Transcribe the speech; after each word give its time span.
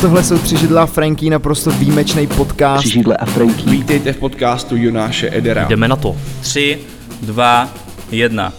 Tohle 0.00 0.24
jsou 0.24 0.38
Tři 0.38 0.56
židla 0.56 0.82
a 0.82 0.86
Franky, 0.86 1.30
naprosto 1.30 1.70
výjimečný 1.70 2.26
podcast. 2.26 2.84
Tři 2.84 2.90
židle 2.90 3.16
a 3.16 3.24
Franky. 3.26 3.70
Vítejte 3.70 4.12
v 4.12 4.16
podcastu 4.16 4.76
Jonáše 4.76 5.30
Edera. 5.32 5.68
Jdeme 5.68 5.88
na 5.88 5.96
to. 5.96 6.16
Tři, 6.40 6.78
dva, 7.22 7.74
jedna. 8.10 8.52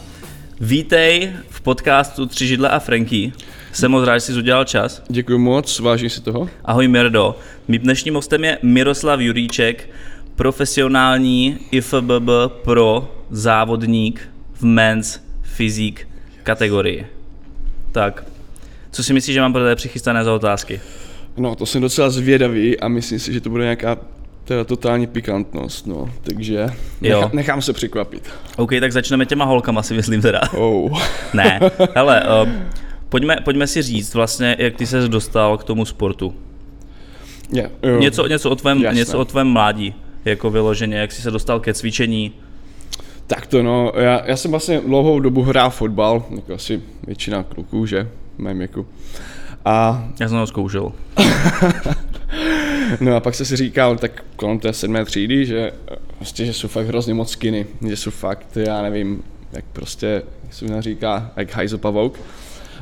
Vítej 0.60 1.32
v 1.50 1.62
podcastu 1.62 2.26
Tři 2.26 2.48
židle 2.48 2.70
a 2.70 2.80
Franky. 2.80 3.34
Jsem 3.74 3.92
moc 3.92 4.06
rád, 4.06 4.18
že 4.18 4.22
jsi 4.22 4.34
udělal 4.34 4.66
čas. 4.66 5.02
Děkuji 5.10 5.38
moc, 5.38 5.80
vážím 5.80 6.10
si 6.10 6.22
toho. 6.22 6.50
Ahoj 6.66 6.88
Mirdo. 6.88 7.36
Mým 7.68 7.82
dnešním 7.82 8.16
hostem 8.16 8.44
je 8.44 8.58
Miroslav 8.64 9.20
Juríček, 9.20 9.90
profesionální 10.36 11.58
IFBB 11.72 12.30
pro 12.64 13.12
závodník 13.30 14.30
v 14.54 14.64
men's 14.64 15.20
fyzik 15.42 16.08
kategorii. 16.44 17.08
Tak, 17.92 18.24
co 18.92 19.04
si 19.04 19.14
myslíš, 19.14 19.34
že 19.34 19.42
mám 19.42 19.54
pro 19.54 19.62
tebe 19.62 19.76
přichystané 19.76 20.24
za 20.24 20.34
otázky? 20.34 20.82
No, 21.40 21.56
to 21.56 21.66
jsem 21.66 21.82
docela 21.82 22.10
zvědavý 22.10 22.80
a 22.80 22.88
myslím 22.88 23.20
si, 23.20 23.34
že 23.34 23.42
to 23.42 23.50
bude 23.50 23.64
nějaká 23.64 23.98
teda 24.44 24.64
totální 24.64 25.08
pikantnost, 25.08 25.88
no, 25.88 26.10
takže 26.24 26.68
Jo. 27.02 27.16
nechám, 27.20 27.30
nechám 27.34 27.62
se 27.62 27.74
překvapit. 27.74 28.30
OK, 28.58 28.72
tak 28.80 28.92
začneme 28.92 29.26
těma 29.26 29.46
holkama, 29.46 29.84
si 29.84 29.94
myslím 29.94 30.22
teda. 30.22 30.42
Oh. 30.58 31.02
ne, 31.34 31.60
hele, 31.96 32.24
uh, 32.44 32.50
pojďme, 33.10 33.38
pojďme 33.44 33.68
si 33.68 33.82
říct 33.82 34.14
vlastně, 34.14 34.56
jak 34.60 34.76
ty 34.76 34.86
ses 34.86 35.10
dostal 35.10 35.58
k 35.58 35.64
tomu 35.64 35.86
sportu. 35.86 36.34
Yeah, 37.52 37.72
jo. 37.84 38.00
Něco, 38.00 38.28
něco, 38.28 38.50
o 38.50 38.56
tvém, 38.56 38.82
Jasné. 38.82 39.00
něco 39.00 39.20
o 39.20 39.26
tvém 39.26 39.48
mládí, 39.48 39.96
jako 40.26 40.50
vyloženě, 40.50 40.98
jak 40.98 41.12
jsi 41.12 41.22
se 41.22 41.32
dostal 41.32 41.60
ke 41.60 41.74
cvičení. 41.74 42.34
Tak 43.28 43.48
to 43.48 43.64
no, 43.64 43.92
já, 43.96 44.22
já 44.26 44.38
jsem 44.38 44.52
vlastně 44.52 44.82
dlouhou 44.82 45.20
dobu 45.20 45.42
hrál 45.42 45.70
fotbal, 45.70 46.26
jako 46.36 46.54
asi 46.54 46.82
většina 47.08 47.44
kluků, 47.44 47.86
že, 47.86 48.10
mém 48.38 48.58
věku. 48.58 48.86
A 49.70 50.04
Já 50.20 50.30
jsem 50.30 50.38
ho 50.38 50.48
zkoušel. 50.48 50.92
No 53.00 53.16
a 53.16 53.20
pak 53.20 53.36
jsem 53.36 53.46
si 53.46 53.56
říkal, 53.56 53.98
tak 53.98 54.26
kolem 54.36 54.60
té 54.60 54.74
sedmé 54.74 55.06
třídy, 55.06 55.46
že 55.46 55.72
prostě, 56.18 56.46
že 56.46 56.54
jsou 56.54 56.68
fakt 56.68 56.88
hrozně 56.88 57.14
moc 57.14 57.32
skiny, 57.32 57.66
že 57.88 57.98
jsou 57.98 58.12
fakt, 58.12 58.58
já 58.58 58.82
nevím, 58.82 59.24
jak 59.52 59.66
prostě, 59.74 60.24
jak 60.44 60.54
se 60.54 60.66
mi 60.66 60.82
říká, 60.82 61.32
jak 61.36 61.54
hajzo 61.54 61.78
pavouk. 61.78 62.20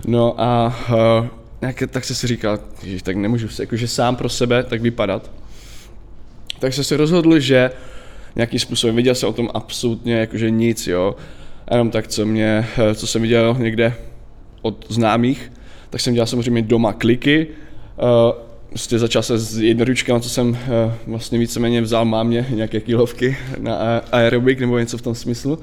No 0.07 0.41
a 0.41 0.75
uh, 0.89 1.27
jak, 1.61 1.83
tak 1.89 2.03
jsem 2.05 2.15
si 2.15 2.27
říkal, 2.27 2.59
že 2.83 3.03
tak 3.03 3.15
nemůžu 3.15 3.49
se 3.49 3.63
jakože 3.63 3.87
sám 3.87 4.15
pro 4.15 4.29
sebe 4.29 4.63
tak 4.63 4.81
vypadat. 4.81 5.31
Tak 6.59 6.73
jsem 6.73 6.83
se 6.83 6.97
rozhodl, 6.97 7.39
že 7.39 7.71
nějakým 8.35 8.59
způsobem 8.59 8.95
viděl 8.95 9.15
jsem 9.15 9.29
o 9.29 9.33
tom 9.33 9.49
absolutně 9.53 10.13
jakože 10.13 10.49
nic, 10.49 10.87
jo. 10.87 11.15
Jenom 11.71 11.91
tak, 11.91 12.07
co 12.07 12.25
mě, 12.25 12.67
eh, 12.77 12.95
co 12.95 13.07
jsem 13.07 13.21
viděl 13.21 13.55
někde 13.59 13.93
od 14.61 14.85
známých, 14.89 15.51
tak 15.89 16.01
jsem 16.01 16.13
dělal 16.13 16.27
samozřejmě 16.27 16.61
doma 16.61 16.93
kliky. 16.93 17.47
Uh, 17.97 18.41
prostě 18.69 18.99
začal 18.99 19.23
se 19.23 19.37
s 19.37 19.57
jednoručkama, 19.57 20.19
co 20.19 20.29
jsem 20.29 20.49
uh, 20.49 20.57
vlastně 21.07 21.39
víceméně 21.39 21.81
vzal 21.81 22.05
mámě 22.05 22.45
nějaké 22.49 22.79
kilovky 22.79 23.37
na 23.59 24.01
aerobik 24.11 24.59
nebo 24.59 24.79
něco 24.79 24.97
v 24.97 25.01
tom 25.01 25.15
smyslu. 25.15 25.59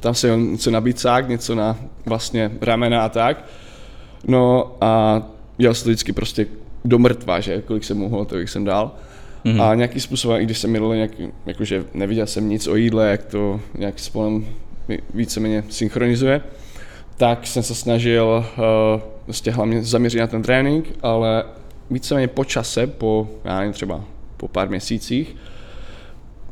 Tam 0.00 0.14
se 0.14 0.36
něco 0.36 0.70
na 0.70 0.80
bicák, 0.80 1.28
něco 1.28 1.54
na 1.54 1.76
vlastně 2.06 2.50
ramena 2.60 3.04
a 3.04 3.08
tak. 3.08 3.44
No 4.26 4.76
a 4.80 5.22
dělal 5.56 5.74
jsem 5.74 5.84
to 5.84 5.90
vždycky 5.90 6.12
prostě 6.12 6.46
do 6.84 6.98
mrtva, 6.98 7.40
že 7.40 7.62
kolik 7.62 7.84
jsem 7.84 7.98
mohl, 7.98 8.24
tolik 8.24 8.48
jsem 8.48 8.64
dal. 8.64 8.90
Mm-hmm. 9.44 9.62
A 9.62 9.74
nějakým 9.74 10.00
způsobem, 10.00 10.40
i 10.40 10.44
když 10.44 10.58
jsem 10.58 10.74
jedl 10.74 10.94
nějak, 10.94 11.10
jakože 11.46 11.84
neviděl 11.94 12.26
jsem 12.26 12.48
nic 12.48 12.66
o 12.66 12.76
jídle, 12.76 13.10
jak 13.10 13.24
to 13.24 13.60
nějak 13.78 13.98
spolu 13.98 14.44
víceméně 15.14 15.64
synchronizuje, 15.68 16.40
tak 17.16 17.46
jsem 17.46 17.62
se 17.62 17.74
snažil 17.74 18.44
uh, 18.58 19.00
vlastně 19.26 19.52
hlavně 19.52 19.82
zaměřit 19.82 20.18
na 20.18 20.26
ten 20.26 20.42
trénink, 20.42 20.92
ale 21.02 21.44
víceméně 21.90 22.28
po 22.28 22.44
čase, 22.44 22.86
po, 22.86 23.28
já 23.44 23.58
nevím, 23.58 23.72
třeba 23.72 24.04
po 24.36 24.48
pár 24.48 24.68
měsících, 24.68 25.36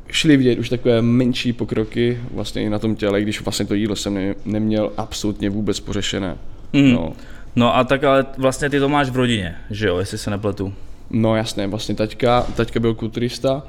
šli 0.08 0.36
vidět 0.36 0.58
už 0.58 0.68
takové 0.68 1.02
menší 1.02 1.52
pokroky 1.52 2.18
vlastně 2.34 2.62
i 2.62 2.70
na 2.70 2.78
tom 2.78 2.96
těle, 2.96 3.20
i 3.20 3.22
když 3.22 3.40
vlastně 3.40 3.66
to 3.66 3.74
jídlo 3.74 3.96
jsem 3.96 4.14
ne, 4.14 4.34
neměl 4.44 4.92
absolutně 4.96 5.50
vůbec 5.50 5.80
pořešené. 5.80 6.36
Mhm. 6.72 6.92
No. 6.92 7.12
No 7.56 7.76
a 7.76 7.84
tak 7.84 8.04
ale 8.04 8.26
vlastně 8.38 8.70
ty 8.70 8.80
to 8.80 8.88
máš 8.88 9.10
v 9.10 9.16
rodině, 9.16 9.56
že 9.70 9.88
jo, 9.88 9.98
jestli 9.98 10.18
se 10.18 10.30
nepletu. 10.30 10.74
No 11.10 11.36
jasné, 11.36 11.66
vlastně 11.66 11.94
taťka, 11.94 12.46
taťka 12.56 12.80
byl 12.80 12.94
kulturista, 12.94 13.62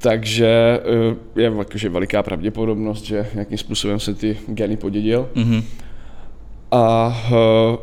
takže 0.00 0.80
eh, 1.36 1.40
je 1.40 1.52
jakože 1.58 1.88
veliká 1.88 2.22
pravděpodobnost, 2.22 3.04
že 3.04 3.26
nějakým 3.34 3.58
způsobem 3.58 4.00
se 4.00 4.14
ty 4.14 4.38
geny 4.46 4.76
podědil. 4.76 5.28
Mhm. 5.34 5.62
A 6.70 7.06
uh, 7.30 7.76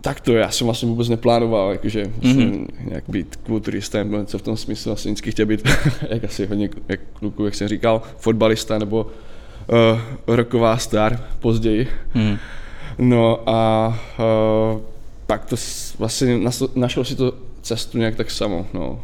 tak 0.00 0.20
to 0.20 0.32
já 0.32 0.50
jsem 0.50 0.64
vlastně 0.64 0.88
vůbec 0.88 1.08
neplánoval, 1.08 1.72
jakože 1.72 2.04
Mhm. 2.22 2.66
nějak 2.88 3.04
být 3.08 3.36
kulturistem, 3.36 4.10
nebo 4.10 4.20
něco 4.20 4.38
v 4.38 4.42
tom 4.42 4.56
smyslu, 4.56 4.90
vlastně 4.90 5.10
vždycky 5.12 5.30
chtěl 5.30 5.46
být, 5.46 5.68
jak 6.10 6.24
asi 6.24 6.46
hodně 6.46 6.68
jak 6.88 7.00
kluků, 7.12 7.44
jak 7.44 7.54
jsem 7.54 7.68
říkal, 7.68 8.02
fotbalista 8.16 8.78
nebo 8.78 9.06
uh, 9.06 10.00
roková 10.26 10.76
star 10.78 11.20
později. 11.40 11.88
Mhm. 12.14 12.38
No 12.98 13.48
a 13.48 13.88
uh, 14.74 14.80
pak 15.26 15.44
to 15.44 15.56
vlastně 15.98 16.38
našlo 16.74 17.04
si 17.04 17.16
to 17.16 17.32
cestu 17.62 17.98
nějak 17.98 18.16
tak 18.16 18.30
samo, 18.30 18.66
no. 18.74 19.00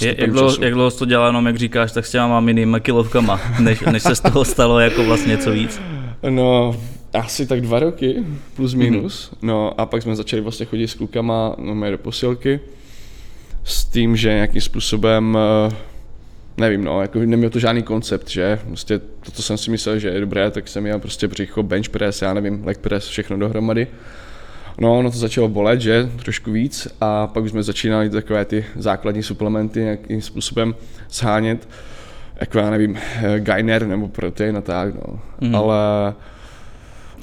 Je, 0.00 0.14
jak, 0.18 0.30
dlouho, 0.30 0.56
jak 0.60 0.74
dlouho 0.74 0.90
to 0.90 1.04
dělal, 1.04 1.26
jenom 1.26 1.46
jak 1.46 1.56
říkáš, 1.56 1.92
tak 1.92 2.06
s 2.06 2.10
těma 2.10 2.40
minými 2.40 2.80
kilovkama, 2.80 3.40
než, 3.60 3.80
než 3.80 4.02
se 4.02 4.14
z 4.16 4.20
toho 4.20 4.44
stalo 4.44 4.80
jako 4.80 5.04
vlastně 5.04 5.30
něco 5.30 5.50
víc. 5.50 5.80
No, 6.30 6.76
asi 7.12 7.46
tak 7.46 7.60
dva 7.60 7.78
roky, 7.78 8.24
plus 8.56 8.74
minus. 8.74 9.32
No 9.42 9.80
a 9.80 9.86
pak 9.86 10.02
jsme 10.02 10.16
začali 10.16 10.42
vlastně 10.42 10.66
chodit 10.66 10.88
s 10.88 10.94
klukama 10.94 11.54
no, 11.58 11.90
do 11.90 11.98
posilky 11.98 12.60
s 13.64 13.84
tím, 13.84 14.16
že 14.16 14.28
nějakým 14.28 14.60
způsobem, 14.60 15.38
eh, 15.70 15.74
nevím, 16.56 16.84
no, 16.84 17.02
jako 17.02 17.18
neměl 17.18 17.50
to 17.50 17.58
žádný 17.58 17.82
koncept, 17.82 18.30
že 18.30 18.60
prostě 18.66 18.98
to, 18.98 19.30
co 19.32 19.42
jsem 19.42 19.58
si 19.58 19.70
myslel, 19.70 19.98
že 19.98 20.08
je 20.08 20.20
dobré, 20.20 20.50
tak 20.50 20.68
jsem 20.68 20.82
měl 20.82 20.98
prostě 20.98 21.28
břicho, 21.28 21.62
bench 21.62 21.88
press, 21.88 22.22
já 22.22 22.34
nevím, 22.34 22.62
leg 22.64 22.78
press, 22.78 23.08
všechno 23.08 23.38
dohromady. 23.38 23.86
No, 24.80 24.98
ono 24.98 25.10
to 25.10 25.18
začalo 25.18 25.48
bolet, 25.48 25.80
že, 25.80 26.10
trošku 26.22 26.52
víc 26.52 26.88
a 27.00 27.26
pak 27.26 27.44
už 27.44 27.50
jsme 27.50 27.62
začínali 27.62 28.10
takové 28.10 28.44
ty 28.44 28.64
základní 28.76 29.22
suplementy 29.22 29.80
nějakým 29.80 30.22
způsobem 30.22 30.74
shánět, 31.10 31.68
jako 32.40 32.58
já 32.58 32.70
nevím, 32.70 32.96
eh, 32.96 33.40
Gainer 33.40 33.86
nebo 33.86 34.08
protein 34.08 34.56
a 34.56 34.60
tak, 34.60 34.94
no. 34.94 35.20
Mhm. 35.40 35.54
Ale 35.54 36.14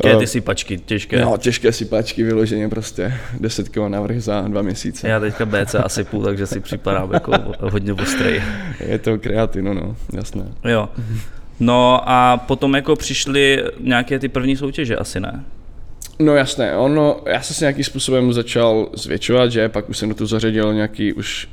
Jaké 0.04 0.16
Eh, 0.16 0.20
ty 0.20 0.28
sypačky, 0.28 0.78
těžké. 0.78 1.22
No, 1.22 1.38
těžké 1.38 1.72
sypačky 1.72 2.24
vyloženě 2.24 2.70
prostě 2.70 3.14
10 3.40 3.70
kg 3.70 3.78
navrh 3.88 4.22
za 4.22 4.42
dva 4.42 4.62
měsíce. 4.62 5.10
Já 5.10 5.20
teďka 5.20 5.46
BC 5.46 5.76
asi 5.76 6.04
půl, 6.04 6.24
takže 6.24 6.48
si 6.48 6.60
připadám 6.60 7.14
jako 7.14 7.32
hodně 7.60 7.94
ostrej. 7.94 8.44
Je 8.80 9.00
to 9.00 9.18
kreatino, 9.18 9.74
no, 9.74 9.96
jasné. 10.14 10.52
Jo. 10.64 10.90
No 11.60 12.10
a 12.10 12.38
potom 12.38 12.76
jako 12.76 12.96
přišly 12.96 13.64
nějaké 13.80 14.20
ty 14.20 14.28
první 14.30 14.58
soutěže 14.58 14.96
asi 14.96 15.20
ne? 15.20 15.44
No 16.20 16.36
jasné, 16.36 16.78
ono, 16.78 17.22
já 17.26 17.42
jsem 17.42 17.56
si 17.56 17.64
nějakým 17.64 17.84
způsobem 17.84 18.34
začal 18.34 18.90
zvětšovat, 18.94 19.52
že 19.52 19.70
pak 19.70 19.90
už 19.90 19.98
jsem 19.98 20.10
do 20.10 20.16
toho 20.16 20.28
zařadil 20.28 20.74
nějaký 20.74 21.14
už 21.14 21.50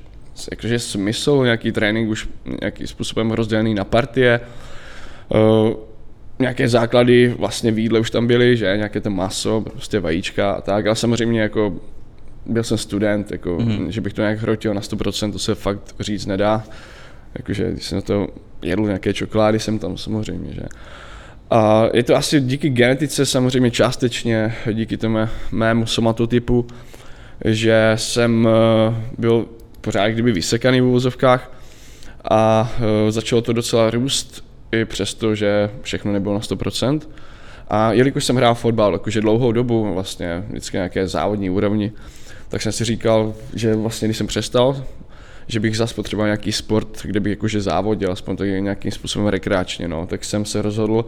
jakože 0.51 0.79
smysl, 0.79 1.45
nějaký 1.45 1.73
trénink 1.73 2.11
už 2.11 2.29
nějakým 2.61 2.87
způsobem 2.87 3.31
rozdělený 3.31 3.75
na 3.75 3.85
partie. 3.85 4.41
Uh, 5.29 5.73
nějaké 6.39 6.69
základy 6.69 7.35
vlastně 7.39 7.73
v 7.73 7.79
jídle 7.79 8.01
už 8.01 8.11
tam 8.11 8.27
byly, 8.27 8.57
že 8.57 8.77
nějaké 8.77 9.01
to 9.01 9.11
maso, 9.11 9.61
prostě 9.61 10.01
vajíčka 10.01 10.53
a 10.53 10.61
tak, 10.61 10.87
ale 10.87 10.97
samozřejmě 10.97 11.41
jako 11.41 11.81
byl 12.47 12.63
jsem 12.63 12.79
student, 12.79 13.33
jako, 13.33 13.57
mm-hmm. 13.57 13.89
že 13.89 14.01
bych 14.01 14.13
to 14.13 14.23
nějak 14.23 14.39
hrotil 14.39 14.75
na 14.75 14.81
100%, 14.81 15.33
to 15.33 15.39
se 15.39 15.55
fakt 15.55 15.95
říct 16.01 16.27
nedá. 16.27 16.65
Jakože 17.35 17.73
když 17.73 17.85
jsem 17.85 17.97
na 17.97 18.03
to 18.03 18.29
jedl 18.63 18.83
nějaké 18.83 19.15
čokolády, 19.15 19.59
jsem 19.59 19.79
tam 19.79 19.97
samozřejmě, 19.97 20.55
že. 20.55 20.63
A 21.51 21.85
je 21.95 22.03
to 22.03 22.17
asi 22.17 22.41
díky 22.41 22.69
genetice 22.69 23.27
samozřejmě 23.27 23.71
částečně, 23.71 24.55
díky 24.73 24.97
tomu 24.97 25.19
mému 25.51 25.87
somatotypu, 25.87 26.67
že 27.45 27.93
jsem 27.97 28.49
eh, 28.49 28.95
byl 29.19 29.47
pořád 29.81 30.09
kdyby 30.09 30.33
vysekaný 30.33 30.81
v 30.81 30.85
uvozovkách 30.85 31.53
a 32.31 32.73
eh, 32.79 33.13
začalo 33.13 33.43
to 33.43 33.53
docela 33.53 33.91
růst 33.91 34.45
i 34.73 34.85
přesto, 34.85 35.35
že 35.35 35.71
všechno 35.83 36.13
nebylo 36.13 36.35
na 36.35 36.41
100%. 36.41 37.01
A 37.69 37.93
jelikož 37.93 38.25
jsem 38.25 38.37
hrál 38.37 38.55
fotbal 38.55 38.93
jakože 38.93 39.21
dlouhou 39.21 39.53
dobu, 39.53 39.95
vlastně 39.95 40.45
vždycky 40.49 40.77
nějaké 40.77 41.09
závodní 41.09 41.51
úrovni, 41.51 41.93
tak 42.49 42.63
jsem 42.63 42.73
si 42.73 42.85
říkal, 42.85 43.35
že 43.55 43.75
vlastně 43.75 44.09
když 44.09 44.19
jsem 44.19 44.27
přestal, 44.27 44.85
že 45.47 45.61
bych 45.61 45.77
zase 45.77 45.95
potřeboval 45.95 46.27
nějaký 46.27 46.53
sport, 46.53 47.03
kde 47.03 47.21
bych 47.21 47.31
jakože 47.31 47.61
závodil, 47.61 48.13
aspoň 48.13 48.37
tak 48.37 48.49
nějakým 48.49 48.93
způsobem 48.93 49.29
rekreačně, 49.29 49.89
no. 49.89 50.07
tak 50.07 50.25
jsem 50.25 50.45
se 50.45 50.63
rozhodl 50.63 51.05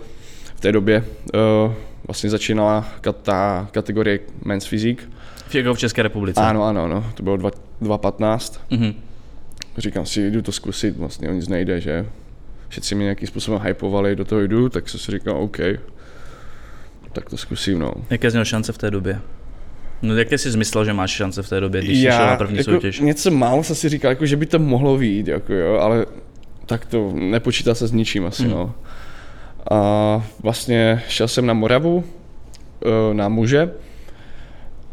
v 0.56 0.60
té 0.60 0.72
době, 0.72 1.05
uh, 1.34 1.72
vlastně 2.06 2.31
začínala 2.31 2.88
ta 3.22 3.69
kategorie 3.70 4.19
Men's 4.44 4.69
Physique. 4.69 5.10
Jako 5.55 5.75
v 5.75 5.78
České 5.78 6.02
republice. 6.02 6.40
Ano, 6.40 6.64
ano, 6.64 6.84
ano, 6.84 7.12
to 7.14 7.22
bylo 7.22 7.37
dva- 7.37 7.50
2015. 7.81 8.60
Mhm. 8.70 8.94
Říkám 9.78 10.06
si, 10.06 10.31
jdu 10.31 10.43
to 10.43 10.52
zkusit, 10.52 10.96
vlastně 10.96 11.28
o 11.28 11.32
nic 11.32 11.49
nejde, 11.49 11.81
že 11.81 12.06
všichni 12.81 12.97
mě 12.97 13.05
nějakým 13.05 13.29
způsobem 13.29 13.61
hypovali, 13.65 14.17
do 14.17 14.25
toho 14.25 14.41
jdu, 14.41 14.69
tak 14.69 14.88
jsem 14.88 15.00
si 15.00 15.12
říkal, 15.12 15.37
OK, 15.37 15.59
tak 17.12 17.31
to 17.31 17.37
zkusím, 17.37 17.79
no. 17.79 17.93
Jaké 18.11 18.31
jsi 18.31 18.37
měl 18.37 18.44
šance 18.44 18.73
v 18.73 18.79
té 18.79 18.91
době? 18.91 19.21
No 20.03 20.17
jak 20.17 20.32
jsi 20.32 20.56
myslel, 20.56 20.85
že 20.85 20.93
máš 20.93 21.11
šance 21.11 21.43
v 21.43 21.49
té 21.49 21.61
době, 21.61 21.81
když 21.82 21.99
jsi 21.99 22.05
šel 22.05 22.26
na 22.26 22.37
první 22.37 22.59
jako 22.59 22.71
soutěž? 22.71 23.00
něco 23.00 23.31
málo 23.31 23.65
jsem 23.65 23.76
si 23.76 23.88
říkal, 23.88 24.11
jako, 24.11 24.26
že 24.26 24.37
by 24.37 24.47
to 24.47 24.59
mohlo 24.59 24.97
výjít, 24.97 25.29
jako 25.29 25.53
jo, 25.53 25.75
ale 25.75 26.06
tak 26.67 26.87
to 26.87 27.12
nepočítá 27.15 27.75
se 27.75 27.87
s 27.87 27.93
ničím 27.93 28.26
asi, 28.26 28.43
Hmm. 28.43 28.53
no. 28.53 28.75
A 29.70 30.27
vlastně 30.43 31.03
šel 31.09 31.29
jsem 31.29 31.47
na 31.47 31.55
Moravu, 31.55 32.05
eh, 32.85 33.15
na 33.15 33.29
muže, 33.29 33.70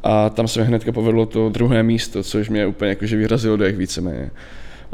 a 0.04 0.30
tam 0.30 0.48
se 0.48 0.60
mi 0.60 0.66
hnedka 0.66 0.92
povedlo 0.92 1.26
to 1.26 1.50
druhé 1.50 1.84
místo, 1.84 2.24
což 2.24 2.50
mě 2.50 2.68
úplně 2.68 2.90
jakože 2.90 3.18
vyrazilo 3.18 3.58
dech 3.58 3.78
víceméně. 3.78 4.32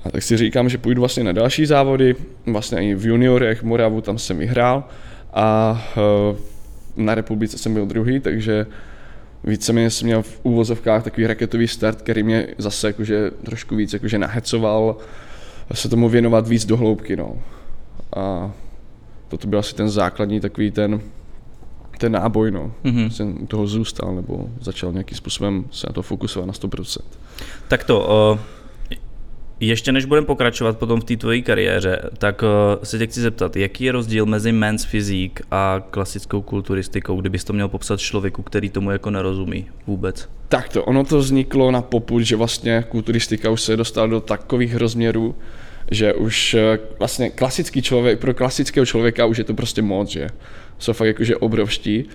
A 0.03 0.11
tak 0.11 0.23
si 0.23 0.37
říkám, 0.37 0.69
že 0.69 0.77
půjdu 0.77 1.01
vlastně 1.01 1.23
na 1.23 1.31
další 1.31 1.65
závody, 1.65 2.15
vlastně 2.45 2.89
i 2.89 2.95
v 2.95 3.05
juniorech 3.05 3.63
Moravu, 3.63 4.01
tam 4.01 4.17
jsem 4.17 4.37
vyhrál 4.37 4.83
a 5.33 5.81
eh, 5.97 6.37
na 6.95 7.15
republice 7.15 7.57
jsem 7.57 7.73
byl 7.73 7.85
druhý, 7.85 8.19
takže 8.19 8.65
víceméně 9.43 9.89
jsem 9.89 10.05
měl 10.05 10.21
v 10.21 10.39
úvozovkách 10.43 11.03
takový 11.03 11.27
raketový 11.27 11.67
start, 11.67 12.01
který 12.01 12.23
mě 12.23 12.47
zase 12.57 12.87
jakože 12.87 13.31
trošku 13.43 13.75
víc 13.75 13.93
jakože 13.93 14.17
nahecoval 14.17 14.97
se 15.73 15.89
tomu 15.89 16.09
věnovat 16.09 16.47
víc 16.47 16.65
do 16.65 16.77
hloubky, 16.77 17.15
no. 17.15 17.35
A 18.15 18.51
toto 19.27 19.47
byl 19.47 19.59
asi 19.59 19.75
ten 19.75 19.89
základní 19.89 20.39
takový 20.39 20.71
ten, 20.71 21.01
ten 21.97 22.11
náboj, 22.11 22.51
no. 22.51 22.73
Mhm. 22.83 23.11
Jsem 23.11 23.43
u 23.43 23.47
toho 23.47 23.67
zůstal, 23.67 24.15
nebo 24.15 24.49
začal 24.61 24.91
nějakým 24.91 25.17
způsobem 25.17 25.65
se 25.71 25.87
na 25.87 25.93
to 25.93 26.01
fokusovat 26.01 26.47
na 26.47 26.53
100%. 26.53 27.01
Tak 27.67 27.83
to, 27.83 27.99
uh, 28.33 28.39
ještě 29.59 29.91
než 29.91 30.05
budeme 30.05 30.27
pokračovat 30.27 30.77
potom 30.77 31.01
v 31.01 31.03
té 31.03 31.17
tvojí 31.17 31.43
kariéře, 31.43 32.01
tak 32.17 32.41
uh, 32.41 32.83
se 32.83 32.97
tě 32.97 33.07
chci 33.07 33.21
zeptat, 33.21 33.55
jaký 33.55 33.83
je 33.83 33.91
rozdíl 33.91 34.25
mezi 34.25 34.51
men's 34.51 34.85
fyzik 34.85 35.41
a 35.51 35.83
klasickou 35.89 36.41
kulturistikou, 36.41 37.21
kdybys 37.21 37.43
to 37.43 37.53
měl 37.53 37.67
popsat 37.67 37.99
člověku, 37.99 38.43
který 38.43 38.69
tomu 38.69 38.91
jako 38.91 39.09
nerozumí 39.09 39.65
vůbec? 39.87 40.29
Tak 40.49 40.69
to, 40.69 40.83
ono 40.83 41.03
to 41.03 41.17
vzniklo 41.17 41.71
na 41.71 41.81
popud, 41.81 42.19
že 42.19 42.35
vlastně 42.35 42.85
kulturistika 42.89 43.49
už 43.49 43.61
se 43.61 43.77
dostala 43.77 44.07
do 44.07 44.21
takových 44.21 44.75
rozměrů, 44.75 45.35
že 45.91 46.13
už 46.13 46.53
eh, 46.53 46.79
vlastně 46.99 47.29
klasický 47.29 47.81
člověk, 47.81 48.19
pro 48.19 48.33
klasického 48.33 48.85
člověka 48.85 49.25
už 49.25 49.37
je 49.37 49.43
to 49.43 49.53
prostě 49.53 49.81
moc, 49.81 50.09
že 50.09 50.27
jsou 50.79 50.93
fakt 50.93 51.07
jakože 51.07 51.35
obrovští 51.35 52.05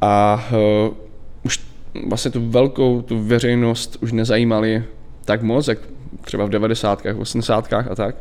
a 0.00 0.44
uh, 0.88 0.94
už 1.42 1.60
vlastně 2.08 2.30
tu 2.30 2.50
velkou 2.50 3.02
tu 3.02 3.24
veřejnost 3.24 3.98
už 4.00 4.12
nezajímali 4.12 4.84
tak 5.24 5.42
moc, 5.42 5.68
jak 5.68 5.78
třeba 6.20 6.44
v 6.44 6.50
90. 6.50 7.02
80. 7.18 7.72
a 7.72 7.94
tak. 7.94 8.16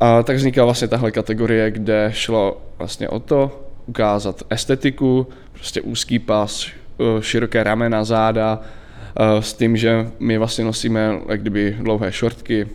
A 0.00 0.22
tak 0.22 0.36
vznikla 0.36 0.64
vlastně 0.64 0.88
tahle 0.88 1.10
kategorie, 1.10 1.70
kde 1.70 2.10
šlo 2.14 2.62
vlastně 2.78 3.08
o 3.08 3.20
to 3.20 3.64
ukázat 3.86 4.42
estetiku, 4.50 5.26
prostě 5.52 5.80
úzký 5.80 6.18
pas, 6.18 6.66
eh, 6.66 7.22
široké 7.22 7.62
ramena, 7.62 8.04
záda, 8.04 8.60
eh, 8.60 9.42
s 9.42 9.54
tím, 9.54 9.76
že 9.76 10.10
my 10.18 10.38
vlastně 10.38 10.64
nosíme 10.64 11.20
jak 11.28 11.40
kdyby 11.40 11.76
dlouhé 11.80 12.12
šortky, 12.12 12.68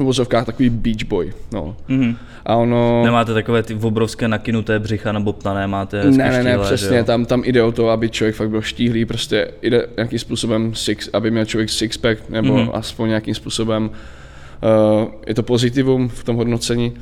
uvozovkách 0.00 0.46
takový 0.46 0.70
beach 0.70 1.04
boy, 1.04 1.32
no. 1.52 1.76
Mhm. 1.88 2.16
A 2.46 2.56
ono... 2.56 3.02
Nemáte 3.04 3.34
takové 3.34 3.62
ty 3.62 3.74
obrovské 3.74 4.28
nakinuté 4.28 4.78
břicha 4.78 5.12
nebo 5.12 5.32
ptané, 5.32 5.66
máte 5.66 6.04
Ne, 6.10 6.30
ne, 6.30 6.42
ne, 6.44 6.58
přesně, 6.58 7.04
tam, 7.04 7.26
tam 7.26 7.42
jde 7.44 7.62
o 7.62 7.72
to, 7.72 7.90
aby 7.90 8.10
člověk 8.10 8.34
fakt 8.34 8.50
byl 8.50 8.62
štíhlý, 8.62 9.04
prostě 9.04 9.48
jde 9.62 9.86
nějakým 9.96 10.18
způsobem, 10.18 10.74
six, 10.74 11.08
aby 11.12 11.30
měl 11.30 11.44
člověk 11.44 11.68
six-pack, 11.68 12.16
nebo 12.28 12.54
Mhm. 12.54 12.66
mm-hmm. 12.66 12.70
aspoň 12.74 13.08
nějakým 13.08 13.34
způsobem, 13.34 13.90
uh, 15.04 15.08
je 15.26 15.34
to 15.34 15.42
pozitivum 15.42 16.08
v 16.08 16.24
tom 16.24 16.36
hodnocení. 16.36 16.92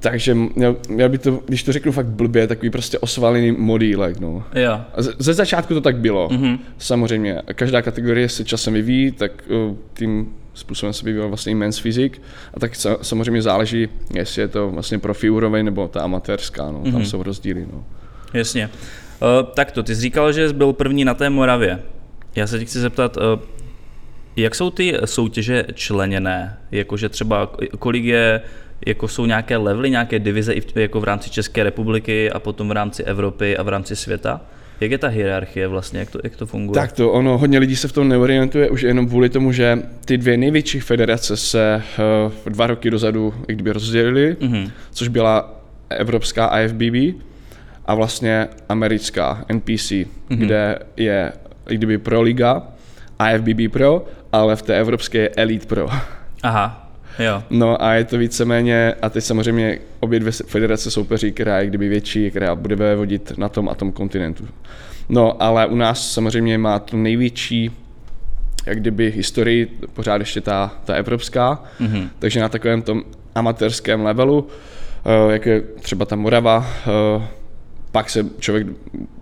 Takže 0.00 0.34
měl, 0.34 0.76
měl 0.88 1.08
by 1.08 1.18
to, 1.18 1.40
když 1.46 1.62
to 1.62 1.72
řeknu 1.72 1.92
fakt 1.92 2.06
blbě, 2.06 2.46
takový 2.46 2.70
prostě 2.70 2.98
osvalený 2.98 3.52
modílek, 3.52 4.20
no. 4.20 4.44
Jo. 4.54 4.80
Ze, 4.96 5.12
ze 5.18 5.34
začátku 5.34 5.74
to 5.74 5.80
tak 5.80 5.96
bylo, 5.96 6.28
Mhm. 6.32 6.42
mm-hmm. 6.44 6.58
samozřejmě. 6.78 7.42
Každá 7.54 7.82
kategorie 7.82 8.28
se 8.28 8.44
časem 8.44 8.74
vyvíjí, 8.74 9.12
tak 9.12 9.32
uh, 9.68 9.76
tím 9.94 10.28
způsobem 10.54 10.92
se 10.92 11.04
vyvíjel 11.04 11.28
vlastně 11.28 11.52
i 11.52 11.54
men's 11.54 11.78
fyzik. 11.78 12.22
A 12.54 12.60
tak 12.60 12.76
sa, 12.76 12.98
samozřejmě 13.02 13.42
záleží, 13.42 13.88
jestli 14.14 14.42
je 14.42 14.48
to 14.48 14.70
vlastně 14.70 14.98
profi 14.98 15.30
úroveň 15.30 15.64
nebo 15.64 15.88
ta 15.88 16.00
amatérská, 16.02 16.70
no. 16.70 16.82
Tam 16.82 16.92
Mhm. 16.92 17.04
jsou 17.06 17.22
rozdíly, 17.22 17.66
no. 17.72 17.84
Jasně. 18.34 18.70
Uh, 19.22 19.48
tak 19.54 19.70
to, 19.72 19.82
ty 19.82 19.94
jsi 19.94 20.00
říkal, 20.00 20.32
že 20.32 20.48
jsi 20.48 20.54
byl 20.54 20.72
první 20.72 21.04
na 21.04 21.14
té 21.14 21.30
Moravě. 21.30 21.82
Já 22.36 22.46
se 22.46 22.58
tě 22.58 22.64
chci 22.64 22.80
zeptat, 22.80 23.16
uh, 23.16 23.22
jak 24.36 24.54
jsou 24.54 24.70
ty 24.70 24.94
soutěže 25.04 25.64
členěné? 25.74 26.56
Jakože 26.72 27.08
třeba 27.08 27.52
kolik 27.78 28.04
je, 28.04 28.40
jako 28.86 29.08
jsou 29.08 29.26
nějaké 29.26 29.56
levely, 29.56 29.90
nějaké 29.90 30.18
divize 30.18 30.54
jako 30.74 31.00
v 31.00 31.04
rámci 31.04 31.30
České 31.30 31.62
republiky 31.62 32.30
a 32.30 32.38
potom 32.38 32.68
v 32.68 32.72
rámci 32.72 33.02
Evropy 33.04 33.56
a 33.56 33.62
v 33.62 33.68
rámci 33.68 33.96
světa? 33.96 34.40
Jak 34.82 34.90
je 34.90 34.98
ta 34.98 35.08
hierarchie 35.08 35.68
vlastně, 35.68 36.00
jak 36.00 36.10
to, 36.10 36.18
jak 36.24 36.36
to 36.36 36.46
funguje? 36.46 36.74
Tak 36.74 36.92
to, 36.92 37.12
ono, 37.12 37.38
hodně 37.38 37.58
lidí 37.58 37.76
se 37.76 37.88
v 37.88 37.92
tom 37.92 38.08
neorientuje 38.08 38.70
už 38.70 38.82
jenom 38.82 39.06
kvůli 39.08 39.28
tomu, 39.28 39.52
že 39.52 39.78
ty 40.04 40.18
dvě 40.18 40.36
největší 40.36 40.80
federace 40.80 41.36
se 41.36 41.82
uh, 42.46 42.52
dva 42.52 42.66
roky 42.66 42.90
dozadu 42.90 43.34
jak 43.48 43.56
kdyby 43.56 43.72
rozdělily, 43.72 44.36
Mhm. 44.40 44.70
což 44.90 45.08
byla 45.08 45.60
evropská 45.90 46.60
IFBB 46.60 47.20
a 47.86 47.94
vlastně 47.94 48.48
americká 48.68 49.44
NPC, 49.48 49.90
Mhm. 50.30 50.38
kde 50.38 50.78
je 50.96 51.32
jak 51.66 51.76
kdyby 51.78 51.98
Pro 51.98 52.22
Liga, 52.22 52.62
IFBB 53.34 53.72
Pro, 53.72 54.04
ale 54.32 54.56
v 54.56 54.62
té 54.62 54.78
evropské 54.80 55.18
je 55.18 55.28
Elite 55.36 55.66
Pro. 55.66 55.88
Aha, 56.42 56.81
jo. 57.18 57.42
No 57.50 57.82
a 57.84 57.94
je 57.94 58.04
to 58.04 58.18
víceméně, 58.18 58.94
a 59.02 59.08
teď 59.10 59.24
samozřejmě 59.24 59.78
obě 60.00 60.20
dvě 60.20 60.32
federace 60.32 60.90
soupeří, 60.90 61.32
která 61.32 61.60
je 61.60 61.66
kdyby 61.66 61.88
větší, 61.88 62.30
která 62.30 62.54
bude 62.54 62.96
vodit 62.96 63.32
na 63.38 63.48
tom 63.48 63.68
a 63.68 63.74
tom 63.74 63.92
kontinentu. 63.92 64.48
No, 65.08 65.42
ale 65.42 65.66
u 65.66 65.76
nás 65.76 66.12
samozřejmě 66.12 66.58
má 66.58 66.78
tu 66.78 66.96
největší 66.96 67.70
jak 68.66 68.80
kdyby 68.80 69.10
historii 69.10 69.78
pořád 69.94 70.16
ještě 70.20 70.40
ta, 70.40 70.72
ta 70.84 70.94
evropská, 70.94 71.62
Mhm. 71.80 71.88
mm-hmm. 71.94 72.08
takže 72.18 72.40
na 72.40 72.48
takovém 72.48 72.82
tom 72.82 73.02
amatérském 73.34 74.04
levelu, 74.04 74.46
eh, 75.28 75.32
jak 75.32 75.46
je 75.46 75.60
třeba 75.60 76.04
ta 76.04 76.16
Morava, 76.16 76.66
eh, 77.18 77.26
pak 77.92 78.10
se 78.10 78.26
člověk, 78.38 78.66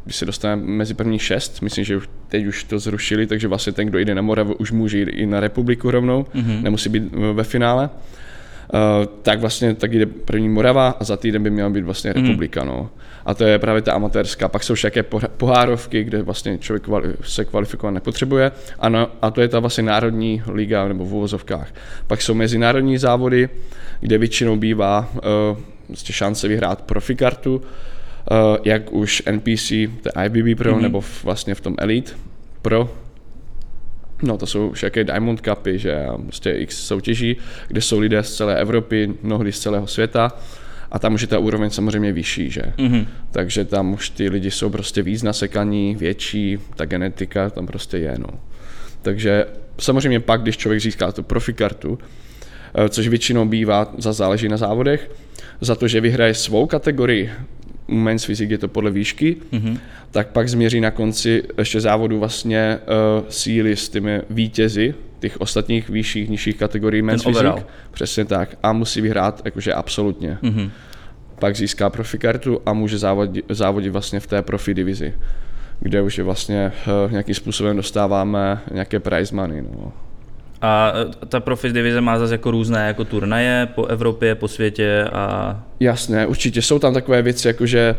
když 0.04 0.16
se 0.16 0.26
dostane 0.26 0.56
mezi 0.56 0.94
první 0.94 1.18
šest, 1.18 1.62
myslím, 1.62 1.84
že 1.84 1.96
už 1.96 2.08
teď 2.28 2.46
už 2.46 2.64
to 2.64 2.78
zrušili, 2.78 3.26
takže 3.26 3.48
vlastně 3.48 3.72
ten, 3.72 3.86
kdo 3.86 3.98
jde 3.98 4.14
na 4.14 4.22
Moravu, 4.22 4.54
už 4.54 4.72
může 4.72 4.98
jít 4.98 5.08
i 5.08 5.26
na 5.26 5.40
republiku 5.40 5.90
rovnou, 5.90 6.22
mm-hmm. 6.22 6.62
nemusí 6.62 6.88
být 6.88 7.02
ve 7.32 7.44
finále. 7.44 7.90
Uh, 8.74 9.06
tak 9.22 9.40
vlastně 9.40 9.74
tak 9.74 9.92
jde 9.92 10.06
první 10.06 10.48
Morava 10.48 10.88
a 11.00 11.04
za 11.04 11.16
týden 11.16 11.42
by 11.42 11.50
měla 11.50 11.70
být 11.70 11.84
vlastně 11.84 12.12
republika, 12.12 12.64
no. 12.64 12.90
A 13.26 13.34
to 13.34 13.44
je 13.44 13.58
právě 13.58 13.82
ta 13.82 13.92
amatérská. 13.92 14.48
Pak 14.48 14.62
jsou 14.62 14.74
všaké 14.74 15.02
poh- 15.02 15.28
pohárovky, 15.36 16.04
kde 16.04 16.22
vlastně 16.22 16.58
člověk 16.58 16.88
kvali- 16.88 17.14
se 17.22 17.44
kvalifikovat 17.44 17.94
nepotřebuje. 17.94 18.52
A, 18.78 18.88
no, 18.88 19.08
a 19.22 19.30
to 19.30 19.40
je 19.40 19.48
ta 19.48 19.58
vlastně 19.60 19.82
národní 19.82 20.42
liga 20.46 20.88
nebo 20.88 21.04
v 21.04 21.14
uvozovkách. 21.14 21.74
Pak 22.06 22.22
jsou 22.22 22.34
mezinárodní 22.34 22.98
závody, 22.98 23.48
kde 24.00 24.18
většinou 24.18 24.56
bývá 24.56 25.10
uh, 25.12 25.58
vlastně 25.88 26.14
šance 26.14 26.48
vyhrát 26.48 26.82
profikartu, 26.82 27.62
jak 28.64 28.92
už 28.92 29.22
NPC, 29.26 29.68
to 30.02 30.08
je 30.20 30.26
IBB 30.26 30.58
Pro, 30.58 30.74
mm-hmm. 30.74 30.80
nebo 30.80 31.00
v, 31.00 31.24
vlastně 31.24 31.54
v 31.54 31.60
tom 31.60 31.74
Elite 31.78 32.12
Pro, 32.62 32.90
No 34.22 34.38
to 34.38 34.46
jsou 34.46 34.72
všaké 34.72 35.04
Diamond 35.04 35.40
Cupy, 35.40 35.78
že 35.78 36.06
prostě 36.22 36.50
x 36.50 36.76
soutěží, 36.76 37.36
kde 37.68 37.80
jsou 37.80 37.98
lidé 37.98 38.22
z 38.22 38.36
celé 38.36 38.60
Evropy, 38.60 39.14
mnohdy 39.22 39.52
z 39.52 39.58
celého 39.58 39.86
světa 39.86 40.32
a 40.90 40.98
tam 40.98 41.14
už 41.14 41.20
je 41.20 41.26
ta 41.26 41.38
úroveň 41.38 41.70
samozřejmě 41.70 42.12
vyšší, 42.12 42.50
že? 42.50 42.62
Mhm. 42.78 43.06
Takže 43.30 43.64
tam 43.64 43.92
už 43.92 44.10
ty 44.10 44.28
lidi 44.28 44.50
jsou 44.50 44.70
prostě 44.70 45.02
víc 45.02 45.22
nasekaní, 45.22 45.96
větší, 45.96 46.58
ta 46.76 46.84
genetika 46.84 47.50
tam 47.50 47.66
prostě 47.66 47.98
je, 47.98 48.14
no. 48.18 48.40
Takže 49.02 49.46
samozřejmě 49.78 50.20
pak, 50.20 50.42
když 50.42 50.56
člověk 50.56 50.82
získá 50.82 51.12
tu 51.12 51.22
profikartu, 51.22 51.98
eh, 52.74 52.88
což 52.88 53.08
většinou 53.08 53.46
bývá, 53.46 53.94
za 53.98 54.12
záleží 54.12 54.48
na 54.48 54.56
závodech, 54.56 55.10
za 55.60 55.74
to, 55.74 55.88
že 55.88 56.00
vyhraje 56.00 56.34
svou 56.34 56.66
kategorii, 56.66 57.30
u 57.90 57.94
men's 57.94 58.24
physique 58.24 58.50
je 58.50 58.58
to 58.58 58.68
podle 58.68 58.90
výšky, 58.90 59.36
mm-hmm. 59.52 59.78
tak 60.10 60.28
pak 60.28 60.48
změří 60.48 60.80
na 60.80 60.90
konci 60.90 61.42
ještě 61.58 61.80
závodu 61.80 62.18
vlastně 62.18 62.78
uh, 62.78 63.26
síly 63.28 63.76
s 63.76 63.88
těmi 63.88 64.22
vítězi 64.30 64.94
těch 65.20 65.40
ostatních 65.40 65.88
vyšších, 65.88 66.28
nižších 66.28 66.56
kategorií 66.56 67.02
men's 67.02 67.26
overall. 67.26 67.52
physique. 67.52 67.70
Přesně 67.90 68.24
tak. 68.24 68.58
A 68.62 68.72
musí 68.72 69.00
vyhrát 69.00 69.42
jakože 69.44 69.74
absolutně. 69.74 70.38
Mhm. 70.42 70.70
Pak 71.38 71.56
získá 71.56 71.90
profikartu 71.90 72.60
a 72.66 72.72
může 72.72 72.98
závodit, 72.98 73.44
závodit 73.48 73.92
vlastně 73.92 74.20
v 74.20 74.26
té 74.26 74.42
profi 74.42 74.74
divizi, 74.74 75.14
kde 75.80 76.02
už 76.02 76.18
je 76.18 76.24
vlastně 76.24 76.72
uh, 77.04 77.12
nějakým 77.12 77.34
způsobem 77.34 77.76
dostáváme 77.76 78.60
nějaké 78.72 79.00
prize 79.00 79.36
money. 79.36 79.62
No. 79.62 79.92
A 80.62 80.92
ta 81.28 81.40
profi 81.40 81.72
divize 81.72 82.00
má 82.00 82.18
zase 82.18 82.34
jako 82.34 82.50
různé 82.50 82.86
jako 82.86 83.04
turnaje 83.04 83.68
po 83.74 83.86
Evropě, 83.86 84.34
po 84.34 84.48
světě 84.48 85.04
a... 85.12 85.56
Jasné, 85.80 86.26
určitě 86.26 86.62
jsou 86.62 86.78
tam 86.78 86.94
takové 86.94 87.22
věci, 87.22 87.46
jako 87.48 87.66
že 87.66 87.96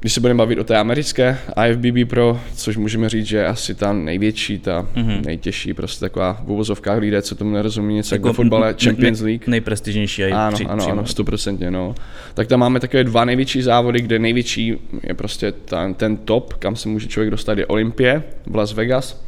když 0.00 0.12
se 0.12 0.20
budeme 0.20 0.38
bavit 0.38 0.58
o 0.58 0.64
té 0.64 0.76
americké 0.76 1.38
IFBB 1.68 2.10
Pro, 2.10 2.40
což 2.56 2.76
můžeme 2.76 3.08
říct, 3.08 3.26
že 3.26 3.36
je 3.36 3.46
asi 3.46 3.74
ta 3.74 3.92
největší, 3.92 4.58
ta 4.58 4.86
Mhm. 4.96 5.08
mm-hmm. 5.08 5.26
nejtěžší, 5.26 5.74
prostě 5.74 6.00
taková 6.00 6.40
v 6.44 6.50
uvozovkách 6.50 6.98
lidé, 6.98 7.22
co 7.22 7.34
tomu 7.34 7.50
nerozumí, 7.50 7.94
něco 7.94 8.14
jako 8.14 8.28
ve 8.28 8.34
fotbale, 8.34 8.74
Champions 8.84 9.20
League. 9.20 9.46
Nejprestižnější 9.46 10.22
i 10.22 10.32
Ano, 10.32 10.54
při, 10.54 10.66
ano, 10.66 10.86
ano, 10.88 11.06
stoprocentně, 11.06 11.70
no. 11.70 11.94
Tak 12.34 12.48
tam 12.48 12.60
máme 12.60 12.80
takové 12.80 13.04
dva 13.04 13.24
největší 13.24 13.62
závody, 13.62 14.00
kde 14.00 14.18
největší 14.18 14.76
je 15.02 15.14
prostě 15.14 15.52
ten, 15.52 15.94
ten 15.94 16.16
top, 16.16 16.54
kam 16.54 16.76
se 16.76 16.88
může 16.88 17.08
člověk 17.08 17.30
dostat, 17.30 17.58
je 17.58 17.66
Olympie 17.66 18.22
v 18.46 18.54
Las 18.56 18.72
Vegas, 18.72 19.24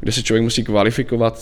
kde 0.00 0.12
se 0.12 0.22
člověk 0.22 0.42
musí 0.42 0.64
kvalifikovat. 0.64 1.38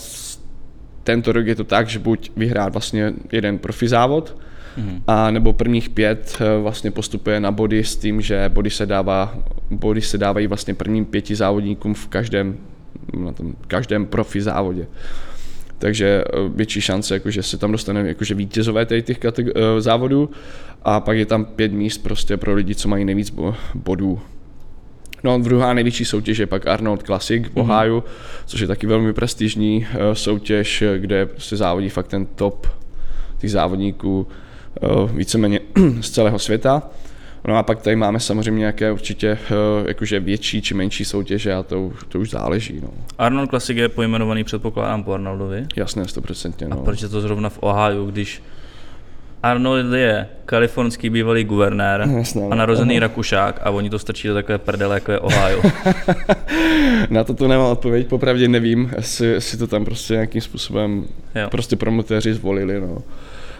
Tento 1.08 1.32
rok 1.32 1.46
je 1.46 1.54
to 1.54 1.64
tak, 1.64 1.88
že 1.88 1.98
buď 1.98 2.30
vyhrát 2.36 2.72
vlastně 2.72 3.12
jeden 3.32 3.58
profi 3.58 3.88
závod, 3.88 4.36
Mhm. 4.76 5.02
a 5.06 5.30
nebo 5.30 5.52
prvních 5.52 5.88
pět 5.90 6.36
eh, 6.40 6.60
vlastně 6.62 6.90
postupuje 6.90 7.40
na 7.40 7.50
body 7.50 7.84
s 7.84 7.96
tím, 7.96 8.20
že 8.20 8.48
body 8.48 8.70
se, 8.70 8.86
dává, 8.86 9.34
body 9.70 10.00
se 10.00 10.18
dávají 10.18 10.46
vlastně 10.46 10.74
prvním 10.74 11.04
pěti 11.04 11.34
závodníkům 11.34 11.94
v 11.94 12.06
každém, 12.08 12.56
na 13.24 13.32
tom 13.32 13.54
každém 13.68 14.06
profi 14.06 14.40
závodě. 14.40 14.86
Takže 15.78 16.24
eh, 16.26 16.36
větší 16.54 16.80
šance, 16.80 17.14
jakože 17.14 17.42
se 17.42 17.58
tam 17.58 17.72
dostane 17.72 18.08
jakože 18.08 18.34
vítězové 18.34 18.86
tady 18.86 19.02
těch 19.02 19.18
kategor- 19.18 19.52
eh, 19.56 19.80
závodů 19.80 20.30
a 20.82 21.00
pak 21.00 21.16
je 21.16 21.26
tam 21.26 21.44
pět 21.44 21.72
míst 21.72 21.98
prostě 21.98 22.36
pro 22.36 22.54
lidi, 22.54 22.74
co 22.74 22.88
mají 22.88 23.04
nejvíc 23.04 23.30
bo- 23.30 23.54
bodů. 23.74 24.20
No 25.24 25.34
a 25.34 25.38
druhá 25.38 25.74
největší 25.74 26.04
soutěž 26.04 26.38
je 26.38 26.46
pak 26.46 26.66
Arnold 26.66 27.02
Classic 27.02 27.46
v 27.46 27.56
Ohio, 27.56 28.04
což 28.46 28.60
je 28.60 28.66
taky 28.66 28.86
velmi 28.86 29.12
prestižní 29.12 29.86
eh, 29.90 30.14
soutěž, 30.14 30.84
kde 30.98 31.26
prostě 31.26 31.56
závodí 31.56 31.88
fakt 31.88 32.08
ten 32.08 32.26
top 32.26 32.66
těch 33.38 33.50
závodníků 33.50 34.26
eh, 34.82 34.86
víceméně 35.12 35.60
z 36.00 36.10
celého 36.10 36.38
světa. 36.38 36.82
No 37.48 37.56
a 37.56 37.62
pak 37.62 37.82
tady 37.82 37.96
máme 37.96 38.20
samozřejmě 38.20 38.58
nějaké 38.58 38.92
určitě 38.92 39.28
eh, 39.28 39.54
jakože 39.88 40.20
větší 40.20 40.62
či 40.62 40.74
menší 40.74 41.04
soutěže 41.04 41.54
a 41.54 41.62
to, 41.62 41.82
už- 41.82 42.04
to 42.08 42.18
už 42.20 42.30
záleží. 42.30 42.80
No. 42.82 42.88
Arnold 43.18 43.50
Classic 43.50 43.76
je 43.76 43.88
pojmenovaný, 43.88 44.44
předpokládám, 44.44 45.04
po 45.04 45.12
Arnoldovi. 45.12 45.66
Jasné, 45.76 46.08
stoprocentně. 46.08 46.66
A 46.66 46.70
No. 46.74 46.76
proč 46.82 47.02
je 47.02 47.08
to 47.08 47.20
zrovna 47.20 47.48
v 47.48 47.58
Ohio, 47.62 48.04
když 48.06 48.42
Arnold 49.42 49.92
je 49.92 50.26
kalifornský 50.46 51.10
bývalý 51.10 51.44
guvernér 51.44 52.08
Jasné, 52.16 52.42
a 52.42 52.48
no. 52.48 52.56
narozený 52.56 52.98
Rakušák 52.98 53.60
a 53.62 53.70
oni 53.70 53.90
to 53.90 53.98
strčí 53.98 54.28
do 54.28 54.34
takové 54.34 54.58
prdele, 54.58 54.96
jako 54.96 55.12
je 55.12 55.18
Ohio. 55.18 55.62
Na 57.10 57.24
to 57.24 57.34
to 57.34 57.48
nemám 57.48 57.70
odpověď, 57.70 58.06
popravdě 58.08 58.48
nevím, 58.48 58.90
jestli, 58.96 59.26
jestli 59.26 59.58
to 59.58 59.66
tam 59.66 59.84
prostě 59.84 60.14
nějakým 60.14 60.40
způsobem 60.40 61.04
Jo. 61.34 61.48
prostě 61.50 61.76
promotéři 61.76 62.34
zvolili. 62.34 62.80
No. 62.80 62.98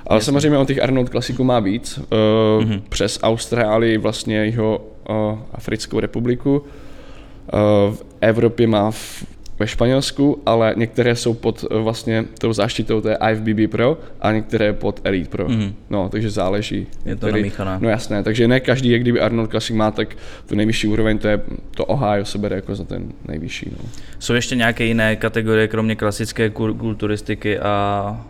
Ale 0.06 0.20
samozřejmě 0.20 0.58
on 0.58 0.66
těch 0.66 0.82
Arnold 0.82 1.08
klasiků 1.08 1.44
má 1.44 1.60
víc. 1.60 1.98
Uh, 1.98 2.64
Mhm. 2.64 2.82
Přes 2.88 3.18
Austrálii, 3.22 3.98
vlastně 3.98 4.36
jeho 4.44 4.80
uh, 5.08 5.38
Africkou 5.52 6.00
republiku. 6.00 6.58
Uh, 6.58 7.94
v 7.94 8.02
Evropě 8.20 8.66
má 8.66 8.90
v, 8.90 9.24
ve 9.58 9.66
Španělsku, 9.66 10.42
ale 10.46 10.74
některé 10.76 11.16
jsou 11.16 11.34
pod 11.34 11.64
uh, 11.70 11.82
vlastně 11.82 12.24
tou 12.40 12.52
záštitou 12.52 13.00
té 13.00 13.18
IFBB 13.32 13.70
Pro 13.70 13.98
a 14.20 14.32
některé 14.32 14.72
pod 14.72 15.00
Elite 15.04 15.28
Pro. 15.30 15.46
Mm-hmm. 15.48 15.72
No, 15.90 16.08
takže 16.08 16.30
záleží. 16.30 16.86
Je 17.04 17.16
to 17.16 17.26
Který- 17.26 17.42
namíchané. 17.42 17.78
No 17.80 17.88
jasné, 17.88 18.22
takže 18.22 18.48
ne 18.48 18.60
každý, 18.60 18.90
jak 18.90 19.00
kdyby 19.00 19.20
Arnold 19.20 19.50
Classic 19.50 19.76
má, 19.76 19.90
tak 19.90 20.16
tu 20.48 20.54
nejvyšší 20.54 20.88
úroveň, 20.88 21.18
to 21.18 21.28
je 21.28 21.40
to 21.76 21.84
Ohio 21.84 22.24
se 22.24 22.38
bere 22.38 22.56
jako 22.56 22.74
za 22.74 22.84
ten 22.84 23.12
nejvyšší. 23.28 23.70
No. 23.72 23.88
Jsou 24.18 24.34
ještě 24.34 24.56
nějaké 24.56 24.84
jiné 24.84 25.16
kategorie, 25.16 25.68
kromě 25.68 25.96
klasické 25.96 26.48
kul- 26.48 26.76
kulturistiky 26.76 27.58
a, 27.58 28.26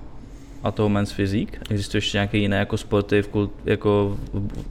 a 0.62 0.70
toho 0.70 0.88
men's 0.88 1.12
fyzik? 1.12 1.58
Existují 1.70 1.98
ještě 1.98 2.16
nějaké 2.18 2.38
jiné 2.38 2.56
jako 2.58 2.76
sporty 2.76 3.22
v 3.22 3.28
kult, 3.28 3.52
jako 3.64 4.16
v- 4.32 4.48
Tak 4.56 4.64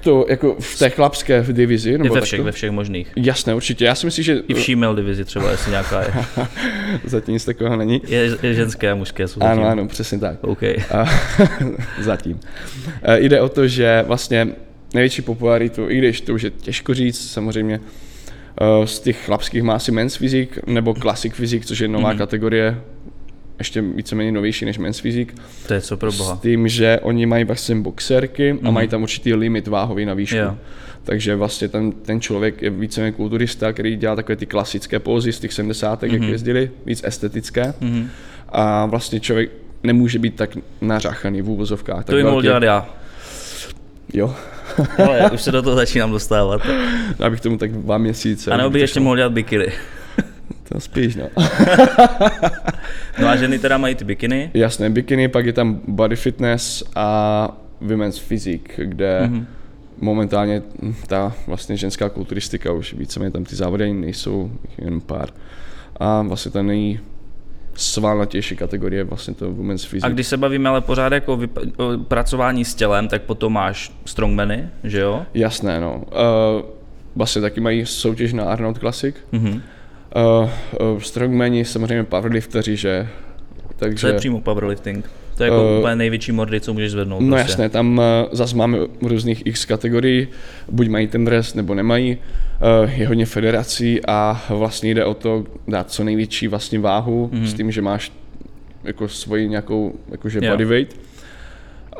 to 0.00 0.26
jako 0.28 0.56
v 0.60 0.78
té 0.78 0.90
chlapské 0.90 1.44
divizi? 1.52 1.98
Nebo 1.98 2.14
ve 2.14 2.20
všech, 2.20 2.38
to? 2.40 2.44
ve 2.44 2.52
všech 2.52 2.70
možných. 2.70 3.12
Jasné, 3.16 3.54
určitě. 3.54 3.84
Já 3.84 3.94
si 3.94 4.06
myslím, 4.06 4.24
že 4.24 4.42
I 4.48 4.54
v 4.54 4.64
female 4.66 4.96
divizi 4.96 5.24
třeba, 5.24 5.50
jestli 5.50 5.70
nějaká 5.70 6.00
je. 6.02 6.12
zatím 7.04 7.34
nic 7.34 7.44
takového 7.44 7.76
není. 7.76 8.02
Je, 8.08 8.36
je 8.42 8.54
ženské 8.54 8.90
a 8.90 8.94
mužské 8.94 9.28
jsou 9.28 9.40
Ano, 9.42 9.54
zatím. 9.54 9.66
ano, 9.66 9.88
přesně 9.88 10.18
tak. 10.18 10.44
OK. 10.44 10.60
Zatím. 12.00 12.40
E, 13.02 13.20
jde 13.20 13.40
o 13.40 13.48
to, 13.48 13.68
že 13.68 14.04
vlastně 14.06 14.48
největší 14.94 15.22
popularitu, 15.22 15.90
i 15.90 15.98
když 15.98 16.20
to 16.20 16.34
už 16.34 16.42
je 16.42 16.50
těžko 16.50 16.94
říct, 16.94 17.30
samozřejmě 17.30 17.80
e, 18.60 18.86
z 18.86 19.00
těch 19.00 19.24
chlapských 19.24 19.62
má 19.62 19.74
asi 19.74 19.92
men's 19.92 20.16
fyzik 20.16 20.58
nebo 20.66 20.94
classic 20.94 21.34
fyzik, 21.34 21.64
což 21.66 21.78
je 21.78 21.88
nová 21.88 22.08
Mhm. 22.08 22.14
mm-hmm. 22.16 22.18
kategorie, 22.18 22.80
ještě 23.58 23.82
víceméně 23.82 24.32
novější 24.32 24.64
než 24.64 24.78
men's 24.78 24.98
fyzik, 24.98 25.34
To 25.66 25.74
je 25.74 25.80
co 25.80 25.96
pro 25.96 26.10
s 26.12 26.18
boha. 26.18 26.38
tím, 26.42 26.68
že 26.68 26.98
oni 27.02 27.26
mají 27.26 27.44
vlastně 27.44 27.74
boxerky 27.74 28.52
mm-hmm. 28.52 28.58
a 28.62 28.64
Mhm. 28.64 28.74
mají 28.74 28.88
tam 28.88 29.02
určitý 29.02 29.34
limit 29.34 29.68
váhový 29.68 30.04
na 30.04 30.14
výšku. 30.14 30.36
Jo. 30.36 30.56
Takže 31.04 31.36
vlastně 31.36 31.68
ten, 31.68 31.92
ten 31.92 32.20
člověk 32.20 32.62
je 32.62 32.70
víceméně 32.70 33.12
kulturista, 33.12 33.72
který 33.72 33.96
dělá 33.96 34.16
takové 34.16 34.36
ty 34.36 34.46
klasické 34.46 34.98
pózy 34.98 35.32
z 35.32 35.40
těch 35.40 35.52
70. 35.52 36.02
Mm-hmm. 36.02 36.12
jak 36.12 36.20
Mhm. 36.22 36.30
jezdili, 36.30 36.70
víc 36.86 37.00
estetické. 37.04 37.74
Mhm. 37.80 38.08
A 38.48 38.86
vlastně 38.86 39.20
člověk 39.20 39.50
nemůže 39.82 40.18
být 40.18 40.34
tak 40.36 40.50
nařachaný 40.80 41.42
v 41.42 41.50
úvozovkách. 41.50 42.04
To 42.04 42.16
mohl 42.22 42.42
dělat 42.42 42.62
já. 42.62 42.88
Jo, 44.14 44.34
Ale 45.06 45.30
už 45.30 45.42
se 45.42 45.52
do 45.52 45.62
toho 45.62 45.76
začínám 45.76 46.10
dostávat. 46.10 46.62
abych 47.20 47.40
tomu 47.40 47.58
tak 47.58 47.72
dva 47.72 47.98
měsíce. 47.98 48.50
A 48.50 48.56
nebo 48.56 48.70
bych 48.70 48.82
ještě 48.82 49.00
mohl 49.00 49.16
dělat 49.16 49.32
bikiny. 49.32 49.66
To 50.68 50.80
spíš, 50.80 51.16
no. 51.16 51.28
No 53.20 53.28
a 53.28 53.36
ženy 53.36 53.58
teda 53.58 53.78
mají 53.78 53.94
ty 53.94 54.04
bikiny. 54.04 54.50
Jasné, 54.54 54.90
bikiny, 54.90 55.28
pak 55.28 55.46
je 55.46 55.52
tam 55.52 55.80
body 55.88 56.16
fitness 56.16 56.84
a 56.96 57.48
women's 57.80 58.18
physique, 58.18 58.72
kde 58.84 59.20
Mhm. 59.22 59.34
mm-hmm. 59.38 59.44
momentálně 60.00 60.62
ta 61.06 61.32
vlastně 61.46 61.76
ženská 61.76 62.08
kulturistika 62.08 62.72
už 62.72 62.94
víceméně 62.94 63.30
tam 63.30 63.44
ty 63.44 63.56
závody 63.56 63.84
ani 63.84 63.94
nejsou, 63.94 64.50
jen 64.78 65.00
pár. 65.00 65.28
A 66.00 66.22
vlastně 66.22 66.50
ta 66.50 66.62
nej 66.62 67.00
svalnatější 67.74 68.56
kategorie 68.56 69.00
je 69.00 69.04
vlastně 69.04 69.34
to 69.34 69.52
women's 69.52 69.84
A 69.84 69.88
physique. 69.88 70.12
když 70.14 70.26
se 70.26 70.36
bavíme 70.36 70.68
ale 70.68 70.80
pořád 70.80 71.12
jako 71.12 71.32
o, 71.34 71.36
vyp- 71.36 71.72
o 71.76 71.98
pracování 72.04 72.64
s 72.64 72.74
tělem, 72.74 73.08
tak 73.08 73.22
potom 73.22 73.52
máš 73.52 73.92
strongmany, 74.04 74.68
že 74.84 75.00
jo? 75.00 75.26
Jasné, 75.34 75.80
no. 75.80 75.96
Uh, 75.96 76.62
vlastně 77.16 77.42
taky 77.42 77.60
mají 77.60 77.86
soutěž 77.86 78.32
na 78.32 78.44
Arnold 78.44 78.78
Classic. 78.78 79.14
Mhm. 79.32 79.62
Uh, 80.16 80.50
uh, 80.92 81.00
strongmani, 81.00 81.64
samozřejmě 81.64 82.04
powerlifteři, 82.04 82.76
že? 82.76 83.08
Takže... 83.76 84.00
Co 84.00 84.06
je 84.06 84.12
přímo 84.12 84.40
powerlifting? 84.40 85.10
To 85.36 85.44
je 85.44 85.50
jako 85.50 85.68
Eh, 85.74 85.78
úplně 85.78 85.96
největší 85.96 86.32
mordy, 86.32 86.60
co 86.60 86.72
můžeš 86.72 86.90
zvednout. 86.90 87.20
No 87.20 87.28
prostě. 87.28 87.50
jasné, 87.50 87.68
tam 87.68 87.98
uh, 87.98 88.04
zase 88.32 88.56
máme 88.56 88.78
různých 89.02 89.46
x 89.46 89.64
kategorií, 89.64 90.28
buď 90.70 90.88
mají 90.88 91.06
ten 91.06 91.24
dres, 91.24 91.54
nebo 91.54 91.74
nemají. 91.74 92.16
Uh, 92.84 92.90
je 92.92 93.08
hodně 93.08 93.26
federací 93.26 94.00
a 94.06 94.42
vlastně 94.48 94.90
jde 94.94 95.04
o 95.04 95.14
to 95.14 95.44
dát 95.68 95.90
co 95.90 96.04
největší 96.04 96.48
vlastně 96.48 96.78
váhu 96.78 97.30
Mhm. 97.32 97.42
mm-hmm. 97.42 97.46
s 97.46 97.54
tím, 97.54 97.70
že 97.70 97.82
máš 97.82 98.12
jako 98.84 99.08
svoji 99.08 99.48
nějakou 99.48 99.94
jakože 100.10 100.40
Jo. 100.42 100.50
body 100.50 100.64
weight. 100.64 100.96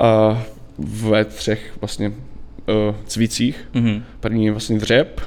A 0.01 0.43
ve 0.79 1.25
třech 1.25 1.73
vlastně 1.81 2.09
uh, 2.09 2.15
cvicích. 3.07 3.69
Mhm. 3.75 4.03
První 4.21 4.45
je 4.47 4.53
vlastně 4.53 4.79
dřep, 4.79 5.21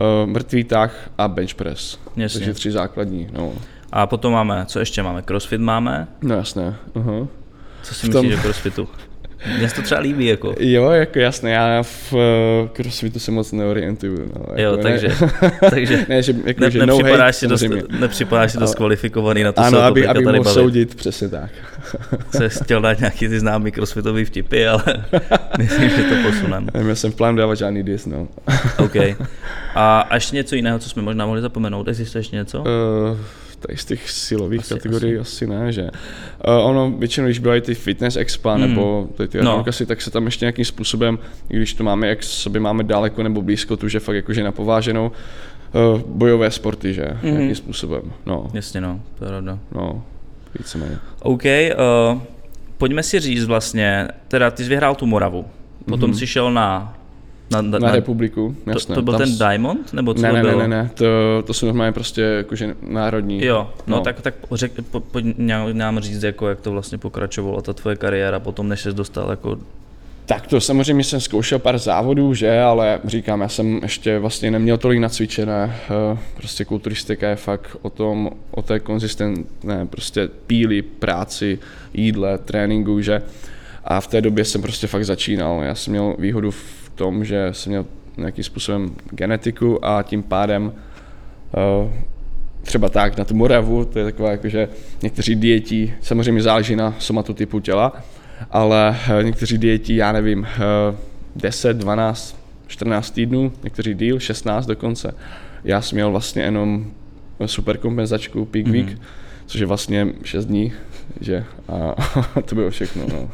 uh, 0.00 0.30
mrtvý 0.30 0.64
tah 0.64 1.10
a 1.18 1.28
bench 1.28 1.54
press. 1.54 1.98
Jasně. 2.16 2.40
Takže 2.40 2.54
tři 2.54 2.70
základní, 2.70 3.28
no. 3.32 3.52
A 3.92 4.06
potom 4.06 4.32
máme, 4.32 4.64
co 4.66 4.78
ještě 4.78 5.02
máme? 5.02 5.22
Crossfit 5.22 5.60
máme. 5.60 6.08
No 6.22 6.34
jasné. 6.34 6.76
Uh-huh. 6.94 7.28
Co 7.82 7.94
si 7.94 8.06
V 8.06 8.12
tom- 8.12 8.26
myslíš 8.26 8.40
o 8.40 8.42
crossfitu? 8.42 8.88
Mně 9.58 9.68
se 9.68 9.74
to 9.74 9.82
třeba 9.82 10.00
líbí, 10.00 10.26
jako. 10.26 10.54
Jo, 10.60 10.90
jako 10.90 11.18
jasné, 11.18 11.50
já 11.50 11.82
v 11.82 12.12
uh, 12.12 12.68
crossfitu 12.68 13.18
se 13.18 13.30
moc 13.30 13.52
neorientuju. 13.52 14.32
No, 14.36 14.54
Jo, 14.56 14.70
jako 14.70 14.82
takže, 14.82 15.08
Ne, 15.08 15.50
takže 15.70 16.06
ne, 16.08 16.22
že, 16.22 16.34
jako, 16.44 16.60
ne, 16.60 16.70
že 16.70 16.78
no 16.78 16.86
nepřipadáš, 16.86 17.18
hate, 17.18 17.32
si 17.32 17.48
dost, 17.48 17.64
nepřipadáš 18.00 18.52
si 18.52 18.58
dost 18.58 18.74
kvalifikovaný 18.74 19.42
na 19.42 19.52
to 19.52 19.60
Ano, 19.60 19.78
se 19.78 19.82
aby, 19.84 20.06
aby 20.06 20.24
tady 20.24 20.36
mohl 20.38 20.44
bavit. 20.44 20.54
soudit, 20.54 20.94
přesně 20.94 21.28
tak. 21.28 21.50
Se 22.30 22.48
chtěl 22.48 22.80
dát 22.80 22.98
nějaký 22.98 23.28
ty 23.28 23.40
známý 23.40 23.72
crossfitový 23.72 24.24
vtipy, 24.24 24.66
ale 24.66 24.82
myslím, 25.58 25.90
že 25.90 26.02
to 26.02 26.14
posunem. 26.30 26.68
Neměl 26.74 26.96
jsem 26.96 27.12
v 27.12 27.14
plánu 27.14 27.36
dávat 27.38 27.54
žádný 27.54 27.82
dis, 27.82 28.06
no. 28.06 28.28
OK. 28.78 28.96
A, 29.74 30.00
a 30.00 30.14
ještě 30.14 30.36
něco 30.36 30.54
jiného, 30.54 30.78
co 30.78 30.88
jsme 30.88 31.02
možná 31.02 31.26
mohli 31.26 31.40
zapomenout, 31.40 31.88
existuje 31.88 32.20
ještě 32.20 32.36
něco? 32.36 32.60
Uh, 32.60 32.66
tady 33.60 33.76
z 33.78 33.84
těch 33.84 34.10
silových 34.10 34.60
Asi- 34.60 34.74
asi, 34.74 34.80
kategorií 34.82 35.12
asi, 35.18 35.20
asi 35.20 35.46
ne, 35.46 35.72
že. 35.72 35.82
Uh, 35.82 35.90
ono 36.66 36.90
většinou, 36.90 37.26
když 37.26 37.38
byly 37.38 37.60
ty 37.60 37.74
fitness 37.74 38.16
expa 38.16 38.56
mm. 38.56 38.60
nebo 38.60 39.08
ty, 39.16 39.28
ty 39.28 39.38
No. 39.38 39.56
no. 39.56 39.86
tak 39.86 40.02
se 40.02 40.10
tam 40.10 40.24
ještě 40.26 40.44
nějakým 40.44 40.64
způsobem, 40.64 41.18
i 41.50 41.56
když 41.56 41.74
to 41.74 41.84
máme, 41.84 42.08
jak 42.08 42.22
sobě 42.22 42.60
máme 42.60 42.82
daleko 42.84 43.22
nebo 43.22 43.42
blízko, 43.42 43.76
tu, 43.76 43.88
že 43.88 44.00
fakt 44.00 44.16
jakože 44.16 44.42
napováženou, 44.44 45.12
uh, 45.92 46.00
bojové 46.06 46.50
sporty, 46.50 46.94
že, 46.94 47.04
mm. 47.22 47.30
nějakým 47.30 47.54
způsobem, 47.54 48.02
no, 48.26 48.50
Jasně 48.54 48.80
no, 48.80 49.00
to 49.18 49.24
je 49.24 49.28
pravda. 49.28 49.58
no, 49.74 50.04
víceméně. 50.58 50.98
OK, 51.22 51.42
uh, 51.44 52.20
pojďme 52.78 53.02
si 53.02 53.20
říct 53.20 53.44
vlastně, 53.44 54.08
teda 54.28 54.50
ty 54.50 54.62
jsi 54.62 54.68
vyhrál 54.68 54.94
tu 54.94 55.06
Moravu, 55.06 55.44
potom 55.88 56.10
Mhm. 56.10 56.18
si 56.18 56.26
šel 56.26 56.52
na... 56.52 56.96
Na, 57.50 57.62
na, 57.62 57.78
Na 57.78 57.92
republiku, 57.92 58.56
to, 58.64 58.70
jasné. 58.70 58.94
to 58.94 59.02
byl 59.02 59.12
tam 59.18 59.22
ten 59.28 59.38
Diamond? 59.38 59.92
Nebo 59.92 60.14
co 60.14 60.22
Ne, 60.22 60.28
to 60.28 60.34
ne, 60.36 60.42
ne, 60.42 60.48
bylo? 60.48 60.60
ne, 60.62 60.68
ne, 60.68 60.90
to, 60.94 61.04
to 61.46 61.54
jsou 61.54 61.66
normálně 61.66 61.92
prostě 61.92 62.22
jakože 62.22 62.74
národní. 62.88 63.44
Jo, 63.44 63.70
no, 63.86 63.96
No. 63.96 64.02
tak, 64.02 64.20
tak 64.20 64.34
řek, 64.52 64.72
po, 64.90 65.00
pojď 65.00 65.26
nám- 65.38 65.78
nám 65.78 65.98
říct, 66.00 66.22
jako, 66.22 66.48
jak 66.48 66.60
to 66.60 66.70
vlastně 66.72 66.98
pokračovalo, 66.98 67.62
ta 67.62 67.72
tvoje 67.72 67.96
kariéra 67.96 68.40
potom, 68.40 68.68
než 68.68 68.80
jsi 68.80 68.92
dostal 68.92 69.30
jako 69.30 69.58
tak 70.26 70.46
to 70.46 70.60
samozřejmě 70.60 71.04
jsem 71.04 71.20
zkoušel 71.20 71.58
pár 71.58 71.78
závodů, 71.78 72.34
že, 72.34 72.60
ale 72.60 72.98
říkám, 73.04 73.40
já 73.40 73.48
jsem 73.48 73.80
ještě 73.82 74.18
vlastně 74.18 74.50
neměl 74.50 74.78
tolik 74.78 75.00
nacvičené, 75.00 75.76
eh, 76.14 76.18
prostě 76.36 76.64
kulturistika 76.64 77.28
je 77.28 77.36
fakt 77.36 77.76
o 77.82 77.90
tom, 77.90 78.30
o 78.50 78.62
té 78.62 78.80
konzistentné 78.80 79.86
prostě 79.86 80.28
píli, 80.46 80.82
práci, 80.82 81.58
jídle, 81.94 82.38
tréninku, 82.38 83.00
že 83.00 83.22
a 83.84 84.00
v 84.00 84.06
té 84.06 84.20
době 84.20 84.44
jsem 84.44 84.62
prostě 84.62 84.86
fakt 84.86 85.04
začínal. 85.04 85.62
Já 85.62 85.74
jsem 85.74 85.90
měl 85.90 86.14
výhodu 86.18 86.50
v 86.50 86.79
tom, 87.00 87.24
že 87.24 87.48
jsem 87.52 87.70
měl 87.70 87.86
nějakým 88.16 88.44
způsobem 88.44 88.90
genetiku 89.10 89.84
a 89.84 90.02
tím 90.02 90.22
pádem 90.22 90.64
uh, 90.64 91.90
třeba 92.62 92.88
tak 92.88 93.16
na 93.16 93.24
tu 93.24 93.34
Moravu, 93.34 93.84
to 93.84 93.98
je 93.98 94.04
taková 94.04 94.30
jako, 94.30 94.48
že 94.48 94.68
někteří 95.02 95.34
dietí, 95.34 95.92
samozřejmě 96.00 96.42
záleží 96.42 96.76
na 96.76 96.94
somatotypu 96.98 97.60
těla, 97.60 97.92
ale 98.50 98.96
uh, 99.18 99.24
někteří 99.24 99.58
dietí, 99.58 99.96
já 99.96 100.12
nevím, 100.12 100.40
uh, 100.40 100.96
10, 101.36 101.76
12, 101.76 102.36
14 102.66 103.10
týdnů, 103.10 103.52
někteří 103.64 103.94
díl, 103.94 104.20
16 104.20 104.66
dokonce. 104.66 105.14
Já 105.64 105.82
jsem 105.82 105.96
měl 105.96 106.10
vlastně 106.10 106.42
jenom 106.42 106.86
super 107.46 107.78
kompenzačku 107.78 108.44
Peak 108.44 108.66
mm-hmm. 108.66 108.72
Week, 108.72 108.98
což 109.46 109.60
je 109.60 109.66
vlastně 109.66 110.06
6 110.24 110.44
dní, 110.44 110.72
že 111.20 111.44
a 111.68 111.94
to 112.44 112.54
bylo 112.54 112.70
všechno, 112.70 113.04
no. 113.12 113.30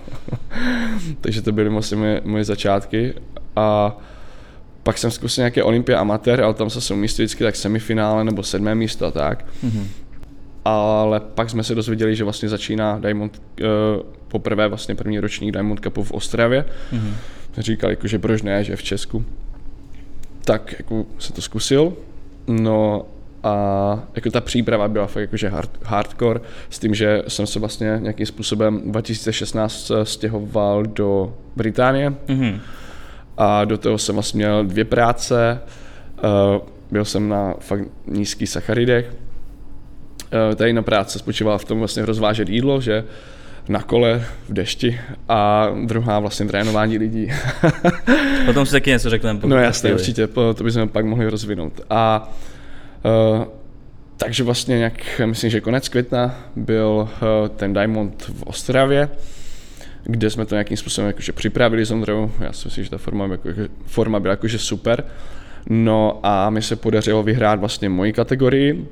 Takže 1.20 1.42
to 1.42 1.52
byly 1.52 1.68
vlastně 1.68 1.96
moje, 1.96 2.20
moje 2.24 2.44
začátky 2.44 3.14
a 3.56 3.96
pak 4.82 4.98
jsem 4.98 5.10
zkusil 5.10 5.42
nějaké 5.42 5.62
olympia 5.62 6.00
amatér, 6.00 6.40
ale 6.40 6.54
tam 6.54 6.70
se 6.70 6.94
umístil 6.94 7.24
vždycky 7.24 7.44
tak 7.44 7.56
semifinále 7.56 8.24
nebo 8.24 8.42
sedmé 8.42 8.74
místo 8.74 9.06
a 9.06 9.10
tak. 9.10 9.44
Mm-hmm. 9.64 9.86
Ale 10.64 11.20
pak 11.20 11.50
jsme 11.50 11.64
se 11.64 11.74
dozvěděli, 11.74 12.16
že 12.16 12.24
vlastně 12.24 12.48
začíná 12.48 12.98
Diamond, 12.98 13.42
uh, 13.60 13.66
poprvé 14.28 14.68
vlastně 14.68 14.94
první 14.94 15.20
ročník 15.20 15.52
Diamond 15.52 15.80
Cupu 15.80 16.02
v 16.02 16.12
Ostravě. 16.12 16.64
Mm-hmm. 16.92 17.14
Říkal, 17.58 17.90
jako, 17.90 18.08
že 18.08 18.18
proč 18.18 18.42
ne, 18.42 18.64
že 18.64 18.76
v 18.76 18.82
Česku. 18.82 19.24
Tak 20.44 20.74
jako 20.78 21.06
se 21.18 21.32
to 21.32 21.42
zkusil. 21.42 21.92
No 22.46 23.06
a 23.46 24.02
jako 24.14 24.30
ta 24.30 24.40
příprava 24.40 24.88
byla 24.88 25.06
fakt 25.06 25.20
jakože 25.20 25.48
hard, 25.48 25.70
hardcore 25.82 26.40
s 26.70 26.78
tím, 26.78 26.94
že 26.94 27.22
jsem 27.28 27.46
se 27.46 27.58
vlastně 27.58 27.98
nějakým 28.00 28.26
způsobem 28.26 28.82
2016 28.84 29.92
stěhoval 30.02 30.82
do 30.82 31.34
Británie 31.56 32.10
mm-hmm. 32.10 32.60
a 33.36 33.64
do 33.64 33.78
toho 33.78 33.98
jsem 33.98 34.14
vlastně 34.14 34.38
měl 34.38 34.64
dvě 34.64 34.84
práce, 34.84 35.60
uh, 36.24 36.62
byl 36.90 37.04
jsem 37.04 37.28
na 37.28 37.54
fakt 37.60 37.82
nízkých 38.06 38.48
sacharidech, 38.48 39.06
uh, 39.10 40.54
tady 40.54 40.72
na 40.72 40.82
práce 40.82 41.18
spočívala 41.18 41.58
v 41.58 41.64
tom 41.64 41.78
vlastně 41.78 42.06
rozvážet 42.06 42.48
jídlo, 42.48 42.80
že 42.80 43.04
na 43.68 43.82
kole 43.82 44.24
v 44.48 44.52
dešti 44.52 45.00
a 45.28 45.70
druhá 45.84 46.18
vlastně 46.18 46.46
trénování 46.46 46.98
lidí. 46.98 47.32
Potom 48.46 48.66
si 48.66 48.72
taky 48.72 48.90
něco 48.90 49.10
řekneme. 49.10 49.40
No 49.44 49.56
jasně, 49.56 49.94
určitě, 49.94 50.26
to 50.26 50.64
bychom 50.64 50.88
pak 50.88 51.04
mohli 51.04 51.30
rozvinout. 51.30 51.80
A 51.90 52.28
Uh, 52.28 52.55
takže 54.16 54.44
vlastně 54.44 54.78
nějak, 54.78 55.20
myslím, 55.24 55.50
že 55.50 55.60
konec 55.60 55.88
května 55.88 56.34
byl 56.56 57.08
uh, 57.22 57.48
ten 57.48 57.72
Diamond 57.72 58.22
v 58.22 58.42
Ostravě, 58.42 59.08
kde 60.04 60.30
jsme 60.30 60.46
to 60.46 60.54
nějakým 60.54 60.76
způsobem 60.76 61.06
jakože 61.06 61.32
připravili 61.32 61.84
s 61.84 61.90
Ondrou. 61.90 62.30
Já 62.40 62.52
si 62.52 62.68
myslím, 62.68 62.84
že 62.84 62.90
ta 62.90 62.98
forma, 62.98 63.26
jako, 63.26 63.48
forma 63.86 64.20
byla 64.20 64.32
jakože 64.32 64.58
super. 64.58 65.04
No 65.68 66.20
a 66.22 66.50
mi 66.50 66.62
se 66.62 66.76
podařilo 66.76 67.22
vyhrát 67.22 67.60
vlastně 67.60 67.88
moji 67.88 68.12
kategorii 68.12 68.88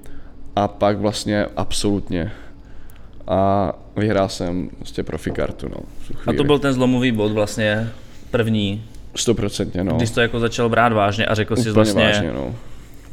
a 0.57 0.69
pak 0.69 0.99
vlastně 0.99 1.47
absolutně. 1.57 2.33
A 3.27 3.73
vyhrál 3.97 4.29
jsem 4.29 4.71
vlastně 4.79 5.05
profi 5.05 5.31
kartu. 5.31 5.69
No, 5.69 5.77
a 6.27 6.33
to 6.33 6.45
byl 6.45 6.59
ten 6.59 6.73
zlomový 6.73 7.13
bod 7.13 7.33
vlastně 7.33 7.89
první. 8.31 8.85
Stoprocentně, 9.17 9.85
no. 9.85 9.97
Když 9.97 10.11
to 10.11 10.21
jako 10.21 10.41
začal 10.41 10.69
brát 10.69 10.93
vážně 10.93 11.27
a 11.27 11.35
řekl 11.35 11.53
Úplně 11.53 11.65
si 11.65 11.71
vlastně, 11.71 12.05
vážně, 12.05 12.33
no 12.33 12.55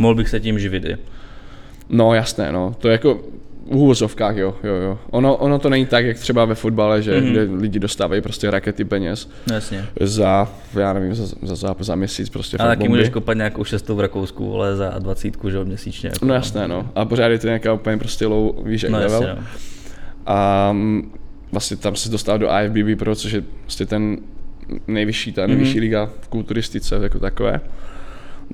mohl 0.02 0.16
bych 0.16 0.30
se 0.30 0.40
tím 0.40 0.60
živit 0.60 0.86
i. 0.86 0.98
No 1.90 2.14
jasné, 2.14 2.52
no. 2.52 2.76
To 2.80 2.88
je 2.88 2.92
jako 2.92 3.20
v 3.72 3.76
úvozovkách, 3.76 4.36
jo, 4.36 4.56
jo, 4.64 4.74
jo. 4.76 5.00
Ono, 5.10 5.36
ono 5.36 5.60
to 5.60 5.70
není 5.70 5.86
tak, 5.86 6.06
jak 6.06 6.20
třeba 6.20 6.46
ve 6.46 6.56
fotbale, 6.56 7.02
že 7.02 7.20
mm-hmm. 7.20 7.32
kde 7.32 7.42
lidi 7.42 7.80
dostávají 7.80 8.22
prostě 8.22 8.52
rakety 8.52 8.86
peněz. 8.86 9.30
Jasně. 9.52 9.86
Za, 10.00 10.48
já 10.80 10.94
nevím, 10.94 11.16
za, 11.16 11.26
za, 11.42 11.56
za, 11.56 11.76
za 11.80 11.96
měsíc 11.96 12.30
prostě 12.30 12.58
A 12.58 12.68
taky 12.68 12.80
bomby. 12.80 12.90
můžeš 12.90 13.10
kopat 13.10 13.38
nějakou 13.38 13.64
šestou 13.64 13.96
v 13.96 14.00
Rakousku, 14.00 14.56
ale 14.56 14.76
za 14.76 14.90
dvacítku, 15.00 15.50
že 15.50 15.64
měsíčně. 15.64 16.10
Jako 16.14 16.26
no 16.26 16.34
jasné, 16.34 16.68
no. 16.68 16.90
A 16.96 17.06
pořád 17.06 17.28
je 17.28 17.40
to 17.40 17.48
nějaká 17.48 17.74
úplně 17.74 17.98
prostě 17.98 18.28
low, 18.28 18.68
víš, 18.68 18.84
jak 18.84 18.92
no, 18.92 19.00
level. 19.00 19.24
Jasně, 19.24 19.42
no. 19.42 19.48
A 20.26 20.70
mm, 20.72 21.12
vlastně 21.52 21.78
tam 21.78 21.96
se 21.96 22.10
dostal 22.10 22.40
do 22.40 22.50
IFBB 22.64 23.00
Pro, 23.00 23.16
což 23.16 23.32
je 23.32 23.44
prostě 23.62 23.86
ten 23.86 24.18
nejvyšší, 24.88 25.34
ta 25.34 25.48
nejvyšší 25.48 25.78
mm-hmm. 25.78 25.82
liga 25.82 26.10
v 26.22 26.28
kulturistice 26.28 27.00
jako 27.04 27.20
takové. 27.20 27.62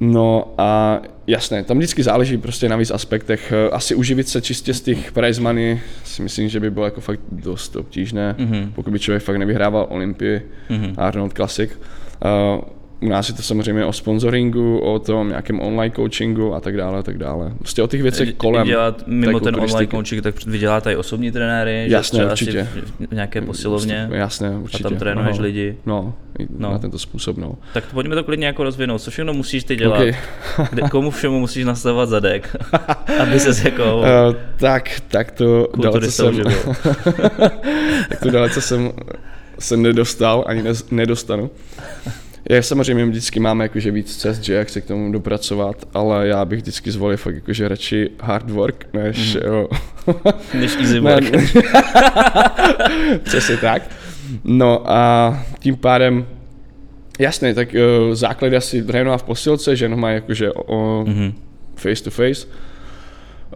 No 0.02 0.54
a 0.58 1.02
jasné, 1.28 1.64
tam 1.64 1.78
vždycky 1.78 2.04
záleží 2.04 2.38
prostě 2.38 2.70
na 2.70 2.76
víc 2.76 2.92
aspektech. 2.92 3.54
Asi 3.72 3.96
uživit 3.96 4.28
se 4.28 4.42
čistě 4.42 4.74
z 4.74 4.82
těch 4.82 5.12
prize 5.12 5.42
money 5.42 5.82
si 6.04 6.22
myslím, 6.22 6.50
že 6.50 6.60
by 6.60 6.72
bylo 6.72 6.86
jako 6.86 7.02
fakt 7.02 7.20
dost 7.32 7.76
obtížné, 7.76 8.36
mm-hmm. 8.38 8.72
pokud 8.76 8.92
by 8.94 9.00
člověk 9.00 9.24
fakt 9.24 9.38
nevyhrával 9.38 9.88
Olympii, 9.90 10.42
mm-hmm. 10.70 10.94
Arnold 10.98 11.34
Classic. 11.34 11.72
Uh, 11.76 12.62
u 13.02 13.10
nás 13.10 13.30
je 13.30 13.36
to 13.36 13.42
samozřejmě 13.42 13.86
o 13.86 13.94
sponsoringu, 13.94 14.80
o 14.80 15.00
tom 15.00 15.30
nějakém 15.30 15.60
online 15.60 15.96
coachingu 15.96 16.54
a 16.54 16.60
tak 16.60 16.78
dále, 16.78 17.00
a 17.00 17.04
tak 17.04 17.18
dále. 17.18 17.54
Prostě 17.60 17.84
o 17.84 17.88
těch 17.88 18.02
věcech 18.02 18.34
kolem. 18.34 18.68
Dělat 18.68 19.04
mimo 19.08 19.40
ten 19.40 19.56
online 19.56 19.88
coaching, 19.88 20.24
tak 20.24 20.46
vy 20.46 20.58
děláte 20.58 20.94
i 20.94 20.96
osobní 20.96 21.32
trenéry, 21.32 21.86
jasně, 21.90 22.20
že 22.20 22.26
určitě. 22.26 22.68
v 23.10 23.14
nějaké 23.14 23.42
posilovně. 23.42 24.10
Jasně, 24.12 24.50
určitě. 24.50 24.84
A 24.84 24.90
tam 24.90 24.98
trénuješ 24.98 25.38
no, 25.38 25.44
lidi. 25.44 25.78
No, 25.86 26.14
no, 26.58 26.72
na 26.72 26.80
tento 26.80 27.00
způsob, 27.00 27.38
no. 27.38 27.56
Tak 27.74 27.86
to 27.86 27.94
pojďme 27.94 28.16
to 28.16 28.24
klidně 28.24 28.48
jako 28.48 28.64
rozvinout. 28.64 29.02
Co 29.02 29.12
všechno 29.12 29.34
musíš 29.34 29.64
ty 29.64 29.76
dělat? 29.76 29.96
Okay. 29.96 30.16
Kde, 30.72 30.82
komu 30.82 31.12
všemu 31.12 31.40
musíš 31.40 31.66
nastavovat 31.66 32.10
zadek? 32.10 32.56
aby 33.20 33.40
se 33.40 33.70
jako... 33.70 33.98
Uh, 33.98 34.06
tak, 34.58 35.02
tak 35.08 35.32
to 35.32 35.68
dalece 35.82 36.12
jsem... 36.12 36.36
tak 38.10 38.20
to 38.24 38.32
dalece 38.32 38.62
jsem 38.62 38.92
se 39.60 39.78
nedostal, 39.78 40.44
ani 40.48 40.64
ne, 40.64 40.72
nedostanu. 40.92 41.50
Je, 42.50 42.64
samozřejmě 42.64 43.06
vždycky 43.06 43.40
máme 43.40 43.66
jakože 43.66 43.92
víc 43.92 44.18
cest, 44.18 44.44
že 44.44 44.54
jak 44.54 44.70
se 44.70 44.82
k 44.82 44.86
tomu 44.86 45.12
dopracovat, 45.12 45.88
ale 45.94 46.28
já 46.28 46.46
bych 46.46 46.60
vždycky 46.60 46.92
zvolil 46.92 47.18
fakt 47.18 47.36
jakože 47.36 47.68
radši 47.68 48.10
hard 48.22 48.50
work, 48.50 48.86
než 48.94 49.36
mm. 49.36 49.42
jo. 49.46 49.68
než 50.54 50.76
easy 50.76 51.00
work. 51.00 51.32
Přesně 53.24 53.58
tak. 53.58 53.82
No 54.44 54.92
a 54.92 55.40
tím 55.60 55.76
pádem 55.76 56.26
Jasně, 57.20 57.54
tak 57.54 57.70
uh, 57.74 58.14
základ 58.16 58.54
asi 58.54 58.84
trénovat 58.84 59.22
v 59.22 59.24
posilce, 59.24 59.76
že 59.76 59.90
má 59.90 60.12
jakože 60.12 60.52
o, 60.52 61.04
mm-hmm. 61.04 61.34
face 61.76 62.04
to 62.04 62.12
face. 62.12 62.48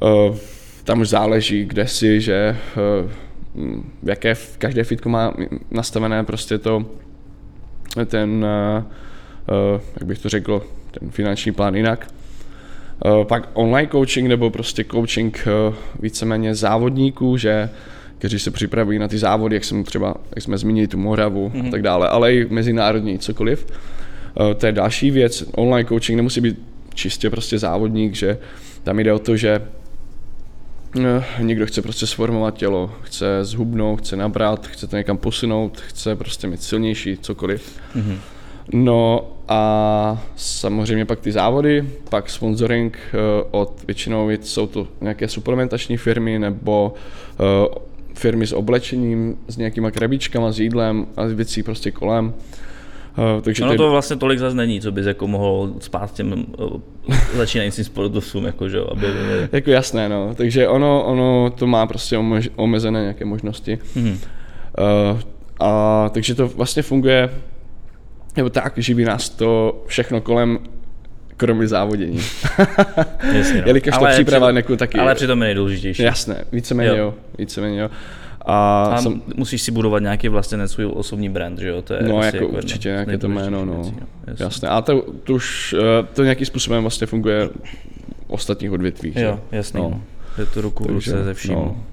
Uh, 0.01 0.35
tam 0.83 1.01
už 1.01 1.09
záleží, 1.09 1.65
kde 1.65 1.87
si, 1.87 2.21
že 2.21 2.57
uh, 3.03 3.11
v 4.03 4.09
jaké 4.09 4.35
každé 4.57 4.83
fitko 4.83 5.09
má 5.09 5.33
nastavené 5.71 6.23
prostě 6.23 6.57
to 6.57 6.85
ten, 8.05 8.45
uh, 9.49 9.81
jak 9.99 10.03
bych 10.03 10.19
to 10.19 10.29
řekl, 10.29 10.63
ten 10.99 11.09
finanční 11.09 11.51
plán 11.51 11.75
jinak. 11.75 12.07
Uh, 13.05 13.23
pak 13.23 13.49
online 13.53 13.89
coaching 13.91 14.27
nebo 14.27 14.49
prostě 14.49 14.83
coaching 14.83 15.47
víceméně 15.99 16.55
závodníků, 16.55 17.37
že 17.37 17.69
kteří 18.17 18.39
se 18.39 18.51
připravují 18.51 18.99
na 18.99 19.07
ty 19.07 19.17
závody, 19.17 19.55
jak 19.55 19.63
jsem 19.63 19.83
třeba, 19.83 20.15
jak 20.35 20.43
jsme 20.43 20.57
zmínili 20.57 20.87
tu 20.87 20.97
Moravu 20.97 21.49
mm-hmm. 21.49 21.59
a 21.59 21.63
mhm. 21.63 21.71
tak 21.71 21.81
dále, 21.81 22.09
ale 22.09 22.33
i 22.33 22.47
mezinárodní 22.49 23.19
cokoliv. 23.19 23.67
To 24.57 24.65
je 24.65 24.71
další 24.71 25.11
věc. 25.11 25.43
Online 25.55 25.89
coaching 25.89 26.17
nemusí 26.17 26.41
být 26.41 26.59
čistě 26.93 27.29
prostě 27.29 27.59
závodník, 27.59 28.15
že 28.15 28.37
tam 28.83 28.99
jde 28.99 29.13
o 29.13 29.19
to, 29.19 29.37
že 29.37 29.61
někdo 31.39 31.65
chce 31.65 31.81
prostě 31.81 32.07
sformovat 32.07 32.57
tělo, 32.57 32.91
chce 33.01 33.25
zhubnout, 33.45 33.99
chce 33.99 34.15
nabrat, 34.15 34.67
chce 34.67 34.87
to 34.87 34.97
někam 34.97 35.17
posunout, 35.17 35.81
chce 35.81 36.15
prostě 36.15 36.47
mít 36.47 36.63
silnější, 36.63 37.17
cokoliv. 37.17 37.79
Mm-hmm. 37.95 38.17
No 38.73 39.27
a 39.47 40.23
samozřejmě 40.35 41.05
pak 41.05 41.19
ty 41.19 41.31
závody, 41.31 41.89
pak 42.09 42.29
sponsoring 42.29 42.97
uh, 43.13 43.47
od 43.51 43.83
většinou 43.87 44.29
jsou 44.29 44.67
to 44.67 44.87
nějaké 45.01 45.27
suplementační 45.27 45.97
firmy 45.97 46.39
nebo 46.39 46.93
uh, 47.39 47.75
firmy 48.13 48.47
s 48.47 48.53
oblečením, 48.53 49.37
s 49.47 49.57
nějakýma 49.57 49.91
krabičkama, 49.91 50.51
s 50.51 50.59
jídlem 50.59 51.07
a 51.17 51.29
s 51.29 51.33
věcí 51.33 51.63
prostě 51.63 51.91
kolem. 51.91 52.33
Uh, 53.17 53.41
takže 53.41 53.63
ono 53.63 53.75
to 53.75 53.91
vlastně 53.91 54.15
tolik 54.15 54.39
zase 54.39 54.55
není, 54.55 54.81
co 54.81 54.91
bys 54.91 55.05
jako 55.05 55.27
mohl 55.27 55.73
spát 55.79 56.13
těm 56.13 56.45
uh, 56.57 56.81
začínajícím 57.35 57.83
sportovcům, 57.83 58.45
jako, 58.45 58.69
že, 58.69 58.79
aby... 58.91 59.07
jako 59.51 59.69
jasné, 59.69 60.09
no. 60.09 60.35
Takže 60.35 60.67
ono, 60.67 61.03
ono 61.03 61.49
to 61.49 61.67
má 61.67 61.85
prostě 61.85 62.17
omezené 62.55 63.01
nějaké 63.01 63.25
možnosti. 63.25 63.79
Mm-hmm. 63.95 64.17
Uh, 65.11 65.19
a, 65.59 66.09
takže 66.09 66.35
to 66.35 66.47
vlastně 66.47 66.83
funguje, 66.83 67.29
nebo 68.37 68.49
tak, 68.49 68.73
živí 68.77 69.03
nás 69.03 69.29
to 69.29 69.83
všechno 69.87 70.21
kolem 70.21 70.59
kromě 71.37 71.67
závodění. 71.67 72.19
Jasně, 73.33 73.61
no. 73.61 73.63
Jelikož 73.67 73.93
ale 73.93 74.09
to 74.09 74.13
příprava 74.13 74.61
při, 74.61 74.77
taky... 74.77 74.99
Ale 74.99 75.15
přitom 75.15 75.41
je 75.41 75.45
nejdůležitější. 75.45 76.03
Jasné, 76.03 76.45
víceméně 76.51 76.89
jo. 76.89 76.95
jo 76.95 77.13
víceméně 77.37 77.79
jo. 77.79 77.89
A, 78.45 78.83
A 78.83 79.01
jsem, 79.01 79.21
musíš 79.35 79.61
si 79.61 79.71
budovat 79.71 79.99
nějaký 79.99 80.27
vlastně 80.27 80.67
svůj 80.67 80.85
osobní 80.93 81.29
brand, 81.29 81.59
že 81.59 81.67
jo? 81.67 81.81
To 81.81 81.93
je 81.93 82.03
no 82.03 82.23
jako 82.23 82.37
jedno 82.37 82.57
určitě 82.57 82.89
nějaké 82.89 83.17
to 83.17 83.27
jméno, 83.27 83.65
no. 83.65 83.75
věcí, 83.75 83.95
jasně. 84.27 84.43
Jasné. 84.43 84.69
A 84.69 84.81
to, 84.81 85.05
to 85.23 85.33
už, 85.33 85.75
eh, 85.79 86.07
to 86.13 86.23
nějakým 86.23 86.45
způsobem 86.45 86.81
vlastně 86.81 87.07
funguje 87.07 87.47
v 87.47 87.51
ostatních 88.27 88.71
odvětvích. 88.71 89.13
že? 89.13 89.21
Jo, 89.21 89.39
jasný. 89.51 89.81
No. 89.81 89.89
No. 89.89 90.01
Je 90.37 90.45
to 90.45 90.61
ruku 90.61 90.83
v 90.83 90.87
ruce 90.87 91.23
ze 91.23 91.33
vším. 91.33 91.53
no. 91.53 91.83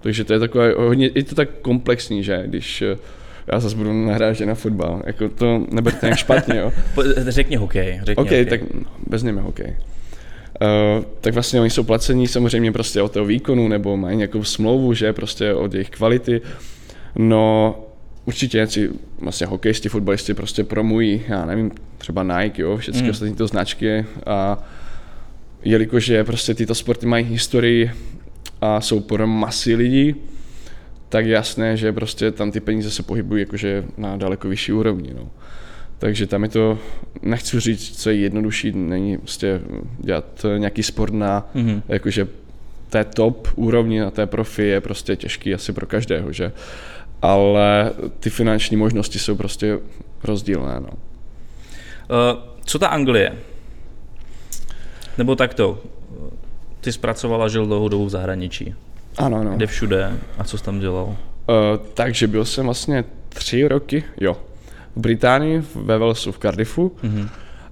Takže 0.00 0.24
to 0.24 0.32
je 0.32 0.38
takové 0.38 0.74
hodně, 0.78 1.10
je 1.14 1.24
to 1.24 1.34
tak 1.34 1.48
komplexní, 1.62 2.24
že 2.24 2.42
když 2.46 2.82
eh, 2.82 2.96
já 3.52 3.60
zase 3.60 3.76
budu 3.76 4.06
nahrát 4.06 4.40
na 4.40 4.54
fotbal, 4.54 5.02
jako 5.06 5.28
to 5.28 5.66
neberte 5.70 6.06
nějak 6.06 6.18
špatně, 6.18 6.58
jo. 6.58 6.72
Řekni 7.16 7.56
hokej. 7.56 8.00
Řekni 8.02 8.22
OK, 8.22 8.26
hokej. 8.26 8.46
tak 8.46 8.60
bez 9.06 9.22
něm 9.22 9.36
je 9.36 9.42
hokej. 9.42 9.76
Uh, 10.62 11.04
tak 11.20 11.34
vlastně 11.34 11.60
oni 11.60 11.70
jsou 11.70 11.82
placení 11.82 12.28
samozřejmě 12.28 12.72
prostě 12.72 13.02
od 13.02 13.12
toho 13.12 13.26
výkonu, 13.26 13.68
nebo 13.68 13.96
mají 13.96 14.16
nějakou 14.16 14.44
smlouvu, 14.44 14.94
že 14.94 15.12
prostě 15.12 15.54
od 15.54 15.74
jejich 15.74 15.90
kvality. 15.90 16.40
No, 17.16 17.76
určitě 18.24 18.56
nějací 18.56 18.88
vlastně 19.18 19.46
hokejisti, 19.46 19.88
fotbalisti 19.88 20.34
prostě 20.34 20.64
promují, 20.64 21.22
já 21.28 21.44
nevím, 21.44 21.70
třeba 21.98 22.22
Nike, 22.22 22.62
jo, 22.62 22.76
všechny 22.76 23.00
Mm. 23.00 23.04
mm. 23.04 23.10
ostatní 23.10 23.34
to 23.34 23.46
značky 23.46 24.06
a 24.26 24.58
jelikož 25.64 26.08
je 26.08 26.24
prostě 26.24 26.54
tyto 26.54 26.74
sporty 26.74 27.06
mají 27.06 27.24
historii 27.24 27.90
a 28.60 28.80
jsou 28.80 29.00
pro 29.00 29.26
masy 29.26 29.74
lidí, 29.74 30.14
tak 31.08 31.26
jasné, 31.26 31.76
že 31.76 31.92
prostě 31.92 32.30
tam 32.30 32.50
ty 32.50 32.60
peníze 32.60 32.90
se 32.90 33.02
pohybují 33.02 33.42
jakože 33.42 33.84
na 33.96 34.16
daleko 34.16 34.48
vyšší 34.48 34.72
úrovni. 34.72 35.14
No. 35.14 35.28
Takže 36.02 36.26
tam 36.26 36.42
je 36.42 36.48
to, 36.48 36.78
nechci 37.22 37.60
říct, 37.60 38.02
co 38.02 38.10
je 38.10 38.16
jednodušší, 38.16 38.72
není 38.72 39.18
prostě 39.18 39.60
dělat 39.98 40.46
nějaký 40.58 40.82
sport 40.82 41.14
na, 41.14 41.50
Mhm. 41.54 41.66
mm-hmm. 41.68 41.82
jakože 41.88 42.28
té 42.90 43.04
top 43.04 43.48
úrovni, 43.56 44.00
na 44.00 44.10
té 44.10 44.26
profi 44.26 44.62
je 44.62 44.80
prostě 44.80 45.16
těžký 45.16 45.54
asi 45.54 45.72
pro 45.72 45.86
každého, 45.86 46.32
že? 46.32 46.52
Ale 47.22 47.92
ty 48.20 48.30
finanční 48.30 48.76
možnosti 48.76 49.18
jsou 49.18 49.36
prostě 49.36 49.78
rozdílné, 50.24 50.80
no. 50.80 50.88
Uh, 50.88 52.38
co 52.64 52.78
ta 52.78 52.86
Anglie? 52.88 53.32
Nebo 55.18 55.34
takto. 55.36 55.78
Ty 56.80 56.92
zpracovala, 56.92 57.48
žil 57.48 57.66
dlouhou 57.66 57.88
dobu 57.88 58.06
v 58.06 58.10
zahraničí. 58.10 58.74
Ano, 59.18 59.44
no. 59.44 59.56
Kde 59.56 59.66
všude 59.66 60.12
a 60.38 60.44
co 60.44 60.58
jsi 60.58 60.64
tam 60.64 60.80
dělal? 60.80 61.04
Uh, 61.06 61.16
takže 61.94 62.26
byl 62.26 62.44
jsem 62.44 62.64
vlastně 62.64 63.04
tři 63.28 63.68
roky, 63.68 64.04
jo, 64.20 64.36
v 64.96 65.00
Británii, 65.00 65.62
ve 65.74 65.98
Walesu, 65.98 66.32
v 66.32 66.38
Cardiffu 66.38 66.92
Mhm. 67.02 67.28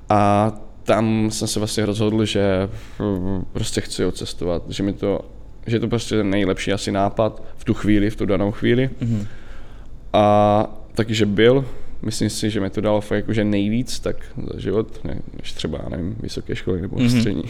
a 0.08 0.52
tam 0.84 1.30
jsem 1.30 1.48
se 1.48 1.60
vlastně 1.60 1.86
rozhodl, 1.86 2.24
že 2.24 2.68
mm, 2.98 3.44
prostě 3.52 3.80
chci 3.80 4.04
odcestovat, 4.04 4.62
že 4.68 4.82
mi 4.82 4.92
to, 4.92 5.20
že 5.66 5.76
je 5.76 5.80
to 5.80 5.88
prostě 5.88 6.16
ten 6.16 6.30
nejlepší 6.30 6.72
asi 6.72 6.92
nápad 6.92 7.42
v 7.56 7.64
tu 7.64 7.74
chvíli, 7.74 8.10
v 8.10 8.16
tu 8.16 8.26
danou 8.26 8.52
chvíli. 8.52 8.90
Mhm. 9.00 9.26
A 10.12 10.66
taky, 10.94 11.14
že 11.14 11.26
byl, 11.26 11.64
myslím 12.02 12.30
si, 12.30 12.50
že 12.50 12.60
mi 12.60 12.70
to 12.70 12.80
dalo 12.80 13.00
fakt 13.00 13.16
jakože 13.16 13.44
nejvíc, 13.44 14.00
tak 14.00 14.16
za 14.52 14.60
život, 14.60 15.04
ne, 15.04 15.18
než 15.40 15.52
třeba, 15.52 15.78
nevím, 15.88 16.16
vysoké 16.20 16.56
školy 16.56 16.80
nebo 16.80 16.96
Mhm. 16.96 17.06
mm-hmm. 17.06 17.18
střední. 17.18 17.44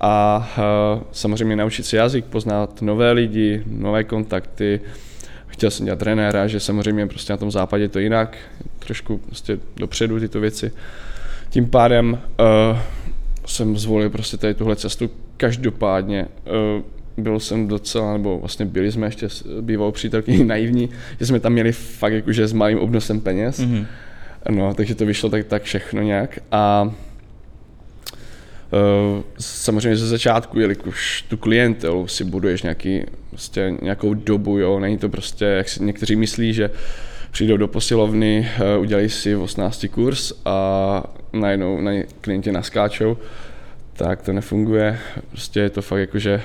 A 0.00 0.48
uh, 0.96 1.02
samozřejmě 1.12 1.56
naučit 1.56 1.86
se 1.86 1.96
jazyk, 1.96 2.24
poznat 2.24 2.82
nové 2.82 3.12
lidi, 3.12 3.62
nové 3.66 4.04
kontakty. 4.04 4.80
Chtěl 5.50 5.70
jsem 5.70 5.86
dělat 5.86 5.98
trenéra, 5.98 6.46
že 6.46 6.60
samozřejmě 6.60 7.06
prostě 7.06 7.32
na 7.32 7.36
tom 7.36 7.50
západě 7.50 7.84
je 7.84 7.88
to 7.88 7.98
jinak, 7.98 8.36
trošku 8.78 9.18
prostě 9.18 9.58
dopředu 9.76 10.20
tyto 10.20 10.40
věci. 10.40 10.72
Tím 11.50 11.66
pádem 11.68 12.12
uh, 12.12 12.78
jsem 13.46 13.78
zvolil 13.78 14.10
prostě 14.10 14.36
tady 14.36 14.54
tuhle 14.54 14.76
cestu. 14.76 15.10
Každopádně 15.36 16.26
uh, 16.76 16.82
byl 17.16 17.40
jsem 17.40 17.68
docela, 17.68 18.12
nebo 18.12 18.38
vlastně 18.38 18.66
byli 18.66 18.92
jsme 18.92 19.06
ještě 19.06 19.28
s 19.28 19.60
bývalou 19.60 19.92
přítelkyní 19.92 20.44
naivní, 20.54 20.90
že 21.20 21.26
jsme 21.26 21.40
tam 21.40 21.52
měli 21.52 21.72
fakt 21.72 22.12
jakože 22.12 22.48
s 22.48 22.52
malým 22.52 22.78
obnosem 22.78 23.20
peněz. 23.20 23.58
Mhm. 23.58 23.86
No, 24.50 24.74
takže 24.74 24.94
to 24.94 25.06
vyšlo 25.06 25.30
tak, 25.30 25.46
tak 25.46 25.62
všechno 25.62 26.02
nějak. 26.02 26.38
A 26.52 26.92
samozřejmě 29.38 29.96
ze 29.96 30.06
začátku, 30.06 30.60
jelikož 30.60 31.24
tu 31.28 31.36
klientelu 31.36 32.06
si 32.06 32.24
buduješ 32.24 32.62
nějaký, 32.62 33.02
prostě 33.30 33.74
nějakou 33.82 34.14
dobu, 34.14 34.58
jo, 34.58 34.80
není 34.80 34.98
to 34.98 35.08
prostě, 35.08 35.44
jak 35.44 35.68
si 35.68 35.84
někteří 35.84 36.16
myslí, 36.16 36.52
že 36.52 36.70
přijdou 37.30 37.56
do 37.56 37.68
posilovny, 37.68 38.48
uh, 38.76 38.82
udělají 38.82 39.08
si 39.08 39.36
18 39.36 39.86
kurz 39.90 40.32
a 40.44 41.02
najednou 41.32 41.80
na 41.80 41.92
ně 41.92 42.04
klienti 42.20 42.52
naskáčou, 42.52 43.16
tak 43.92 44.22
to 44.22 44.32
nefunguje. 44.32 44.98
Prostě 45.30 45.60
je 45.60 45.70
to 45.70 45.82
fakt 45.82 46.00
jako, 46.00 46.18
že 46.18 46.42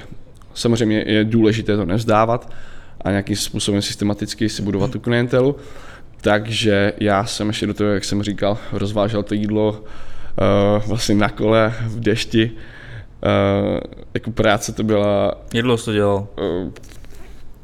samozřejmě 0.54 1.04
je 1.08 1.24
důležité 1.24 1.78
to 1.78 1.86
nevzdávat 1.86 2.54
a 3.02 3.10
nějakým 3.10 3.36
způsobem 3.36 3.82
systematicky 3.82 4.50
si 4.50 4.62
budovat 4.62 4.92
tu 4.92 5.00
klientelu. 5.00 5.56
Takže 6.22 6.94
já 7.00 7.26
jsem 7.26 7.48
ještě 7.48 7.68
do 7.68 7.74
toho, 7.74 7.90
jak 7.90 8.04
jsem 8.04 8.24
říkal, 8.24 8.58
rozvážel 8.72 9.24
to 9.24 9.34
jídlo 9.34 9.84
vlastně 10.88 11.16
na 11.16 11.30
kole 11.30 11.74
v 11.86 12.00
dešti. 12.00 12.52
Uh, 12.52 13.80
jako 14.14 14.32
práce 14.32 14.72
to 14.74 14.84
byla 14.84 15.36
Jak 15.54 15.64
dlouho 15.64 15.78
to 15.78 15.94
dělal? 15.94 16.28
uh, 16.64 16.72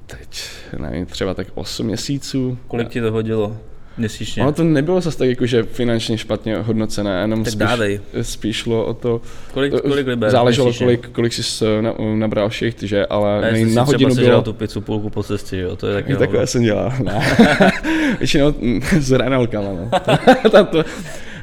teď, 0.07 0.49
nevím, 0.77 1.05
třeba 1.05 1.33
tak 1.33 1.47
8 1.55 1.85
měsíců. 1.85 2.57
Kolik 2.67 2.89
ti 2.89 3.01
to 3.01 3.11
hodilo 3.11 3.57
měsíčně? 3.97 4.43
Ono 4.43 4.51
to 4.51 4.63
nebylo 4.63 5.01
zase 5.01 5.17
tak 5.17 5.29
jakože 5.29 5.63
finančně 5.63 6.17
špatně 6.17 6.57
hodnocené, 6.57 7.21
jenom 7.21 7.43
Tak 7.43 7.51
spíš, 7.53 7.59
dávej. 7.67 7.99
spíš 8.21 8.55
šlo 8.55 8.85
o 8.85 8.93
to, 8.93 9.21
Kolik, 9.53 9.81
kolik 9.81 10.07
liber 10.07 10.29
záleželo 10.31 10.65
měsíčně? 10.67 10.85
kolik, 10.85 11.09
kolik 11.09 11.33
jsi 11.33 11.65
na, 11.81 11.93
nabral 12.15 12.49
šicht, 12.49 12.83
že, 12.83 13.05
ale 13.05 13.41
Ne, 13.41 13.51
nej, 13.51 13.63
na 13.65 13.69
třeba 13.69 13.83
hodinu 13.83 14.15
sežral 14.15 14.31
bylo, 14.31 14.41
tu 14.41 14.53
pizzu 14.53 14.81
půlku 14.81 15.09
po 15.09 15.23
cestě, 15.23 15.57
jo? 15.57 15.75
To 15.75 15.87
je 15.87 15.93
taky 15.93 16.15
takové 16.15 16.47
jsem 16.47 16.61
dělal. 16.63 16.93
Ne. 17.03 17.37
Většinou 18.19 18.53
mm, 18.59 18.81
s 18.99 19.09
hranolkama, 19.09 19.67
no. 19.73 19.89
Tam 20.51 20.65
to, 20.67 20.83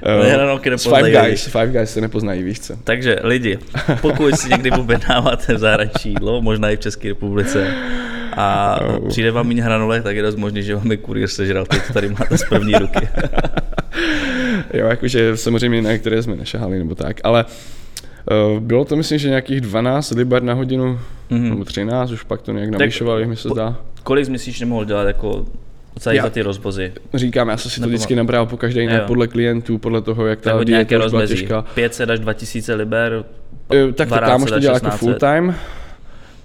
Eh, 0.03 0.17
nepoznají 0.71 0.97
Five 0.97 1.03
lidi. 1.03 1.29
Guys, 1.31 1.45
Five 1.45 1.67
Guys 1.67 1.91
se 1.91 2.01
nepoznají, 2.01 2.43
víš 2.43 2.61
co. 2.61 2.75
Takže 2.85 3.17
lidi, 3.23 3.59
pokud 4.01 4.35
si 4.39 4.49
někdy 4.49 4.71
objednáváte 4.71 5.55
v 5.55 5.59
zahraničí 5.59 6.09
jídlo, 6.09 6.43
možná 6.43 6.71
i 6.71 6.77
v 6.77 6.81
České 6.81 7.09
republice, 7.09 7.75
a 8.37 8.79
Oh. 8.83 9.09
přijde 9.09 9.31
vám 9.31 9.47
méně 9.49 9.63
hranolek, 9.63 10.03
tak 10.03 10.17
je 10.17 10.23
dost 10.23 10.37
možný, 10.37 10.63
že 10.63 10.75
vám 10.77 10.91
je 10.91 10.97
kurýr 10.97 11.29
sežral. 11.29 11.67
To 11.67 11.93
tady 11.93 12.09
máte 12.09 12.39
z 12.39 12.45
první 12.49 12.73
ruky. 12.75 13.09
Jo, 14.75 14.87
jakože 14.87 15.37
samozřejmě 15.37 15.83
na 15.83 15.93
některé 15.93 16.23
jsme 16.23 16.37
nešahali 16.37 16.79
nebo 16.79 16.95
tak, 16.95 17.21
ale 17.25 17.45
uh, 18.55 18.61
bylo 18.61 18.85
to 18.85 18.97
myslím, 18.97 19.19
že 19.19 19.29
nějakých 19.29 19.61
12 19.61 20.11
liber 20.11 20.43
na 20.43 20.55
hodinu, 20.55 21.01
Mhm. 21.31 21.49
nebo 21.49 21.65
13, 21.65 22.11
už 22.11 22.23
pak 22.23 22.43
to 22.43 22.53
nějak 22.53 22.71
navyšovali, 22.71 23.27
mi 23.27 23.37
se 23.37 23.49
zdá. 23.49 23.77
Kolik 24.03 24.25
jsi 24.25 24.31
měsíčně 24.31 24.67
mohl 24.67 24.85
dělat 24.85 25.07
jako 25.07 25.47
celý 25.99 26.17
Já- 26.17 26.23
za 26.23 26.31
ty 26.31 26.43
rozvozy? 26.43 26.93
Říkám, 27.15 27.49
já 27.49 27.57
jsem 27.57 27.71
si 27.71 27.77
to 27.77 27.81
Nebo- 27.81 27.89
vždycky 27.91 28.17
nabral 28.17 28.47
po 28.47 28.57
každé 28.57 28.83
Jo. 28.85 28.91
podle 29.07 29.27
klientů, 29.29 29.79
podle 29.79 30.03
toho, 30.03 30.27
jak 30.27 30.41
ta 30.41 30.55
od 30.55 30.69
nějaké 30.69 30.99
rozmezí. 30.99 31.35
těžká. 31.35 31.63
500 31.75 32.11
až 32.11 32.19
2000 32.19 32.75
liber, 32.75 33.25
Eh, 33.75 33.93
Tak 33.93 34.09
to 34.09 34.15
12 34.15 34.31
kámoš 34.31 34.51
to 34.51 34.59
dělal 34.59 34.77
jako 34.77 34.87
1600. 34.87 34.99
full 35.01 35.15
time 35.15 35.55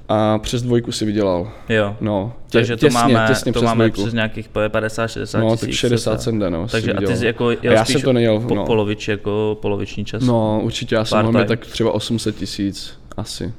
a 0.10 0.38
přes 0.38 0.62
dvojku 0.62 0.92
si 0.92 1.06
vydělal. 1.06 1.52
jo. 1.70 1.96
No, 2.02 2.34
tě, 2.48 2.58
Takže 2.58 2.76
to 2.76 2.86
těsně, 2.86 3.00
máme, 3.00 3.26
těsně 3.28 3.54
to 3.54 3.60
přes 3.60 3.66
máme 3.66 3.86
dvojku. 3.86 4.02
přes 4.02 4.14
nějakých 4.14 4.50
50-60 4.50 5.40
No, 5.40 5.50
tisíc. 5.52 5.62
tak 5.62 5.72
60 5.74 6.16
cca. 6.16 6.24
jsem 6.24 6.40
jde, 6.40 6.50
no. 6.50 6.68
Takže 6.68 6.94
a 6.94 7.00
ty 7.02 7.18
jsi 7.18 7.26
jako 7.26 7.52
jel 7.52 7.74
já 7.74 7.86
jsem 7.86 8.02
to 8.02 8.14
nejel, 8.14 8.40
po, 8.40 8.56
no. 8.56 8.66
polovič, 8.66 9.08
jako 9.08 9.58
poloviční 9.62 10.06
čas? 10.06 10.24
No, 10.24 10.60
určitě, 10.64 10.96
já 10.96 11.06
jsem 11.06 11.34
tak 11.48 11.66
třeba 11.66 11.92
800 11.92 12.36
tisíc, 12.36 13.00
asi. 13.18 13.54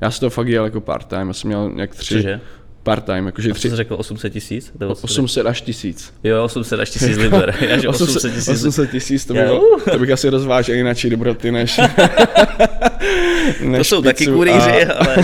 Já 0.00 0.10
jsem 0.10 0.20
to 0.20 0.30
fakt 0.30 0.48
jel 0.48 0.64
jako 0.64 0.80
part-time, 0.80 1.28
já 1.28 1.32
jsem 1.32 1.48
měl 1.48 1.70
nějak 1.74 1.94
tři 1.94 2.14
Cože? 2.14 2.40
Part-time, 2.82 3.26
jakože 3.26 3.52
tři, 3.52 3.70
jsi 3.70 3.76
řekl, 3.76 3.94
800 3.98 4.32
tisíc? 4.32 4.72
Nebo 4.80 4.94
co 4.94 5.00
jsi 5.00 5.04
800 5.12 5.46
až 5.46 5.60
tisíc. 5.60 6.14
Jo, 6.24 6.44
800 6.44 6.80
až 6.80 6.90
1000 6.90 7.16
liber. 7.22 7.54
Já 7.60 7.78
že 7.78 7.88
800 7.88 8.34
tisíc. 8.34 8.48
800 8.48 8.90
tisíc, 8.90 9.24
to, 9.24 9.34
bylo, 9.34 9.62
to 9.92 9.98
bych 9.98 10.10
asi 10.10 10.28
rozvážel 10.28 10.74
jinak 10.76 10.96
dobroty 11.08 11.52
než, 11.52 11.80
než 13.64 13.78
To 13.78 13.84
jsou 13.84 14.02
taky 14.02 14.26
kurýři, 14.26 14.86
a, 14.86 14.92
ale... 14.92 15.16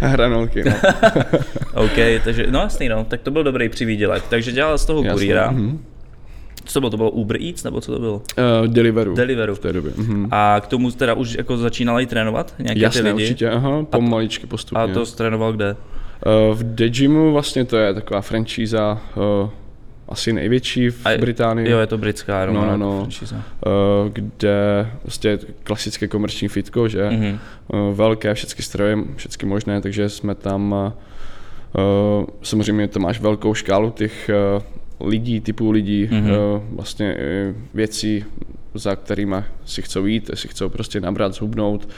a 0.00 0.06
hranolky, 0.06 0.64
no. 0.64 0.72
OK, 1.74 1.98
takže, 2.24 2.46
no 2.50 2.60
jasný, 2.60 2.88
no, 2.88 3.04
tak 3.08 3.20
to 3.20 3.30
byl 3.30 3.44
dobrý 3.44 3.68
přivídělek. 3.68 4.24
Takže 4.28 4.52
dělal 4.52 4.78
z 4.78 4.84
toho 4.84 5.04
kurýra. 5.04 5.50
mhm. 5.50 5.84
Co 6.64 6.72
to 6.72 6.80
bylo? 6.80 6.90
To 6.90 6.96
bylo 6.96 7.10
Uber 7.10 7.36
Eats, 7.42 7.64
nebo 7.64 7.80
co 7.80 7.92
to 7.92 7.98
bylo? 7.98 8.14
Uh, 8.62 8.66
Deliveru. 8.66 9.14
Deliveru. 9.14 9.54
V 9.54 9.58
té 9.58 9.72
době. 9.72 9.92
Mhm. 9.96 10.28
A 10.30 10.60
k 10.60 10.66
tomu 10.66 10.90
teda 10.90 11.14
už 11.14 11.34
jako 11.38 11.56
začínala 11.56 12.00
i 12.00 12.06
trénovat 12.06 12.54
nějaké 12.58 12.74
ty 12.74 12.80
Jasné, 12.80 13.12
lidi? 13.12 13.24
určitě, 13.24 13.50
aha, 13.50 13.84
pomaličky 13.90 14.46
postupně. 14.46 14.82
A 14.84 14.86
to 14.86 15.06
trénoval 15.06 15.52
kde? 15.52 15.76
Uh, 16.26 16.54
v 16.58 16.62
Dejimu 16.74 17.32
vlastně 17.32 17.64
to 17.64 17.76
je 17.76 17.94
taková 17.94 18.20
franšíza 18.20 19.00
uh, 19.42 19.50
asi 20.08 20.32
největší 20.32 20.90
v 20.90 21.06
A- 21.06 21.18
Británii. 21.18 21.70
Jo, 21.70 21.78
je 21.78 21.86
to 21.86 21.98
britská 21.98 22.46
No, 22.46 22.52
no, 22.66 22.76
no. 22.76 23.08
Uh, 23.66 24.08
kde 24.12 24.88
vlastně 25.04 25.38
klasické 25.64 26.08
komerční 26.08 26.48
fitko, 26.48 26.88
že 26.88 27.10
Mhm. 27.10 27.38
uh, 27.68 27.94
velké, 27.96 28.34
všechny 28.34 28.64
stroje, 28.64 28.98
všechny 29.16 29.48
možné, 29.48 29.80
takže 29.80 30.08
jsme 30.08 30.34
tam, 30.34 30.92
samozřejmě 32.42 32.88
to 32.88 33.00
máš 33.00 33.20
velkou 33.20 33.54
škálu 33.54 33.90
těch 33.90 34.30
lidí, 35.00 35.40
typů 35.40 35.70
lidí, 35.70 36.08
Mhm. 36.12 36.30
uh, 36.30 36.36
vlastně 36.72 37.16
věcí, 37.74 38.24
za 38.74 38.96
kterými 38.96 39.36
si 39.64 39.82
chcou 39.82 40.06
jít, 40.06 40.30
si 40.34 40.48
chcou 40.48 40.68
prostě 40.68 41.00
nabrat, 41.00 41.34
zhubnout, 41.34 41.88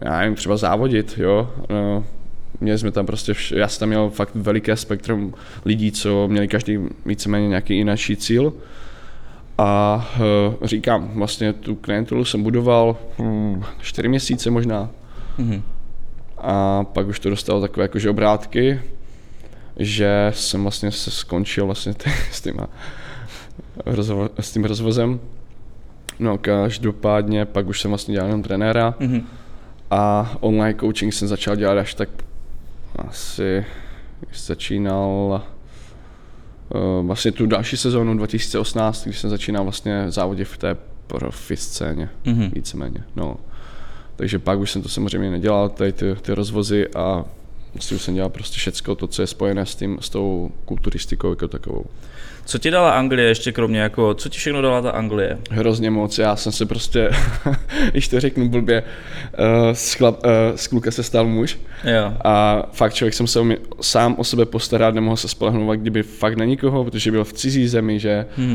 já 0.00 0.18
nevím, 0.18 0.34
třeba 0.34 0.56
závodit, 0.56 1.14
jo, 1.18 1.50
měli 2.64 2.78
jsme 2.78 2.90
tam 2.90 3.06
prostě, 3.06 3.32
vš- 3.32 3.56
já 3.56 3.68
jsem 3.68 3.80
tam 3.80 3.88
měl 3.88 4.10
fakt 4.10 4.30
veliké 4.34 4.76
spektrum 4.76 5.34
lidí, 5.64 5.92
co 5.92 6.28
měli 6.28 6.48
každý 6.48 6.78
víceméně 7.06 7.48
nějaký 7.48 7.76
jiný 7.76 7.96
cíl. 7.96 8.52
A 9.58 10.08
uh, 10.60 10.66
říkám, 10.66 11.10
vlastně 11.14 11.52
tu 11.52 11.74
klientelu 11.74 12.24
jsem 12.24 12.42
budoval 12.42 12.96
hm, 13.18 13.62
čtyři 13.80 14.08
měsíce 14.08 14.50
možná. 14.50 14.90
Mhm. 15.38 15.62
A 16.38 16.84
pak 16.84 17.06
už 17.06 17.20
to 17.20 17.30
dostalo 17.30 17.60
takové 17.60 17.84
jakože 17.84 18.10
obrátky, 18.10 18.80
že 19.76 20.30
jsem 20.34 20.62
vlastně 20.62 20.90
se 20.90 21.10
skončil 21.10 21.66
vlastně 21.66 21.94
ty, 21.94 22.10
s, 22.32 22.40
týma, 22.40 22.66
rozvo, 23.86 24.30
s 24.40 24.52
tím 24.52 24.64
rozvozem. 24.64 25.20
No 26.18 26.38
každopádně 26.38 27.44
pak 27.44 27.66
už 27.66 27.80
jsem 27.80 27.90
vlastně 27.90 28.12
dělal 28.12 28.28
jenom 28.28 28.42
trenéra 28.42 28.94
Mhm. 29.00 29.22
a 29.90 30.32
online 30.40 30.74
coaching 30.80 31.12
jsem 31.14 31.28
začal 31.28 31.56
dělat 31.56 31.78
až 31.78 31.94
tak 31.94 32.08
asi 32.98 33.64
když 34.20 34.40
začínal 34.46 35.42
uh, 36.74 37.06
vlastně 37.06 37.32
tu 37.32 37.46
další 37.46 37.76
sezónu 37.76 38.14
2018, 38.16 39.04
když 39.04 39.18
jsem 39.18 39.30
začínal 39.30 39.64
vlastně 39.64 40.10
závodě 40.10 40.44
v 40.44 40.56
té 40.58 40.76
profi 41.06 41.56
scéně, 41.56 42.08
Mhm. 42.24 42.50
víceméně. 42.54 43.04
No. 43.16 43.36
Takže 44.16 44.38
pak 44.38 44.58
už 44.58 44.70
jsem 44.70 44.82
to 44.82 44.88
samozřejmě 44.88 45.30
nedělal, 45.30 45.68
tady 45.68 45.92
ty, 45.92 46.14
ty 46.22 46.34
rozvozy 46.34 46.88
a 46.88 47.24
vlastně 47.74 47.94
už 47.94 48.02
jsem 48.02 48.14
dělal 48.14 48.30
prostě 48.30 48.56
všecko 48.56 48.94
to, 48.94 49.06
co 49.06 49.22
je 49.22 49.26
spojené 49.26 49.66
s, 49.66 49.74
tím, 49.74 49.98
s 50.00 50.10
tou 50.10 50.50
kulturistikou 50.64 51.30
jako 51.30 51.48
takovou. 51.48 51.84
Co 52.46 52.58
ti 52.58 52.70
dala 52.70 52.90
Anglie 52.90 53.28
ještě 53.28 53.52
kromě 53.52 53.80
jako, 53.80 54.14
co 54.14 54.28
ti 54.28 54.38
všechno 54.38 54.62
dala 54.62 54.82
ta 54.82 54.90
Anglie? 54.90 55.38
Hrozně 55.50 55.90
moc, 55.90 56.18
já 56.18 56.36
jsem 56.36 56.52
se 56.52 56.66
prostě, 56.66 57.10
když 57.90 58.08
to 58.08 58.20
řeknu 58.20 58.48
blbě, 58.48 58.82
uh, 58.82 59.72
z, 59.72 59.92
chlap, 59.94 60.24
uh, 60.24 60.30
z 60.56 60.66
kluka 60.66 60.90
se 60.90 61.02
stal 61.02 61.26
muž 61.26 61.58
Jo. 61.84 62.12
a 62.24 62.62
fakt 62.72 62.94
člověk 62.94 63.14
jsem 63.14 63.26
se 63.26 63.40
umě, 63.40 63.56
sám 63.80 64.14
o 64.18 64.24
sebe 64.24 64.46
postarat, 64.46 64.94
nemohl 64.94 65.16
se 65.16 65.28
spolehnout 65.28 65.76
kdyby 65.78 66.02
fakt 66.02 66.36
na 66.36 66.44
nikoho, 66.44 66.84
protože 66.84 67.10
byl 67.10 67.24
v 67.24 67.32
cizí 67.32 67.68
zemi, 67.68 68.00
že 68.00 68.26
uh, 68.38 68.46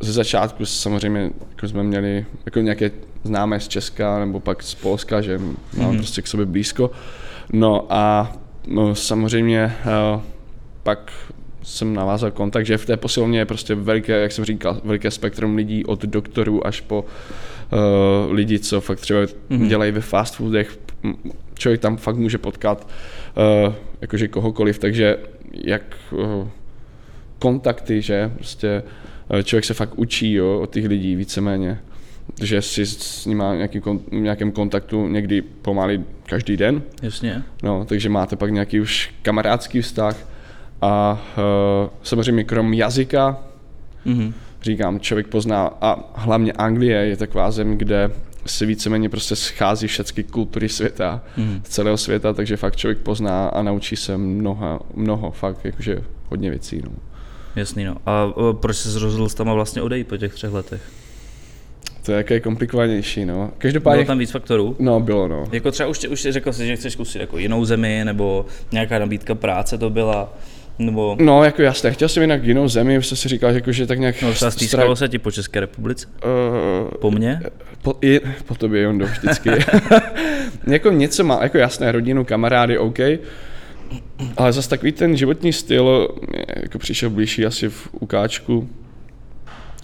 ze 0.00 0.12
začátku 0.12 0.66
samozřejmě 0.66 1.30
jako 1.50 1.68
jsme 1.68 1.82
měli 1.82 2.26
jako 2.46 2.60
nějaké 2.60 2.90
známé 3.24 3.60
z 3.60 3.68
Česka 3.68 4.18
nebo 4.18 4.40
pak 4.40 4.62
z 4.62 4.74
Polska, 4.74 5.20
že 5.20 5.38
máme 5.38 5.88
Mhm. 5.88 5.96
prostě 5.96 6.22
k 6.22 6.26
sobě 6.26 6.46
blízko. 6.46 6.90
No 7.52 7.86
a 7.90 8.32
no, 8.66 8.94
samozřejmě 8.94 9.72
uh, 10.14 10.20
pak 10.82 11.12
jsem 11.62 11.94
navázal 11.94 12.30
kontakt, 12.30 12.66
že 12.66 12.78
v 12.78 12.86
té 12.86 12.96
posilovně 12.96 13.38
je 13.38 13.44
prostě 13.46 13.74
veliké, 13.74 14.20
jak 14.22 14.32
jsem 14.32 14.44
říkal, 14.44 14.80
veliké 14.84 15.10
spektrum 15.10 15.56
lidí 15.56 15.84
od 15.84 16.02
doktorů 16.02 16.66
až 16.66 16.80
po 16.80 17.04
uh, 17.04 18.32
lidi, 18.32 18.58
co 18.58 18.80
fakt 18.80 19.00
třeba 19.00 19.20
Mhm. 19.20 19.28
mm-hmm. 19.50 19.68
dělají 19.68 19.92
ve 19.92 20.00
fast 20.00 20.34
foodech. 20.34 20.78
Člověk 21.54 21.80
tam 21.80 21.96
fakt 21.96 22.16
může 22.16 22.38
potkat 22.38 22.88
uh, 23.66 23.74
jakože 24.00 24.28
kohokoliv, 24.28 24.78
takže 24.78 25.16
jak 25.64 25.82
uh, 26.10 26.48
kontakty, 27.38 28.02
že 28.02 28.30
prostě 28.34 28.82
eh, 29.30 29.42
člověk 29.42 29.64
se 29.64 29.74
fakt 29.74 29.98
učí 29.98 30.32
jo, 30.32 30.60
od 30.60 30.70
těch 30.70 30.86
lidí 30.86 31.16
víceméně, 31.16 31.78
že 32.42 32.62
si 32.62 32.86
s 32.86 33.26
nimi 33.26 33.44
nějaký 33.56 33.80
kon, 33.80 34.00
nějakém 34.10 34.52
kontaktu 34.52 35.08
někdy 35.08 35.42
pomaly 35.42 36.00
každý 36.26 36.56
den, 36.56 36.82
Jasně. 37.02 37.42
no, 37.62 37.84
takže 37.84 38.08
máte 38.08 38.36
pak 38.36 38.50
nějaký 38.50 38.80
už 38.80 39.14
kamarádský 39.22 39.82
vztah 39.82 40.31
a 40.82 41.22
uh, 41.84 41.90
samozřejmě 42.02 42.44
krom 42.44 42.74
jazyka, 42.74 43.38
Mhm. 44.04 44.32
říkám, 44.62 45.00
člověk 45.00 45.26
pozná 45.26 45.70
a 45.80 45.96
hlavně 46.14 46.52
Anglie 46.52 46.98
je 47.06 47.16
taková 47.16 47.50
zem, 47.50 47.78
kde 47.78 48.10
se 48.46 48.66
víceméně 48.66 49.08
prostě 49.08 49.36
schází 49.36 49.86
všechny 49.86 50.22
kultury 50.24 50.68
světa, 50.68 51.20
Mhm. 51.36 51.60
z 51.64 51.68
celého 51.68 51.96
světa, 51.96 52.32
takže 52.32 52.56
fakt 52.56 52.76
člověk 52.76 52.98
pozná 52.98 53.48
a 53.48 53.62
naučí 53.62 53.96
se 53.96 54.16
mnoho, 54.18 54.80
mnoho 54.94 55.30
fakt 55.30 55.64
jakože 55.64 55.98
hodně 56.28 56.50
věcí. 56.50 56.80
No. 56.84 56.90
Jasný 57.56 57.84
no. 57.84 57.96
A 58.06 58.24
o, 58.24 58.52
proč 58.52 58.76
jsi 58.76 58.98
rozhodl 58.98 59.28
s 59.28 59.34
tam 59.34 59.50
vlastně 59.50 59.82
odejít 59.82 60.08
po 60.08 60.16
těch 60.16 60.34
třech 60.34 60.52
letech? 60.52 60.82
To 62.06 62.12
je 62.12 62.16
jaké 62.18 62.40
komplikovanější, 62.40 63.24
no. 63.24 63.34
Bylo 63.34 63.50
Každopádně, 63.58 64.04
tam 64.04 64.18
víc 64.18 64.30
faktorů? 64.30 64.76
no 64.78 65.00
bylo, 65.00 65.28
no. 65.28 65.44
Jako 65.52 65.70
třeba 65.70 65.88
už, 65.88 65.98
už 66.08 66.20
jsi 66.20 66.32
řekl 66.32 66.52
si, 66.52 66.66
že 66.66 66.76
chceš 66.76 66.92
zkusit 66.92 67.18
jako 67.20 67.38
jinou 67.38 67.64
zemi, 67.64 68.02
nebo 68.04 68.46
nějaká 68.72 68.98
nabídka 68.98 69.34
práce 69.34 69.78
to 69.78 69.90
byla, 69.90 70.34
nebo 70.78 71.16
No, 71.20 71.44
jako 71.44 71.62
jasně, 71.62 71.90
chtěl 71.90 72.08
jsem 72.08 72.20
jinak 72.22 72.44
jinou 72.44 72.68
zemi, 72.68 73.02
jsem 73.02 73.16
si 73.16 73.28
říkal, 73.28 73.50
že, 73.52 73.58
jako, 73.58 73.72
že 73.72 73.86
tak 73.86 73.98
nějak... 73.98 74.22
no, 74.22 74.32
třeba 74.32 74.50
stra- 74.50 74.54
stýskalo 74.54 74.96
se 74.96 75.08
ti 75.08 75.18
po 75.18 75.30
České 75.30 75.60
republice? 75.60 76.06
Uh, 76.06 76.90
Po 77.00 77.10
mně? 77.10 77.40
po, 77.82 77.94
i, 78.02 78.20
po 78.46 78.54
tobě, 78.54 78.82
Jondo, 78.82 79.06
vždycky. 79.06 79.50
jako 80.66 80.90
něco 80.90 81.24
má, 81.24 81.38
jako 81.42 81.58
jasné, 81.58 81.92
rodinu, 81.92 82.24
kamarády, 82.24 82.78
OK, 82.78 82.98
ale 84.36 84.52
zase 84.52 84.68
takový 84.68 84.92
ten 84.92 85.16
životní 85.16 85.52
styl 85.52 86.08
mě 86.30 86.44
jako 86.62 86.78
přišel 86.78 87.10
blížší 87.10 87.46
asi 87.46 87.68
v 87.68 87.88
ukáčku 87.92 88.68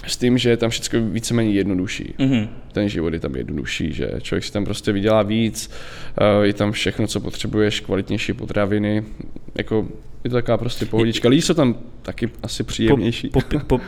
s 0.08 0.16
tím, 0.16 0.38
že 0.38 0.50
je 0.50 0.56
tam 0.56 0.70
všechno 0.70 1.00
víceméně 1.10 1.50
jednodušší. 1.50 2.14
Mhm. 2.18 2.48
Ten 2.72 2.88
život 2.88 3.12
je 3.12 3.20
tam 3.20 3.34
jednodušší, 3.34 3.92
že 3.92 4.10
člověk 4.22 4.44
si 4.44 4.52
tam 4.52 4.64
prostě 4.64 4.92
vydělá 4.92 5.22
víc, 5.22 5.70
eh, 6.18 6.46
je 6.46 6.52
tam 6.52 6.72
všechno, 6.72 7.06
co 7.06 7.20
potřebuješ, 7.20 7.80
kvalitnější 7.80 8.32
potraviny, 8.32 9.04
jako 9.58 9.88
je 10.24 10.30
to 10.30 10.36
taková 10.36 10.58
prostě 10.58 10.86
pohodička. 10.86 11.28
Lidi 11.28 11.42
jsou 11.42 11.54
tam 11.54 11.74
taky 12.02 12.30
asi 12.42 12.62
příjemnější. 12.62 13.28
Po, 13.28 13.40
popi, 13.40 13.58
pop, 13.66 13.82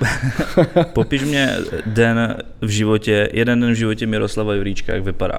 popiš 0.92 1.22
mě 1.22 1.56
den 1.86 2.36
v 2.60 2.68
životě, 2.68 3.28
jeden 3.32 3.60
den 3.60 3.72
v 3.72 3.74
životě 3.74 4.06
Miroslava 4.06 4.54
Juríčka, 4.54 4.94
jak 4.94 5.04
vypadá. 5.04 5.38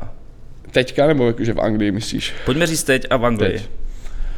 Teďka 0.72 1.08
nebo 1.08 1.28
jakože 1.28 1.54
v 1.54 1.60
Anglii 1.60 1.91
myslíš? 1.91 2.34
Pojďme 2.46 2.67
říct 2.67 2.84
teď 2.84 3.06
a 3.10 3.17
v 3.17 3.26
Anglii. 3.26 3.52
Teď. 3.52 3.70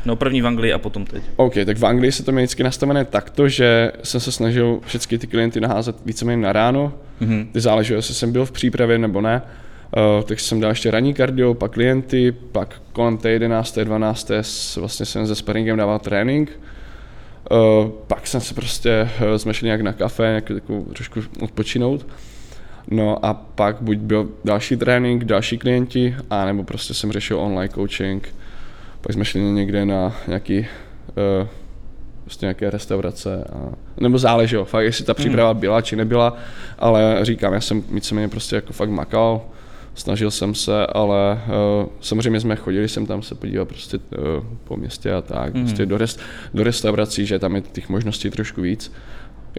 No 0.05 0.15
první 0.15 0.41
v 0.41 0.47
Anglii 0.47 0.73
a 0.73 0.77
potom 0.79 1.05
teď. 1.05 1.23
OK, 1.35 1.53
tak 1.65 1.77
v 1.77 1.85
Anglii 1.85 2.11
se 2.11 2.23
to 2.23 2.31
mělo 2.31 2.43
vždycky 2.43 2.63
nastavené 2.63 3.05
takto, 3.05 3.47
že 3.49 3.91
jsem 4.03 4.21
se 4.21 4.31
snažil 4.31 4.79
všechny 4.85 5.17
ty 5.17 5.27
klienty 5.27 5.61
naházet 5.61 5.95
víceméně 6.05 6.41
na 6.41 6.53
ráno. 6.53 6.93
Mhm. 7.19 7.49
Ty 7.53 7.61
záleželo, 7.61 7.97
jestli 7.97 8.13
jsem 8.13 8.31
byl 8.31 8.45
v 8.45 8.51
přípravě 8.51 8.97
nebo 8.97 9.21
ne. 9.21 9.41
Uh, 10.17 10.23
takže 10.23 10.45
jsem 10.45 10.59
dal 10.59 10.71
ještě 10.71 10.91
ranní 10.91 11.13
kardio, 11.13 11.53
pak 11.53 11.71
klienty, 11.71 12.31
pak 12.31 12.81
kolem 12.93 13.17
té 13.17 13.29
11. 13.29 13.77
12. 13.83 14.31
s- 14.41 14.77
vlastně 14.77 15.05
jsem 15.05 15.27
se 15.27 15.35
sparingem 15.35 15.77
dával 15.77 15.99
trénink. 15.99 16.59
Uh, 17.51 17.89
pak 18.07 18.27
jsem 18.27 18.41
se 18.41 18.53
prostě 18.53 19.09
uh, 19.31 19.35
jsme 19.37 19.53
šli 19.53 19.65
nějak 19.65 19.81
na 19.81 19.93
kafe, 19.93 20.23
nějak 20.23 20.43
takovou 20.47 20.83
trošku 20.83 21.19
odpočinout. 21.41 22.05
No 22.87 23.25
a 23.25 23.33
pak 23.33 23.77
buď 23.81 23.97
byl 23.97 24.29
další 24.45 24.77
trénink, 24.77 25.23
další 25.23 25.57
klienti, 25.57 26.15
a 26.29 26.45
nebo 26.45 26.63
prostě 26.63 26.93
jsem 26.93 27.11
řešil 27.11 27.39
online 27.39 27.69
coaching. 27.73 28.35
Pak 29.03 29.13
jsme 29.13 29.25
šli 29.25 29.41
někde 29.41 29.85
na 29.85 30.15
nějaký 30.27 30.59
uh, 30.59 31.47
prostě 32.23 32.45
nějaké 32.45 32.69
restaurace. 32.69 33.43
A, 33.53 33.73
nebo 33.97 34.17
záleželo, 34.17 34.65
fakt 34.65 34.85
jestli 34.85 35.05
ta 35.05 35.13
příprava 35.13 35.53
byla 35.53 35.81
či 35.81 35.95
nebyla, 35.95 36.37
ale 36.79 37.19
říkám, 37.21 37.53
já 37.53 37.61
jsem 37.61 37.81
víceméně 37.81 38.27
prostě 38.27 38.55
jako 38.55 38.73
fakt 38.73 38.89
makal, 38.89 39.41
snažil 39.95 40.31
jsem 40.31 40.55
se, 40.55 40.87
ale 40.87 41.41
uh, 41.47 41.89
samozřejmě 42.01 42.39
jsme 42.39 42.55
chodili 42.55 42.89
jsem 42.89 43.05
tam 43.05 43.21
se 43.21 43.35
podívat 43.35 43.67
prostě 43.67 43.97
uh, 43.97 44.43
po 44.63 44.77
městě 44.77 45.13
a 45.13 45.21
tak, 45.21 45.53
mm. 45.53 45.63
prostě 45.63 45.85
do, 45.85 45.97
rest, 45.97 46.19
do 46.53 46.63
restaurací, 46.63 47.25
že 47.25 47.39
tam 47.39 47.55
je 47.55 47.61
těch 47.61 47.89
možností 47.89 48.29
trošku 48.29 48.61
víc. 48.61 48.91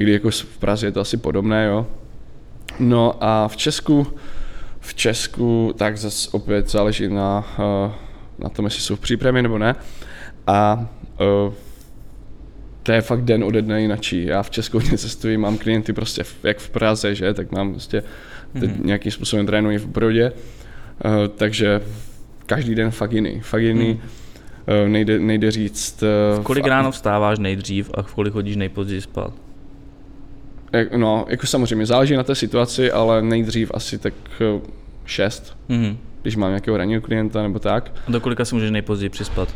I 0.01 0.05
když 0.05 0.13
jako 0.13 0.31
v 0.31 0.59
Praze 0.59 0.87
je 0.87 0.93
to 0.93 1.01
asi 1.01 1.17
podobné, 1.17 1.67
jo. 1.67 1.87
No 2.79 3.15
a 3.21 3.49
v 3.49 3.57
Česku, 3.57 4.07
v 4.81 4.95
Česku 4.95 5.75
tak 5.77 5.99
zase 5.99 6.31
opět 6.33 6.71
záleží 6.71 7.09
na, 7.09 7.45
uh, 7.59 7.93
na 8.39 8.49
tom, 8.49 8.65
jestli 8.65 8.81
jsou 8.81 8.97
v 8.97 9.01
přípravě 9.01 9.43
nebo 9.43 9.59
ne. 9.59 9.75
A 10.47 10.89
uh, 11.47 11.53
to 12.83 12.93
je 12.93 13.01
fakt 13.01 13.23
den 13.25 13.45
ode 13.45 13.63
dne 13.63 13.83
jinačí. 13.83 14.25
Já 14.25 14.43
v 14.43 14.51
Česku 14.51 14.79
hodně 14.79 14.99
cestuji, 14.99 15.37
mám 15.37 15.59
klienty 15.59 15.93
prostě 15.93 16.23
v, 16.25 16.37
jak 16.45 16.59
v 16.59 16.71
Praze, 16.71 17.15
že, 17.15 17.35
tak 17.35 17.53
mám 17.53 17.71
prostě 17.71 18.03
teď 18.61 18.71
Mhm. 18.71 18.87
nějakým 18.87 19.13
způsobem 19.13 19.47
trénuji 19.47 19.79
v 19.79 19.87
Brodě, 19.87 20.33
uh, 21.05 21.11
takže 21.37 21.81
každý 22.47 22.75
den 22.75 22.91
fakt 22.91 23.13
jiný, 23.13 23.41
fakt 23.41 23.63
jiný. 23.63 23.89
Mhm. 23.89 24.01
Uh, 24.83 24.89
nejde, 24.89 25.19
nejde 25.19 25.51
říct... 25.51 26.03
Uh, 26.37 26.41
V 26.41 26.45
kolik 26.45 26.67
ráno 26.67 26.91
vstáváš 26.91 27.39
nejdřív 27.39 27.91
a 27.95 28.03
v 28.03 28.15
kolik 28.15 28.33
chodíš 28.33 28.57
nejpozději 28.57 29.01
spát? 29.01 29.33
Jak, 30.73 30.93
no, 30.95 31.27
jako 31.29 31.47
samozřejmě 31.47 31.87
záleží 31.87 32.15
na 32.17 32.23
té 32.23 32.35
situaci, 32.35 32.93
ale 32.93 33.23
nejdřív 33.23 33.71
asi 33.75 33.99
tak 33.99 34.15
uh, 34.55 34.61
šest, 35.05 35.57
Mhm. 35.69 35.97
Když 36.25 36.37
mám 36.37 36.51
nějakého 36.51 36.77
ranního 36.77 37.01
klienta 37.01 37.43
nebo 37.43 37.59
tak. 37.59 37.93
A 38.09 38.11
do 38.11 38.21
kolika 38.21 38.45
si 38.45 38.55
můžeš 38.55 38.71
nejpozději 38.71 39.11
přispat? 39.11 39.55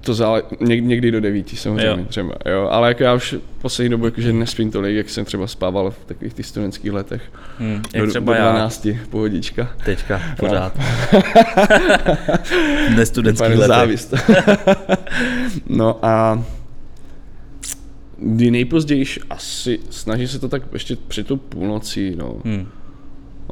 To 0.00 0.14
zále, 0.14 0.42
něk, 0.60 0.84
někdy 0.84 1.10
do 1.10 1.20
devíti 1.20 1.56
samozřejmě 1.56 1.86
Jo. 1.86 1.98
třeba, 2.08 2.34
jo. 2.46 2.68
Ale 2.70 2.88
jako 2.88 3.02
já 3.02 3.14
už 3.14 3.36
poslední 3.62 3.90
dobu 3.90 4.04
jakože 4.04 4.32
nespím 4.32 4.70
tolik, 4.70 4.96
jak 4.96 5.08
jsem 5.08 5.24
třeba 5.24 5.46
spával 5.46 5.90
v 5.90 5.98
takových 6.06 6.34
těch 6.34 6.46
studentských 6.46 6.92
letech. 6.92 7.22
Hmm. 7.58 7.82
Jak 7.94 8.04
do, 8.04 8.10
třeba 8.10 8.32
do 8.32 8.38
já 8.38 8.50
12, 8.52 8.88
pohodička. 9.10 9.70
teďka, 9.84 10.20
pořád. 10.38 10.78
v 12.88 12.96
nestudentských 12.96 13.44
Pane 13.48 13.54
letech. 13.54 13.76
závist. 13.76 14.14
no 15.66 15.98
a 16.04 16.44
kdy 18.18 18.50
nejpozději 18.50 19.04
asi 19.30 19.78
snaží 19.90 20.28
se 20.28 20.38
to 20.38 20.48
tak 20.48 20.62
ještě 20.72 20.96
před 21.08 21.26
tou 21.26 21.36
půlnocí, 21.36 22.14
no. 22.16 22.36
Hmm. 22.44 22.68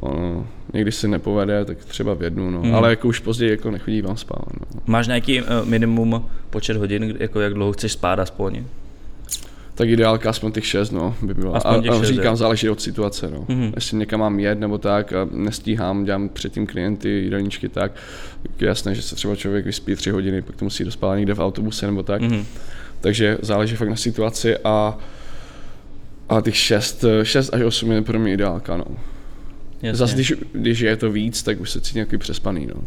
Ono, 0.01 0.47
někdy 0.73 0.91
se 0.91 1.07
nepovede, 1.07 1.65
tak 1.65 1.77
třeba 1.77 2.13
v 2.13 2.23
jednu, 2.23 2.51
no. 2.51 2.61
Hmm. 2.61 2.75
Ale 2.75 2.89
jako 2.89 3.07
už 3.07 3.19
později 3.19 3.51
jako 3.51 3.71
nechodívám 3.71 4.17
spát, 4.17 4.45
no. 4.59 4.81
Máš 4.85 5.07
nějaký 5.07 5.41
uh, 5.41 5.47
minimum 5.63 6.25
počet 6.49 6.77
hodin, 6.77 7.15
jako 7.19 7.39
jak 7.39 7.53
dlouho 7.53 7.73
chceš 7.73 7.91
spát 7.91 8.19
aspoň? 8.19 8.63
Tak 9.75 9.89
ideálka 9.89 10.29
aspoň 10.29 10.51
těch 10.51 10.65
šest, 10.65 10.91
no, 10.91 11.15
by 11.21 11.33
byla. 11.33 11.57
Aspoň 11.57 11.73
a, 11.73 11.81
těch 11.81 11.91
a 11.91 11.99
šest, 11.99 12.07
říkám, 12.07 12.25
jo. 12.25 12.35
záleží 12.35 12.69
od 12.69 12.81
situace, 12.81 13.29
no. 13.31 13.45
Mhm. 13.47 13.71
Jestli 13.75 13.97
někam 13.97 14.19
mám 14.19 14.39
jet 14.39 14.59
nebo 14.59 14.77
tak 14.77 15.13
a 15.13 15.27
nestíhám, 15.31 16.05
dělám 16.05 16.29
předtím 16.29 16.67
klienty, 16.67 17.09
jídelníčky, 17.09 17.69
tak, 17.69 17.91
tak 18.41 18.61
je 18.61 18.67
jasné, 18.67 18.95
že 18.95 19.01
se 19.01 19.15
třeba 19.15 19.35
člověk 19.35 19.65
vyspí 19.65 19.95
tři 19.95 20.09
hodiny, 20.09 20.41
pak 20.41 20.55
to 20.55 20.65
musí 20.65 20.83
dospát 20.83 21.17
někde 21.17 21.33
v 21.33 21.39
autobuse 21.39 21.85
nebo 21.85 22.03
tak. 22.03 22.21
Mhm. 22.21 22.45
Takže 23.01 23.37
záleží 23.41 23.75
fakt 23.75 23.89
na 23.89 23.95
situaci 23.95 24.57
a 24.57 24.97
a 26.29 26.41
těch 26.41 26.57
6, 26.57 27.05
6 27.23 27.53
až 27.53 27.61
8 27.61 27.91
je 27.91 28.01
pro 28.01 28.19
mě 28.19 28.33
ideálka, 28.33 28.77
no. 28.77 28.85
Jasně. 29.81 29.97
Zase 29.97 30.13
když, 30.13 30.33
když 30.51 30.79
je 30.79 30.97
to 30.97 31.11
víc, 31.11 31.43
tak 31.43 31.59
už 31.59 31.71
se 31.71 31.81
cítím 31.81 31.97
nějaký 31.97 32.17
přespaný, 32.17 32.67
no. 32.75 32.81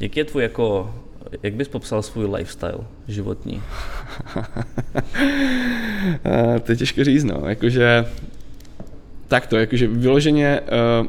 Jak 0.00 0.16
je 0.16 0.24
tvůj 0.24 0.42
jako, 0.42 0.94
jak 1.42 1.54
bys 1.54 1.68
popsal 1.68 2.02
svůj 2.02 2.26
lifestyle 2.26 2.78
životní? 3.08 3.62
Uh, 4.36 4.42
to 6.62 6.72
je 6.72 6.76
těžko 6.76 7.04
říct, 7.04 7.24
no. 7.24 7.42
Jakože, 7.46 8.06
tak 9.28 9.46
to, 9.46 9.56
jakože 9.56 9.86
vyloženě, 9.86 10.60
uh, 11.00 11.06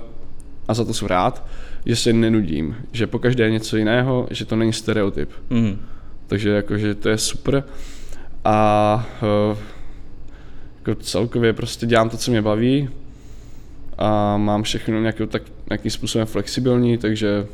a 0.67 0.73
za 0.73 0.85
to 0.85 0.93
jsem 0.93 1.07
rád, 1.07 1.47
že 1.85 1.95
se 1.95 2.13
nenudím, 2.13 2.75
že 2.91 3.07
po 3.07 3.19
každé 3.19 3.43
je 3.43 3.51
něco 3.51 3.77
jiného, 3.77 4.27
že 4.31 4.45
to 4.45 4.55
není 4.55 4.73
stereotyp. 4.73 5.29
Mhm. 5.49 5.79
Takže 6.27 6.49
jakože 6.49 6.95
to 6.95 7.09
je 7.09 7.17
super. 7.17 7.63
A 8.45 9.05
uh, 9.51 9.57
jako 10.77 11.01
celkově 11.01 11.53
prostě 11.53 11.85
dělám 11.85 12.09
to, 12.09 12.17
co 12.17 12.31
mě 12.31 12.41
baví 12.41 12.89
a 13.97 14.37
mám 14.37 14.63
všechno 14.63 15.01
nějakou, 15.01 15.25
tak, 15.25 15.41
nějakým 15.69 15.91
způsobem 15.91 16.27
flexibilní, 16.27 16.97
takže 16.97 17.45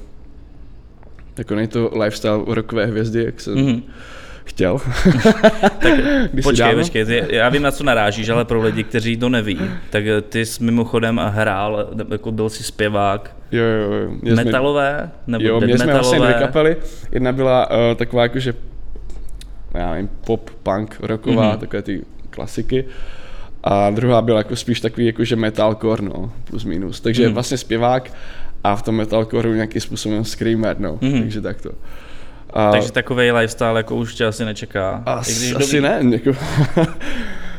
není 1.55 1.67
to 1.67 1.91
lifestyle 2.01 2.39
rokové 2.47 2.85
hvězdy, 2.85 3.23
jak 3.23 3.41
jsem 3.41 3.53
Mhm. 3.55 3.81
chtěl. 4.45 4.77
Tak 5.79 5.93
počkej, 6.43 6.75
počkej, 6.75 7.05
ty, 7.05 7.23
já 7.29 7.49
vím, 7.49 7.61
na 7.61 7.71
co 7.71 7.83
narážíš, 7.83 8.29
ale 8.29 8.45
pro 8.45 8.61
lidi, 8.61 8.83
kteří 8.83 9.17
to 9.17 9.29
neví, 9.29 9.59
tak 9.89 10.03
ty 10.29 10.45
jsi 10.45 10.63
mimochodem 10.63 11.21
hrál, 11.33 11.89
jako 12.11 12.31
byl 12.31 12.49
jsi 12.49 12.63
zpěvák, 12.63 13.35
Jo, 13.51 13.63
jo, 13.63 13.93
jo. 14.23 14.35
Metalové, 14.35 15.11
nebo 15.27 15.45
jo, 15.45 15.59
měli 15.61 15.79
jsme 15.79 15.93
vlastně 15.93 16.19
dvě 16.19 16.33
kapely. 16.33 16.77
Jedna 17.11 17.31
byla 17.31 17.71
uh, 17.71 17.77
taková 17.95 18.23
jakože, 18.23 18.53
já 19.73 19.91
nevím, 19.91 20.09
pop, 20.25 20.49
punk, 20.63 20.97
rocková, 20.99 21.43
Mhm. 21.43 21.51
mm-hmm. 21.51 21.59
takové 21.59 21.81
ty 21.81 22.05
klasiky. 22.29 22.85
A 23.69 23.89
druhá 23.89 24.21
byla 24.21 24.37
jako 24.37 24.55
spíš 24.55 24.81
takový 24.81 25.05
jakože 25.05 25.35
metalcore, 25.35 26.03
no, 26.03 26.31
plus 26.43 26.63
minus. 26.63 27.01
Takže 27.01 27.27
mm. 27.27 27.33
vlastně 27.33 27.57
zpěvák 27.57 28.11
a 28.63 28.75
v 28.75 28.81
tom 28.81 28.95
metalcoreu 28.95 29.53
nějakým 29.53 29.81
způsobem 29.81 30.25
screamer, 30.25 30.75
no, 30.79 30.97
mm. 31.01 31.21
takže 31.21 31.41
takto. 31.41 31.71
A, 32.53 32.71
Takže 32.71 32.91
takový 32.91 33.31
lifestyle 33.31 33.79
jako 33.79 33.95
už 33.95 34.15
tě 34.15 34.25
asi 34.25 34.45
nečeká. 34.45 35.03
as, 35.05 35.29
I 35.29 35.35
když 35.35 35.55
asi 35.55 35.81
dobrý- 35.81 35.81
ne, 35.81 36.15
jako, 36.15 36.31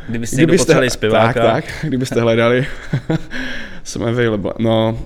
Kdybyste 0.09 0.37
někdo 0.37 0.53
potřebovali 0.57 0.91
zpěváka. 0.91 1.33
tak, 1.33 1.65
tak, 1.65 1.65
kdybyste 1.83 2.21
hledali, 2.21 2.67
jsem 3.85 4.03
available. 4.03 4.53
No, 4.59 4.99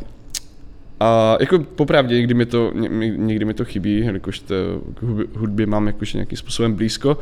a 1.01 1.37
jako 1.41 1.59
popravdě 1.59 2.15
někdy 2.15 2.35
mi 2.35 2.47
to, 2.47 2.73
ně- 2.75 3.17
někdy 3.17 3.45
mi 3.45 3.55
to 3.55 3.65
chybí, 3.65 3.99
jelikož 3.99 4.39
to, 4.39 4.55
k 4.95 5.37
hudbě 5.37 5.67
mám 5.67 5.87
jakože 5.87 6.19
nějakým 6.19 6.39
způsobem 6.39 6.75
blízko, 6.75 7.19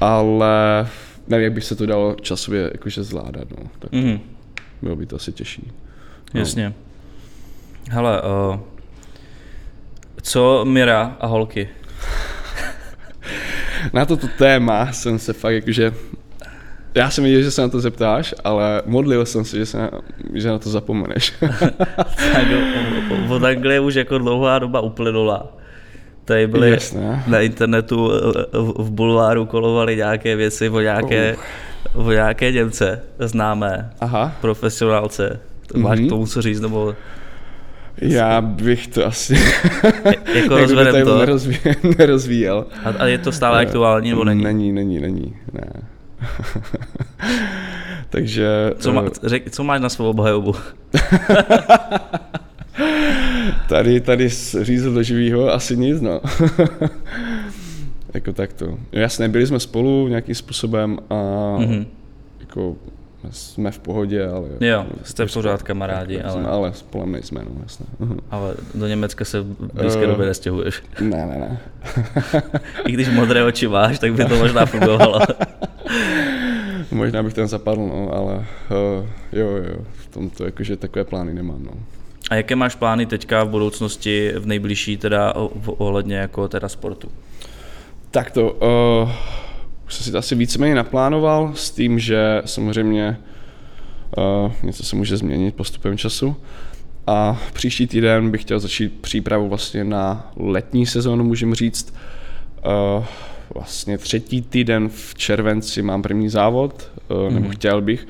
ale 0.00 0.86
nevím, 1.28 1.44
jak 1.44 1.52
by 1.52 1.60
se 1.60 1.76
to 1.76 1.86
dalo 1.86 2.14
časově 2.20 2.70
jakože 2.72 3.02
zvládat, 3.02 3.48
no. 3.50 3.70
Tak 3.78 3.92
Mhm, 3.92 4.20
bylo 4.82 4.96
by 4.96 5.06
to 5.06 5.16
asi 5.16 5.32
těžší. 5.32 5.72
No. 6.34 6.40
jasně. 6.40 6.72
Hele, 7.90 8.22
uh, 8.22 8.60
co 10.22 10.64
Mira 10.64 11.16
a 11.20 11.26
holky? 11.26 11.68
Na 13.92 14.04
toto 14.06 14.26
téma 14.38 14.92
jsem 14.92 15.18
se 15.18 15.32
fakt 15.32 15.54
jakože, 15.54 15.92
já 16.94 17.10
jsem 17.10 17.24
věděl, 17.24 17.42
že 17.42 17.50
se 17.50 17.62
na 17.62 17.68
to 17.68 17.80
zeptáš, 17.80 18.34
ale 18.44 18.82
modlil 18.86 19.26
jsem 19.26 19.44
se, 19.44 19.56
že, 19.56 19.66
se 19.66 19.78
na, 19.78 19.90
že 20.34 20.48
na 20.48 20.58
to 20.58 20.70
zapomeneš. 20.70 21.32
Tak 22.32 22.46
o- 23.28 23.34
od 23.34 23.44
Anglie 23.44 23.80
už 23.80 23.94
jako 23.94 24.18
dlouhá 24.18 24.58
doba 24.58 24.80
uplynula. 24.80 25.52
Tady 26.24 26.46
byly 26.46 26.70
Jasné. 26.70 27.24
na 27.26 27.40
internetu 27.40 28.10
eh, 28.12 28.42
v, 28.58 28.90
bulváru 28.90 29.46
kolovaly 29.46 29.96
nějaké 29.96 30.36
věci 30.36 30.68
o 30.68 30.80
nějaké, 30.80 31.36
o 31.94 32.10
nějaké 32.12 32.52
Němce 32.52 33.00
známé, 33.18 33.90
Aha. 34.00 34.32
profesionálce. 34.40 35.40
Máš 35.76 35.98
Mhm. 35.98 36.06
k 36.06 36.10
tomu 36.10 36.26
co 36.26 36.42
říct, 36.42 36.60
nebo 36.60 36.94
Já 37.98 38.40
bych 38.40 38.88
to 38.88 39.06
asi 39.06 39.34
jako 40.34 40.56
jak 40.56 40.70
rozvedem 40.70 41.04
to? 41.06 41.18
nerozví, 41.18 41.58
nerozvíjel. 41.98 42.66
A, 42.84 42.88
a 42.98 43.06
je 43.06 43.18
to 43.18 43.32
stále 43.32 43.60
aktuální, 43.60 44.10
nebo 44.10 44.24
není? 44.24 44.44
Není, 44.44 44.72
není, 44.72 45.00
není, 45.00 45.36
ne. 45.52 45.70
Takže... 48.10 48.72
Co, 48.78 48.92
má, 48.92 49.02
eh, 49.24 49.28
řek, 49.28 49.50
co 49.50 49.64
máš 49.64 49.80
na 49.80 49.88
svou 49.88 50.10
obhajobu? 50.10 50.54
Tady, 53.68 54.00
tady 54.00 54.28
řízl 54.60 54.94
do 54.94 55.02
živýho 55.02 55.52
asi 55.52 55.76
nic, 55.76 56.00
no. 56.00 56.20
jako 58.14 58.32
takto. 58.32 58.64
Jo, 58.64 58.76
Jasně, 58.92 59.28
byli 59.28 59.46
jsme 59.46 59.60
spolu 59.60 60.08
nějakým 60.08 60.34
způsobem 60.34 60.98
a 61.10 61.14
Mhm. 61.58 61.86
jako 62.40 62.76
jsme 63.30 63.70
v 63.70 63.78
pohodě, 63.78 64.26
ale... 64.26 64.48
Jo, 64.60 64.86
jste 65.02 65.26
pořád 65.26 65.62
kamarádi, 65.62 66.22
ale... 66.22 66.42
ale, 66.42 66.50
ale 66.50 66.72
spolem 66.74 67.12
nejsme, 67.12 67.40
no 67.44 67.50
jasně. 67.62 67.86
Mhm. 67.98 68.18
ale 68.30 68.54
do 68.74 68.86
Německa 68.86 69.24
se 69.24 69.40
v 69.40 69.44
blízké 69.74 70.04
Eh. 70.04 70.06
době 70.06 70.26
nestěhuješ. 70.26 70.82
ne, 71.00 71.26
ne, 71.26 71.38
ne. 71.38 71.58
I 72.86 72.92
když 72.92 73.08
modré 73.08 73.44
oči 73.44 73.68
máš, 73.68 73.98
tak 73.98 74.12
by 74.14 74.24
to 74.24 74.36
možná 74.36 74.66
fungovalo. 74.66 75.20
Možná 76.92 77.22
bych 77.22 77.34
ten 77.34 77.48
zapadl, 77.48 77.80
no, 77.80 78.10
ale 78.14 78.34
uh, 78.34 79.06
jo, 79.32 79.46
jo, 79.48 79.76
v 79.92 80.06
tomto 80.06 80.44
jakože 80.44 80.76
takové 80.76 81.04
plány 81.04 81.34
nemám, 81.34 81.62
no. 81.64 81.70
A 82.32 82.34
jaké 82.34 82.56
máš 82.56 82.74
plány 82.74 83.06
teďka 83.06 83.44
v 83.44 83.48
budoucnosti, 83.48 84.32
v 84.38 84.46
nejbližší 84.46 84.96
teda 84.96 85.34
ohledně 85.66 86.16
jako 86.16 86.48
teda 86.48 86.68
sportu? 86.68 87.08
Tak 88.10 88.30
to, 88.30 88.52
uh, 88.52 89.10
už 89.86 89.94
jsem 89.94 90.04
si 90.04 90.12
to 90.12 90.18
asi 90.18 90.34
víceméně 90.34 90.74
naplánoval 90.74 91.52
s 91.54 91.70
tím, 91.70 91.98
že 91.98 92.42
samozřejmě 92.44 93.18
uh, 94.16 94.52
něco 94.62 94.82
se 94.84 94.96
může 94.96 95.16
změnit 95.16 95.54
postupem 95.54 95.98
času. 95.98 96.36
A 97.06 97.40
příští 97.52 97.86
týden 97.86 98.30
bych 98.30 98.40
chtěl 98.40 98.60
začít 98.60 99.00
přípravu 99.00 99.48
vlastně 99.48 99.84
na 99.84 100.32
letní 100.36 100.86
sezónu, 100.86 101.24
můžeme 101.24 101.54
říct. 101.54 101.94
Uh, 102.98 103.04
vlastně 103.54 103.98
třetí 103.98 104.42
týden 104.42 104.88
v 104.88 105.14
červenci 105.14 105.82
mám 105.82 106.02
první 106.02 106.28
závod, 106.28 106.90
uh, 107.08 107.32
nebo 107.32 107.46
Mhm. 107.46 107.50
chtěl 107.50 107.80
bych, 107.80 108.06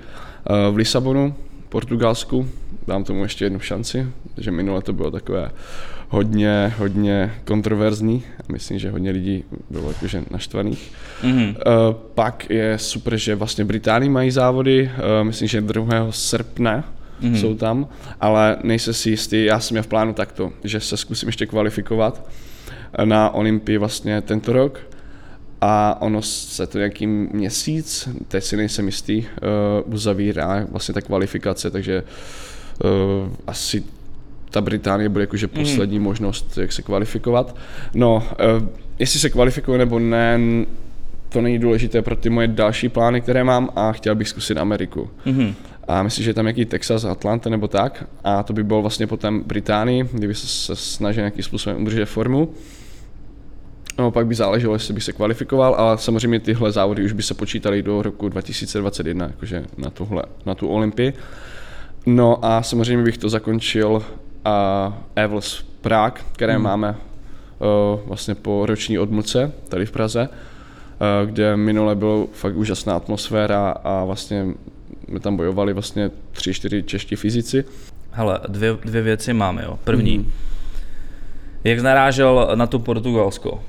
uh, 0.50 0.74
v 0.74 0.76
Lisabonu, 0.76 1.34
Portugalsku. 1.68 2.48
Dám 2.86 3.04
tomu 3.04 3.22
ještě 3.22 3.44
jednu 3.44 3.60
šanci, 3.60 4.06
protože 4.34 4.50
minule 4.50 4.82
to 4.82 4.92
bylo 4.92 5.10
takové 5.10 5.50
hodně, 6.08 6.74
hodně 6.78 7.34
kontroverzní. 7.44 8.22
Myslím, 8.52 8.78
že 8.78 8.90
hodně 8.90 9.10
lidí 9.10 9.44
bylo 9.70 9.88
jakože 9.88 10.22
naštvaných. 10.30 10.92
Mhm. 11.22 11.44
Uh, 11.44 11.54
pak 12.14 12.50
je 12.50 12.78
super, 12.78 13.16
že 13.16 13.34
vlastně 13.34 13.64
Británii 13.64 14.08
mají 14.08 14.30
závody, 14.30 14.90
uh, 14.94 15.26
myslím, 15.26 15.48
že 15.48 15.60
2. 15.60 16.12
srpna 16.12 16.84
Mhm. 17.22 17.32
mm-hmm. 17.34 17.40
jsou 17.40 17.54
tam, 17.54 17.88
ale 18.20 18.56
nejsem 18.62 18.94
si 18.94 19.10
jistý, 19.10 19.44
já 19.44 19.60
jsem 19.60 19.74
měl 19.74 19.82
v 19.82 19.86
plánu 19.86 20.12
takto, 20.12 20.52
že 20.64 20.80
se 20.80 20.96
zkusím 20.96 21.28
ještě 21.28 21.46
kvalifikovat 21.46 22.30
na 23.04 23.30
Olympii 23.30 23.78
vlastně 23.78 24.20
tento 24.20 24.52
rok 24.52 24.80
a 25.60 25.96
ono 26.00 26.22
se 26.22 26.66
to 26.66 26.78
nějaký 26.78 27.06
měsíc, 27.06 28.08
teď 28.28 28.44
si 28.44 28.56
nejsem 28.56 28.86
jistý, 28.86 29.18
uh, 29.18 29.94
uzavírá 29.94 30.66
vlastně 30.70 30.94
ta 30.94 31.00
kvalifikace, 31.00 31.70
takže 31.70 32.02
uh, 32.02 32.08
asi 33.46 33.84
ta 34.50 34.60
Británie 34.60 35.08
bude 35.08 35.22
jakože 35.22 35.48
poslední 35.48 35.98
mm. 35.98 36.04
možnost, 36.04 36.58
jak 36.58 36.72
se 36.72 36.82
kvalifikovat. 36.82 37.56
No, 37.94 38.14
uh, 38.16 38.68
jestli 38.98 39.20
se 39.20 39.30
kvalifikuje 39.30 39.78
nebo 39.78 39.98
ne, 39.98 40.40
to 41.28 41.40
není 41.40 41.58
důležité 41.58 42.02
pro 42.02 42.16
ty 42.16 42.30
moje 42.30 42.48
další 42.48 42.88
plány, 42.88 43.20
které 43.20 43.44
mám 43.44 43.70
a 43.76 43.92
chtěl 43.92 44.14
bych 44.14 44.28
zkusit 44.28 44.58
Ameriku. 44.58 45.10
Mhm. 45.24 45.54
A 45.88 46.02
myslím, 46.02 46.24
že 46.24 46.30
je 46.30 46.34
tam 46.34 46.44
nějaký 46.44 46.64
Texas, 46.64 47.04
Atlanta 47.04 47.50
nebo 47.50 47.68
tak. 47.68 48.06
A 48.24 48.42
to 48.42 48.52
by 48.52 48.64
bylo 48.64 48.82
vlastně 48.82 49.06
potom 49.06 49.42
Británii, 49.46 50.08
kdyby 50.12 50.34
se, 50.34 50.46
se 50.46 50.76
snažil 50.76 51.20
nějakým 51.20 51.44
způsobem 51.44 51.82
udržet 51.82 52.06
formu. 52.06 52.54
No, 53.98 54.10
pak 54.10 54.26
by 54.26 54.34
záleželo, 54.34 54.74
jestli 54.74 54.94
by 54.94 55.00
se 55.00 55.12
kvalifikoval, 55.12 55.74
ale 55.74 55.98
samozřejmě 55.98 56.40
tyhle 56.40 56.72
závody 56.72 57.04
už 57.04 57.12
by 57.12 57.22
se 57.22 57.34
počítaly 57.34 57.82
do 57.82 58.02
roku 58.02 58.28
2021, 58.28 59.26
jakože 59.26 59.64
na, 59.76 59.90
tuhle, 59.90 60.22
na 60.46 60.54
tu 60.54 60.68
Olympii. 60.68 61.12
No 62.06 62.44
a 62.44 62.62
samozřejmě 62.62 63.04
bych 63.04 63.18
to 63.18 63.28
zakončil 63.28 64.02
a 64.44 64.98
Evels 65.16 65.64
Prague, 65.80 66.24
které 66.32 66.52
hmm. 66.52 66.62
máme 66.62 66.90
uh, 66.90 68.00
vlastně 68.06 68.34
po 68.34 68.66
roční 68.66 68.98
odmlce 68.98 69.52
tady 69.68 69.86
v 69.86 69.92
Praze, 69.92 70.28
uh, 70.28 71.30
kde 71.30 71.56
minule 71.56 71.94
bylo 71.94 72.26
fakt 72.32 72.56
úžasná 72.56 72.96
atmosféra 72.96 73.70
a 73.70 74.04
vlastně 74.04 74.46
my 75.08 75.20
tam 75.20 75.36
bojovali 75.36 75.72
vlastně 75.72 76.10
tři, 76.32 76.54
čtyři 76.54 76.82
čeští 76.82 77.16
fyzici. 77.16 77.64
Hele, 78.10 78.40
dvě, 78.48 78.76
dvě 78.84 79.02
věci 79.02 79.32
máme, 79.32 79.62
jo. 79.62 79.78
První. 79.84 80.18
Mm. 80.18 80.32
Jak 81.64 81.78
narážel 81.78 82.50
na 82.54 82.66
tu 82.66 82.78
Portugalsko? 82.78 83.62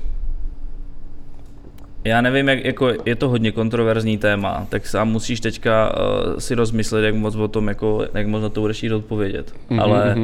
Já 2.04 2.20
nevím, 2.20 2.48
jak, 2.48 2.64
jako 2.64 2.92
je 3.04 3.14
to 3.14 3.28
hodně 3.28 3.52
kontroverzní 3.52 4.18
téma, 4.18 4.66
tak 4.68 4.86
sám 4.86 5.08
musíš 5.08 5.40
teďka 5.40 5.94
uh, 5.96 6.38
si 6.38 6.54
rozmyslet, 6.54 7.04
jak 7.04 7.14
moc 7.14 7.34
o 7.34 7.48
tom, 7.48 7.68
jako, 7.68 8.06
jak 8.14 8.26
moc 8.26 8.42
na 8.42 8.48
to 8.48 8.60
budeš 8.60 8.82
jít 8.82 8.92
odpovědět. 8.92 9.52
Mm-hmm. 9.70 9.82
Ale 9.82 10.16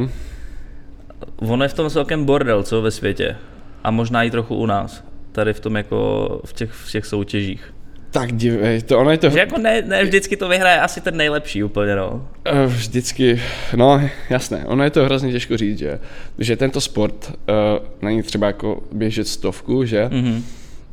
ono 1.37 1.64
je 1.64 1.68
v 1.68 1.74
tom 1.74 1.91
celkem 1.91 2.24
bordel, 2.24 2.62
co 2.62 2.83
ve 2.83 2.91
světě. 2.91 3.37
A 3.85 3.91
možná 3.91 4.22
i 4.22 4.31
trochu 4.31 4.57
u 4.57 4.66
nás. 4.66 5.05
Tady 5.33 5.53
v 5.53 5.61
tom 5.61 5.76
jako 5.76 6.41
v 6.45 6.53
těch, 6.53 6.70
v 6.70 6.93
těch 6.93 7.07
soutěžích. 7.07 7.74
Tak 8.11 8.33
dívej, 8.33 8.83
to 8.83 8.99
ono 8.99 9.11
je 9.11 9.18
to... 9.18 9.31
Že 9.31 9.39
jako 9.39 9.59
ne, 9.59 9.83
ne 9.83 10.05
vždycky 10.05 10.37
to 10.37 10.49
vyhraje 10.49 10.81
asi 10.81 11.01
ten 11.01 11.16
nejlepší 11.16 11.64
úplně, 11.64 11.97
no. 11.97 12.28
Eh, 12.45 12.66
Vždycky, 12.66 13.41
no 13.76 14.01
jasné, 14.31 14.64
ono 14.66 14.85
je 14.85 14.91
to 14.91 15.05
hrozně 15.05 15.33
těžko 15.33 15.57
říct, 15.57 15.78
že, 15.78 15.99
že 16.39 16.57
tento 16.57 16.81
sport 16.81 17.33
uh, 17.33 17.87
není 18.03 18.22
třeba 18.22 18.47
jako 18.47 18.83
běžet 18.93 19.28
stovku, 19.28 19.85
že 19.85 20.05
mm-hmm. 20.05 20.43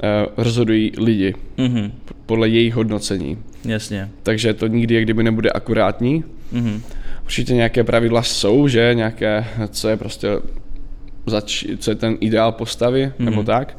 Uh, 0.04 0.44
rozhodují 0.44 0.92
lidi 0.98 1.34
Mhm, 1.58 1.92
podle 2.26 2.50
jejich 2.50 2.74
hodnocení. 2.74 3.38
jasně. 3.66 4.10
Takže 4.24 4.54
to 4.54 4.68
nikdy 4.68 4.96
jak 4.96 5.04
kdyby 5.04 5.24
nebude 5.24 5.50
akurátní. 5.50 6.24
Mhm. 6.52 6.82
Určitě 7.24 7.54
nějaké 7.54 7.84
pravidla 7.84 8.24
jsou, 8.24 8.68
že 8.68 8.92
nějaké, 8.94 9.46
co 9.70 9.90
je 9.90 9.98
prostě, 9.98 10.28
zač, 11.26 11.66
co 11.78 11.92
je 11.92 11.96
ten 11.96 12.18
ideál 12.20 12.52
postavy, 12.52 13.06
mm-hmm. 13.06 13.26
nebo 13.26 13.44
tak. 13.44 13.78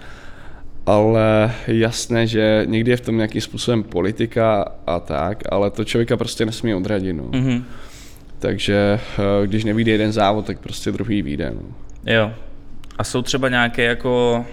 Ale 0.87 1.53
jasné, 1.67 2.27
že 2.27 2.63
někdy 2.67 2.91
je 2.91 2.97
v 2.97 3.01
tom 3.01 3.17
nějakým 3.17 3.41
způsobem 3.41 3.83
politika 3.83 4.65
a 4.87 5.01
tak, 5.01 5.43
ale 5.51 5.71
to 5.71 5.85
člověka 5.85 6.17
prostě 6.17 6.47
nesmí 6.47 6.75
odradit. 6.75 7.17
No. 7.17 7.25
Mhm. 7.33 7.65
Takže 8.39 9.01
eh, 9.19 9.47
když 9.47 9.65
nevíde 9.65 9.93
jeden 9.93 10.13
závod, 10.13 10.47
tak 10.47 10.59
prostě 10.59 10.93
druhý 10.93 11.23
vyjde. 11.23 11.53
No. 11.55 11.63
Jo. 12.15 12.33
A 12.99 13.05
jsou 13.05 13.23
třeba 13.23 13.49
nějaké 13.49 13.83
jako... 13.83 14.45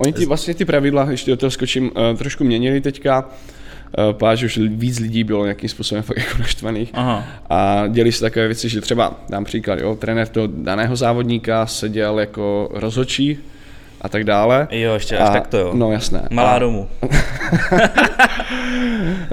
Oni 0.00 0.12
ty, 0.12 0.26
vlastně 0.26 0.54
ty 0.54 0.64
pravidla, 0.64 1.10
ještě 1.10 1.30
do 1.30 1.36
toho 1.36 1.50
skočím, 1.50 1.90
eh, 2.12 2.16
trošku 2.16 2.44
měnili 2.44 2.80
teďka. 2.80 3.28
Eh, 3.98 4.12
Pár, 4.12 4.36
že 4.36 4.46
už 4.46 4.58
víc 4.58 4.98
lidí 4.98 5.24
bylo 5.24 5.44
nějakým 5.44 5.68
způsobem 5.68 6.02
fakt 6.02 6.16
jako 6.18 6.38
naštvaných. 6.38 6.90
Aha. 6.94 7.24
A 7.50 7.86
děli 7.88 8.12
se 8.12 8.20
takové 8.20 8.46
věci, 8.46 8.68
že 8.68 8.80
třeba, 8.80 9.20
dám 9.28 9.44
příklad, 9.44 9.78
jo, 9.78 9.94
trenér 9.94 10.28
toho 10.28 10.46
daného 10.46 10.96
závodníka 10.96 11.66
seděl 11.66 12.20
jako 12.20 12.68
rozhodčí 12.72 13.38
a 14.00 14.08
tak 14.08 14.24
dále. 14.24 14.68
Jo, 14.70 14.94
ještě 14.94 15.18
až 15.18 15.30
tak 15.32 15.46
to 15.46 15.58
jo. 15.58 15.70
No 15.74 15.92
jasné. 15.92 16.28
Malá 16.30 16.50
a, 16.50 16.58
domů. 16.58 16.88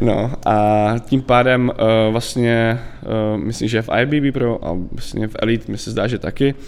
No 0.02 0.32
a 0.46 0.96
tím 1.06 1.22
pádem 1.22 1.72
uh, 1.80 2.12
vlastně, 2.12 2.80
uh, 3.36 3.44
myslím, 3.44 3.70
že 3.70 3.82
v 3.82 3.90
IBB 4.02 4.34
Pro 4.34 4.66
a 4.66 4.78
vlastně 4.92 5.28
v 5.28 5.36
Elite 5.40 5.72
mi 5.72 5.78
se 5.78 5.92
zdá, 5.92 6.08
že 6.08 6.20
taky, 6.20 6.54
uh, 6.54 6.60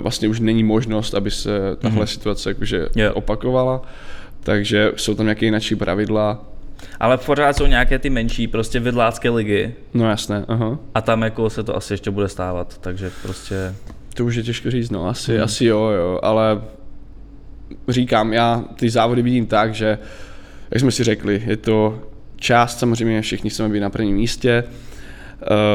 vlastně 0.00 0.28
už 0.28 0.40
není 0.40 0.64
možnost, 0.64 1.14
aby 1.14 1.30
se 1.30 1.76
tahle 1.78 2.04
mm-hmm. 2.04 2.08
situace 2.08 2.50
jakože 2.50 2.86
Jo. 2.96 3.12
opakovala. 3.14 3.82
Takže 4.42 4.92
jsou 4.96 5.14
tam 5.14 5.26
nějaké 5.26 5.46
jináčí 5.46 5.76
pravidla. 5.76 6.44
Ale 7.00 7.18
pořád 7.18 7.56
jsou 7.56 7.66
nějaké 7.66 7.98
ty 7.98 8.10
menší, 8.10 8.46
prostě 8.48 8.80
vidlácké 8.80 9.30
ligy. 9.30 9.74
No 9.94 10.10
jasné, 10.10 10.44
aha. 10.48 10.78
A 10.94 11.00
tam 11.00 11.22
jako 11.22 11.50
se 11.50 11.62
to 11.62 11.76
asi 11.76 11.92
ještě 11.92 12.10
bude 12.10 12.28
stávat, 12.28 12.78
takže 12.78 13.10
prostě... 13.22 13.74
To 14.14 14.24
už 14.24 14.34
je 14.34 14.42
těžko 14.42 14.70
říct, 14.70 14.90
no 14.90 15.08
asi, 15.08 15.34
hmm. 15.34 15.44
asi 15.44 15.64
jo, 15.64 15.78
jo, 15.78 16.20
ale 16.22 16.62
říkám, 17.88 18.32
já 18.32 18.64
ty 18.76 18.90
závody 18.90 19.22
vidím 19.22 19.46
tak, 19.46 19.74
že, 19.74 19.98
jak 20.70 20.80
jsme 20.80 20.90
si 20.90 21.04
řekli, 21.04 21.42
je 21.46 21.56
to 21.56 22.02
část, 22.36 22.78
samozřejmě 22.78 23.22
všichni 23.22 23.50
chceme 23.50 23.68
být 23.68 23.80
na 23.80 23.90
prvním 23.90 24.16
místě, 24.16 24.64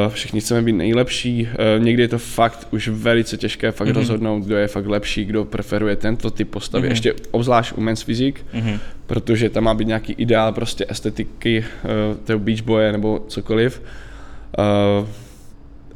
všichni 0.09 0.41
chceme 0.41 0.61
být 0.61 0.71
nejlepší, 0.73 1.49
uh, 1.77 1.83
někdy 1.83 2.03
je 2.03 2.07
to 2.07 2.19
fakt 2.19 2.67
už 2.71 2.87
velice 2.87 3.37
těžké 3.37 3.71
fakt 3.71 3.87
mm-hmm. 3.87 3.93
rozhodnout, 3.95 4.39
kdo 4.39 4.57
je 4.57 4.67
fakt 4.67 4.85
lepší, 4.85 5.25
kdo 5.25 5.45
preferuje 5.45 5.95
tento 5.95 6.31
typ 6.31 6.49
postavy, 6.49 6.87
mm-hmm. 6.87 6.91
ještě 6.91 7.13
obzvlášť 7.31 7.77
u 7.77 7.81
men's 7.81 8.01
fyzik, 8.01 8.45
mm-hmm. 8.53 8.79
protože 9.05 9.49
tam 9.49 9.63
má 9.63 9.73
být 9.73 9.87
nějaký 9.87 10.13
ideál 10.13 10.53
prostě 10.53 10.85
estetiky 10.89 11.65
uh, 11.83 12.17
toho 12.17 12.39
beach 12.39 12.61
boje 12.61 12.91
nebo 12.91 13.25
cokoliv. 13.27 13.81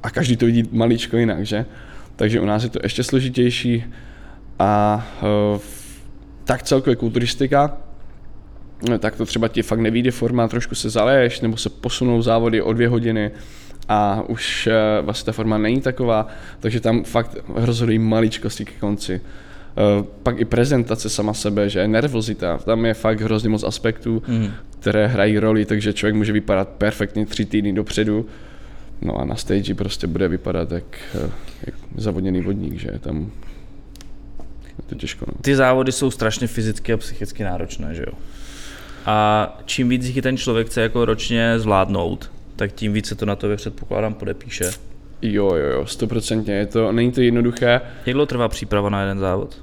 A 0.04 0.10
každý 0.10 0.38
to 0.38 0.46
vidí 0.46 0.64
maličko 0.72 1.18
jinak, 1.18 1.46
že? 1.46 1.66
Takže 2.16 2.40
u 2.40 2.46
nás 2.46 2.64
je 2.64 2.70
to 2.70 2.80
ještě 2.84 3.04
složitější 3.04 3.84
a 4.60 5.08
tak 6.44 6.64
celkově 6.64 6.96
kulturistika, 6.96 7.78
tak 9.00 9.16
to 9.16 9.26
třeba 9.26 9.48
ti 9.48 9.62
fakt 9.62 9.80
nevíde 9.80 10.12
forma, 10.12 10.48
trošku 10.48 10.76
se 10.76 10.90
zaleješ, 10.90 11.42
nebo 11.42 11.58
se 11.58 11.70
posunou 11.70 12.22
závody 12.22 12.62
o 12.62 12.74
dvě 12.74 12.88
hodiny 12.88 13.32
a 13.90 14.24
už 14.28 14.68
uh, 14.68 15.06
vlastně 15.06 15.26
ta 15.26 15.32
forma 15.32 15.58
není 15.58 15.82
taková, 15.82 16.28
takže 16.60 16.80
tam 16.80 17.04
fakt 17.04 17.38
rozhodují 17.56 18.00
maličkosti 18.00 18.66
ke 18.66 18.74
konci. 18.80 19.22
Uh, 20.00 20.06
pak 20.24 20.40
i 20.40 20.46
prezentace 20.46 21.10
sama 21.10 21.34
sebe, 21.34 21.70
že 21.70 21.88
nervozita, 21.88 22.58
tam 22.58 22.86
je 22.86 22.94
fakt 22.94 23.22
hrozně 23.22 23.50
moc 23.50 23.64
aspektů, 23.64 24.24
mm. 24.28 24.52
které 24.80 25.08
hrají 25.08 25.40
roli, 25.40 25.66
takže 25.66 25.94
člověk 25.94 26.16
může 26.16 26.34
vypadat 26.34 26.70
perfektně 26.70 27.26
tři 27.26 27.46
týdny 27.46 27.74
dopředu, 27.74 28.26
No 29.02 29.18
a 29.18 29.26
na 29.26 29.36
stage 29.36 29.76
prostě 29.76 30.08
bude 30.08 30.28
vypadat 30.28 30.72
jak, 30.72 31.00
eh, 31.16 31.32
jak 31.66 31.76
zavodněný 31.96 32.42
vodník, 32.42 32.74
že 32.74 33.00
tam 33.00 33.32
je 34.64 34.84
to 34.88 34.96
těžko. 34.96 35.26
No. 35.28 35.34
Ty 35.42 35.56
závody 35.56 35.92
jsou 35.92 36.12
strašně 36.12 36.48
fyzicky 36.48 36.94
a 36.94 36.98
psychicky 36.98 37.44
náročné, 37.44 37.96
že 37.96 38.04
jo? 38.08 38.14
A 39.06 39.58
čím 39.66 39.90
víc 39.90 40.06
jich 40.06 40.22
ten 40.22 40.38
člověk 40.38 40.68
chce 40.68 40.82
jako 40.82 41.06
ročně 41.06 41.60
zvládnout, 41.60 42.32
tak 42.56 42.72
tím 42.72 42.94
víc 42.94 43.08
se 43.08 43.16
to 43.16 43.26
na 43.26 43.36
tobě 43.36 43.58
předpokládám 43.58 44.14
podepíše. 44.14 44.72
Jo, 45.22 45.56
jo, 45.56 45.68
jo, 45.72 45.86
stoprocentně, 45.86 46.54
je 46.54 46.66
to, 46.66 46.92
není 46.92 47.12
to 47.12 47.22
jednoduché, 47.22 47.82
Jak 48.06 48.14
dlouho 48.14 48.26
trvá 48.26 48.48
příprava 48.48 48.90
na 48.90 49.02
jeden 49.02 49.20
závod? 49.20 49.58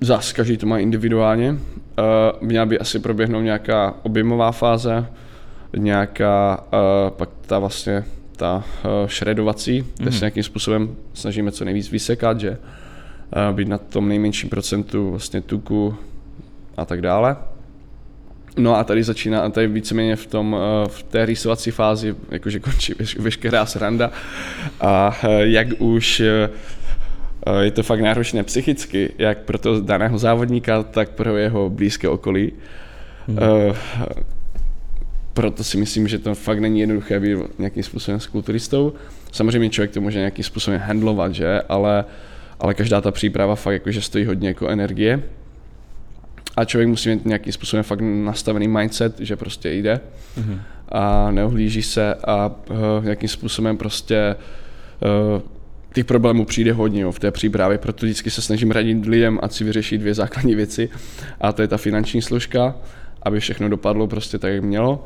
zas 0.00 0.32
každý 0.32 0.56
to 0.56 0.66
má 0.66 0.78
individuálně, 0.78 1.50
uh, 1.50 1.58
měla 2.40 2.66
by 2.66 2.78
asi 2.78 2.98
proběhnout 2.98 3.40
nějaká 3.40 3.94
objemová 4.02 4.52
fáze, 4.52 5.06
nějaká, 5.76 6.64
uh, 6.72 7.10
pak 7.10 7.28
ta 7.46 7.58
vlastně 7.58 8.04
ta 8.36 8.56
uh, 8.56 9.08
šredovací, 9.08 9.84
kde 9.96 10.12
se 10.12 10.20
nějakým 10.20 10.42
způsobem 10.42 10.96
snažíme 11.14 11.52
co 11.52 11.64
nejvíc 11.64 11.90
vysekat, 11.90 12.40
že 12.40 12.50
uh, 12.50 13.56
být 13.56 13.68
na 13.68 13.78
tom 13.78 14.08
nejmenším 14.08 14.50
procentu 14.50 15.10
vlastně 15.10 15.40
tuku 15.40 15.96
a 16.76 16.84
tak 16.84 17.00
dále. 17.00 17.36
No 18.58 18.76
a 18.76 18.84
tady 18.84 19.02
začíná, 19.02 19.40
a 19.40 19.48
tady 19.48 19.66
víceméně 19.66 20.16
v, 20.16 20.26
tom, 20.26 20.56
eh, 20.58 20.88
v 20.88 21.02
té 21.02 21.26
rýsovací 21.26 21.70
fázi, 21.70 22.14
jakože 22.30 22.60
končí 22.60 22.94
veš, 22.98 23.16
veškerá 23.16 23.66
sranda 23.66 24.10
a 24.80 25.18
eh, 25.24 25.28
jak 25.48 25.68
už 25.78 26.20
eh, 26.20 26.50
je 27.60 27.70
to 27.70 27.82
fakt 27.82 28.00
náročné 28.00 28.42
psychicky, 28.42 29.12
jak 29.18 29.38
pro 29.38 29.58
toho 29.58 29.80
daného 29.80 30.18
závodníka, 30.18 30.82
tak 30.82 31.10
pro 31.10 31.36
jeho 31.36 31.70
blízké 31.70 32.08
okolí. 32.08 32.52
Mm. 33.28 33.38
Proto 35.34 35.64
si 35.64 35.76
myslím, 35.76 36.08
že 36.08 36.18
to 36.18 36.34
fakt 36.34 36.58
není 36.58 36.80
jednoduché 36.80 37.20
být 37.20 37.38
nějakým 37.58 37.82
způsobem 37.82 38.20
s 38.20 38.26
kulturistou. 38.26 38.92
Samozřejmě 39.32 39.70
člověk 39.70 39.90
to 39.90 40.00
může 40.00 40.18
nějakým 40.18 40.44
způsobem 40.44 40.80
handlovat, 40.80 41.34
že? 41.34 41.60
Ale, 41.68 42.04
ale 42.60 42.74
každá 42.74 43.00
ta 43.00 43.10
příprava 43.10 43.54
fakt 43.54 43.72
jakože 43.72 44.00
stojí 44.00 44.24
hodně 44.24 44.48
jako 44.48 44.68
energie 44.68 45.22
a 46.58 46.64
člověk 46.64 46.88
musí 46.88 47.08
mít 47.08 47.26
nějakým 47.26 47.52
způsobem 47.52 47.82
fakt 47.82 48.00
nastavený 48.00 48.68
mindset, 48.68 49.20
že 49.20 49.36
prostě 49.36 49.72
jde 49.72 50.00
mm-hmm. 50.38 50.60
a 50.88 51.30
neohlíží 51.30 51.82
se 51.82 52.14
a 52.14 52.46
uh, 52.70 53.04
nějakým 53.04 53.28
způsobem 53.28 53.76
prostě 53.76 54.36
uh, 55.36 55.42
těch 55.94 56.04
problémů 56.04 56.44
přijde 56.44 56.72
hodně 56.72 57.02
jo, 57.02 57.12
v 57.12 57.18
té 57.18 57.30
přípravě, 57.30 57.78
proto 57.78 58.06
vždycky 58.06 58.30
se 58.30 58.42
snažím 58.42 58.70
radit 58.70 59.06
lidem, 59.06 59.38
ať 59.42 59.52
si 59.52 59.64
vyřeší 59.64 59.98
dvě 59.98 60.14
základní 60.14 60.54
věci. 60.54 60.88
A 61.40 61.52
to 61.52 61.62
je 61.62 61.68
ta 61.68 61.76
finanční 61.76 62.22
složka, 62.22 62.76
aby 63.22 63.40
všechno 63.40 63.68
dopadlo 63.68 64.06
prostě 64.06 64.38
tak, 64.38 64.52
jak 64.52 64.64
mělo. 64.64 65.04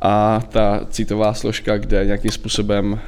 A 0.00 0.42
ta 0.48 0.80
citová 0.90 1.34
složka, 1.34 1.78
kde 1.78 2.06
nějakým 2.06 2.30
způsobem 2.30 2.92
uh, 2.92 2.98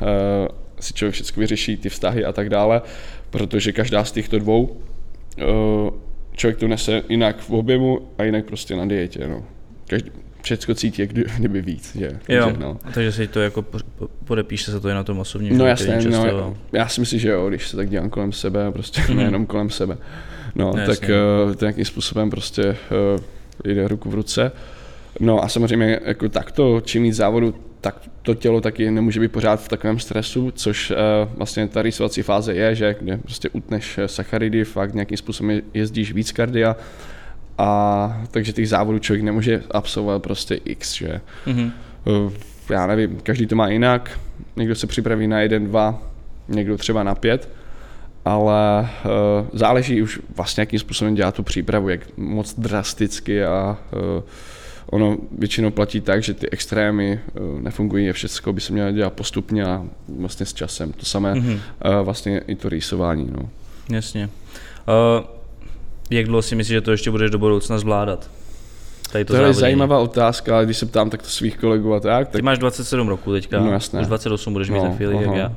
si 0.81 0.95
člověk 0.95 1.15
všechno 1.15 1.41
vyřeší, 1.41 1.77
ty 1.77 1.89
vztahy 1.89 2.25
a 2.25 2.33
tak 2.33 2.49
dále, 2.49 2.83
protože 3.31 3.73
každá 3.73 4.05
z 4.05 4.13
těchto 4.13 4.39
dvou 4.39 4.65
uh, 4.65 6.06
člověk 6.37 6.59
to 6.59 6.69
nese 6.69 7.03
jinak 7.09 7.39
v 7.41 7.51
objemu 7.51 8.09
a 8.19 8.23
jinak 8.25 8.45
prostě 8.45 8.77
na 8.77 8.87
dietě, 8.87 9.29
no. 9.29 9.45
Každý, 9.87 10.11
všecko 10.43 10.75
cítí, 10.75 11.03
jak 11.03 11.11
kdy- 11.11 11.25
kdyby 11.39 11.63
víc, 11.63 11.97
že? 11.97 12.11
Jo, 12.29 12.45
Takže, 12.45 12.61
no. 12.61 12.79
takže 12.95 13.13
si 13.13 13.29
to 13.29 13.41
jako 13.41 13.63
po- 13.63 13.79
po- 13.99 14.09
podepíše 14.25 14.71
se 14.71 14.81
to 14.81 14.89
i 14.89 14.95
na 14.95 15.05
tom 15.05 15.19
osobním 15.19 15.59
No 15.59 15.67
jasně, 15.67 15.95
často, 16.03 16.11
no, 16.11 16.57
já 16.73 16.89
si 16.89 17.01
myslím, 17.01 17.21
že 17.21 17.29
jo, 17.29 17.49
když 17.49 17.69
se 17.69 17.77
tak 17.77 17.89
dívám 17.91 18.11
kolem 18.11 18.33
sebe, 18.33 18.73
prostě 18.73 19.03
nejenom 19.15 19.47
kolem 19.47 19.71
sebe, 19.71 19.97
no, 20.55 20.65
No, 20.67 20.73
tak 20.73 20.89
jasně. 20.89 21.09
uh, 21.47 21.55
to 21.55 21.65
nějakým 21.65 21.85
způsobem 21.85 22.31
prostě 22.31 22.63
uh, 23.15 23.21
jde 23.65 23.89
ruku 23.89 24.11
v 24.11 24.15
ruce. 24.15 24.53
No 25.21 25.45
a 25.45 25.49
samozřejmě 25.49 26.01
jako 26.05 26.29
takto, 26.29 26.81
čím 26.81 27.03
víc 27.03 27.17
závodu, 27.17 27.55
tak 27.81 28.01
to 28.23 28.35
tělo 28.35 28.61
taky 28.61 28.91
nemůže 28.91 29.21
být 29.21 29.33
pořád 29.33 29.63
v 29.63 29.69
takovém 29.69 29.99
stresu, 29.99 30.51
což 30.51 30.91
uh, 30.91 30.97
vlastně 31.37 31.69
ta 31.69 31.83
rýsovací 31.83 32.23
fáze 32.23 32.55
je, 32.55 32.75
že 32.75 32.97
kde 33.01 33.19
prostě 33.19 33.49
utneš 33.49 33.99
eh, 33.99 34.09
sacharidy, 34.09 34.65
fakt 34.65 34.95
nějakým 34.95 35.19
způsobem 35.19 35.63
jezdíš 35.75 36.13
víc 36.13 36.33
kardia, 36.33 36.77
a 37.59 38.23
takže 38.31 38.53
těch 38.53 38.69
závodů 38.69 38.99
člověk 38.99 39.25
nemůže 39.25 39.63
absolvovat 39.71 40.23
prostě 40.23 40.55
x, 40.55 40.95
že. 40.95 41.21
Mhm. 41.47 41.73
Uh, 42.05 42.33
já 42.71 42.87
nevím, 42.87 43.19
každý 43.23 43.47
to 43.47 43.57
má 43.57 43.69
jinak, 43.69 44.21
někdo 44.57 44.75
se 44.75 44.87
připraví 44.87 45.27
na 45.27 45.41
jeden, 45.41 45.67
dva, 45.67 46.03
někdo 46.49 46.77
třeba 46.77 47.03
na 47.03 47.15
pět, 47.15 47.49
ale 48.25 48.81
uh, 48.81 49.49
záleží 49.53 50.03
už 50.03 50.21
vlastně, 50.37 50.61
jakým 50.61 50.79
způsobem 50.79 51.15
dělá 51.15 51.33
tu 51.33 51.43
přípravu, 51.43 51.89
jak 51.89 52.01
moc 52.17 52.55
drasticky 52.59 53.45
a 53.45 53.79
uh, 53.93 54.23
ono 54.87 55.17
většinou 55.39 55.71
platí 55.71 56.01
tak, 56.01 56.23
že 56.23 56.35
ty 56.35 56.51
extrémy 56.51 57.21
uh, 57.35 57.61
nefungují, 57.61 58.13
všechno 58.13 58.53
by 58.53 58.61
se 58.61 58.73
mělo 58.73 58.93
dělat 58.93 59.13
postupně 59.13 59.65
a 59.65 59.85
vlastně 60.09 60.47
s 60.47 60.55
časem. 60.55 60.93
To 60.93 61.05
samé 61.05 61.35
mm-hmm. 61.35 61.61
vlastně 62.03 62.39
i 62.47 62.55
to 62.55 62.69
rýsování. 62.69 63.29
No. 63.33 63.49
Jasně. 63.91 64.29
Uh, 64.89 65.25
jak 66.11 66.27
dlouho 66.27 66.43
si 66.43 66.57
myslíš, 66.57 66.75
že 66.75 66.81
to 66.81 66.91
ještě 66.91 67.11
budeš 67.11 67.31
do 67.31 67.39
budoucna 67.39 67.79
zvládat? 67.79 68.31
Tady 69.13 69.25
to, 69.25 69.37
to 69.37 69.43
je 69.43 69.55
zajímavá 69.55 69.99
otázka, 69.99 70.57
ale 70.57 70.65
když 70.65 70.77
se 70.77 70.87
ptám 70.87 71.11
takto 71.11 71.29
svých 71.29 71.57
kolegů 71.57 71.95
a 71.95 72.01
tak, 72.01 72.29
tak... 72.29 72.37
Ty 72.37 72.43
máš 72.43 72.59
27 72.59 73.09
roku 73.09 73.33
teďka, 73.33 73.61
no, 73.61 73.73
jasné. 73.73 74.01
už 74.01 74.07
28 74.07 74.53
budeš 74.53 74.71
mít 74.71 74.79
no, 74.79 74.91
za 74.91 74.97
chvíli, 74.97 75.23
jak 75.23 75.37
já. 75.37 75.53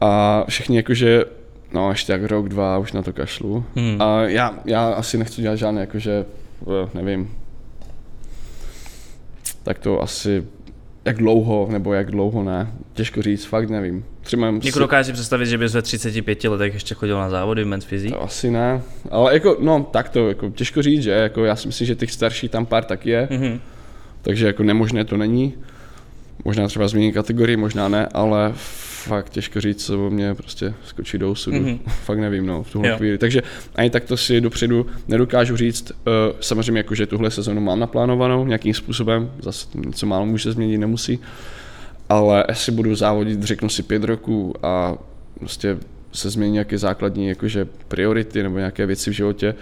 A 0.00 0.44
všichni 0.48 0.76
jakože, 0.76 1.24
no 1.72 1.90
ještě 1.90 2.12
tak 2.12 2.24
rok, 2.24 2.48
dva, 2.48 2.78
už 2.78 2.92
na 2.92 3.02
to 3.02 3.12
kašlu. 3.12 3.64
Hmm. 3.76 4.02
A 4.02 4.22
já, 4.22 4.54
já 4.64 4.88
asi 4.88 5.18
nechci 5.18 5.42
dělat 5.42 5.56
žádné 5.56 5.80
jakože, 5.80 6.24
eh, 6.62 6.88
nevím, 6.94 7.30
tak 9.64 9.78
to 9.78 10.02
asi 10.02 10.44
jak 11.04 11.16
dlouho, 11.16 11.68
nebo 11.70 11.94
jak 11.94 12.10
dlouho 12.10 12.42
ne, 12.42 12.72
těžko 12.92 13.22
říct, 13.22 13.44
fakt 13.44 13.70
nevím. 13.70 14.04
Třeba 14.20 14.50
Někdo 14.50 14.72
si... 14.72 14.78
dokáže 14.78 15.06
si 15.06 15.12
představit, 15.12 15.46
že 15.46 15.58
bys 15.58 15.74
ve 15.74 15.82
35 15.82 16.44
letech 16.44 16.74
ještě 16.74 16.94
chodil 16.94 17.18
na 17.18 17.30
závody 17.30 17.64
v 17.64 17.66
men's 17.66 17.84
physique? 17.84 18.14
To 18.14 18.22
asi 18.22 18.50
ne, 18.50 18.82
ale 19.10 19.34
jako, 19.34 19.56
no 19.60 19.86
tak 19.90 20.08
to, 20.08 20.28
jako 20.28 20.50
těžko 20.50 20.82
říct, 20.82 21.02
že 21.02 21.10
jako 21.10 21.44
já 21.44 21.56
si 21.56 21.66
myslím, 21.66 21.86
že 21.86 21.94
těch 21.94 22.12
starších 22.12 22.50
tam 22.50 22.66
pár 22.66 22.84
tak 22.84 23.06
je, 23.06 23.28
mm-hmm. 23.30 23.60
takže 24.22 24.46
jako 24.46 24.62
nemožné 24.62 25.04
to 25.04 25.16
není. 25.16 25.54
Možná 26.44 26.68
třeba 26.68 26.88
změnit 26.88 27.12
kategorii, 27.12 27.56
možná 27.56 27.88
ne, 27.88 28.08
ale 28.14 28.54
fakt 29.04 29.30
těžko 29.30 29.60
říct, 29.60 29.86
co 29.86 30.10
mě 30.10 30.34
prostě 30.34 30.74
skočí 30.84 31.18
do 31.18 31.30
osudu. 31.30 31.56
Mm-hmm. 31.56 31.78
fakt 32.04 32.18
nevím, 32.18 32.46
no, 32.46 32.62
v 32.62 32.72
tuhle 32.72 32.88
jo. 32.88 32.96
chvíli. 32.96 33.18
Takže 33.18 33.42
ani 33.74 33.90
tak 33.90 34.04
to 34.04 34.16
si 34.16 34.40
dopředu 34.40 34.86
nedokážu 35.08 35.56
říct. 35.56 35.90
Uh, 35.90 36.36
samozřejmě 36.40 36.78
jako, 36.78 36.94
že 36.94 37.06
tuhle 37.06 37.30
sezonu 37.30 37.60
mám 37.60 37.80
naplánovanou 37.80 38.46
nějakým 38.46 38.74
způsobem, 38.74 39.30
zase 39.40 39.66
něco 39.74 40.06
málo 40.06 40.26
může 40.26 40.52
změnit, 40.52 40.78
nemusí. 40.78 41.18
Ale 42.08 42.44
jestli 42.48 42.72
budu 42.72 42.94
závodit, 42.94 43.42
řeknu 43.42 43.68
si 43.68 43.82
pět 43.82 44.04
roků 44.04 44.54
a 44.62 44.94
prostě 45.38 45.78
se 46.12 46.30
změní 46.30 46.52
nějaké 46.52 46.78
základní 46.78 47.28
jakože 47.28 47.68
priority 47.88 48.42
nebo 48.42 48.58
nějaké 48.58 48.86
věci 48.86 49.10
v 49.10 49.12
životě 49.12 49.54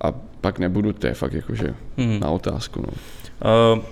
a 0.00 0.12
pak 0.40 0.58
nebudu, 0.58 0.92
to 0.92 1.06
je 1.06 1.14
fakt 1.14 1.32
jakože 1.32 1.74
mm. 1.96 2.20
na 2.20 2.30
otázku. 2.30 2.82
No. 2.86 2.92
Uh, 3.74 3.82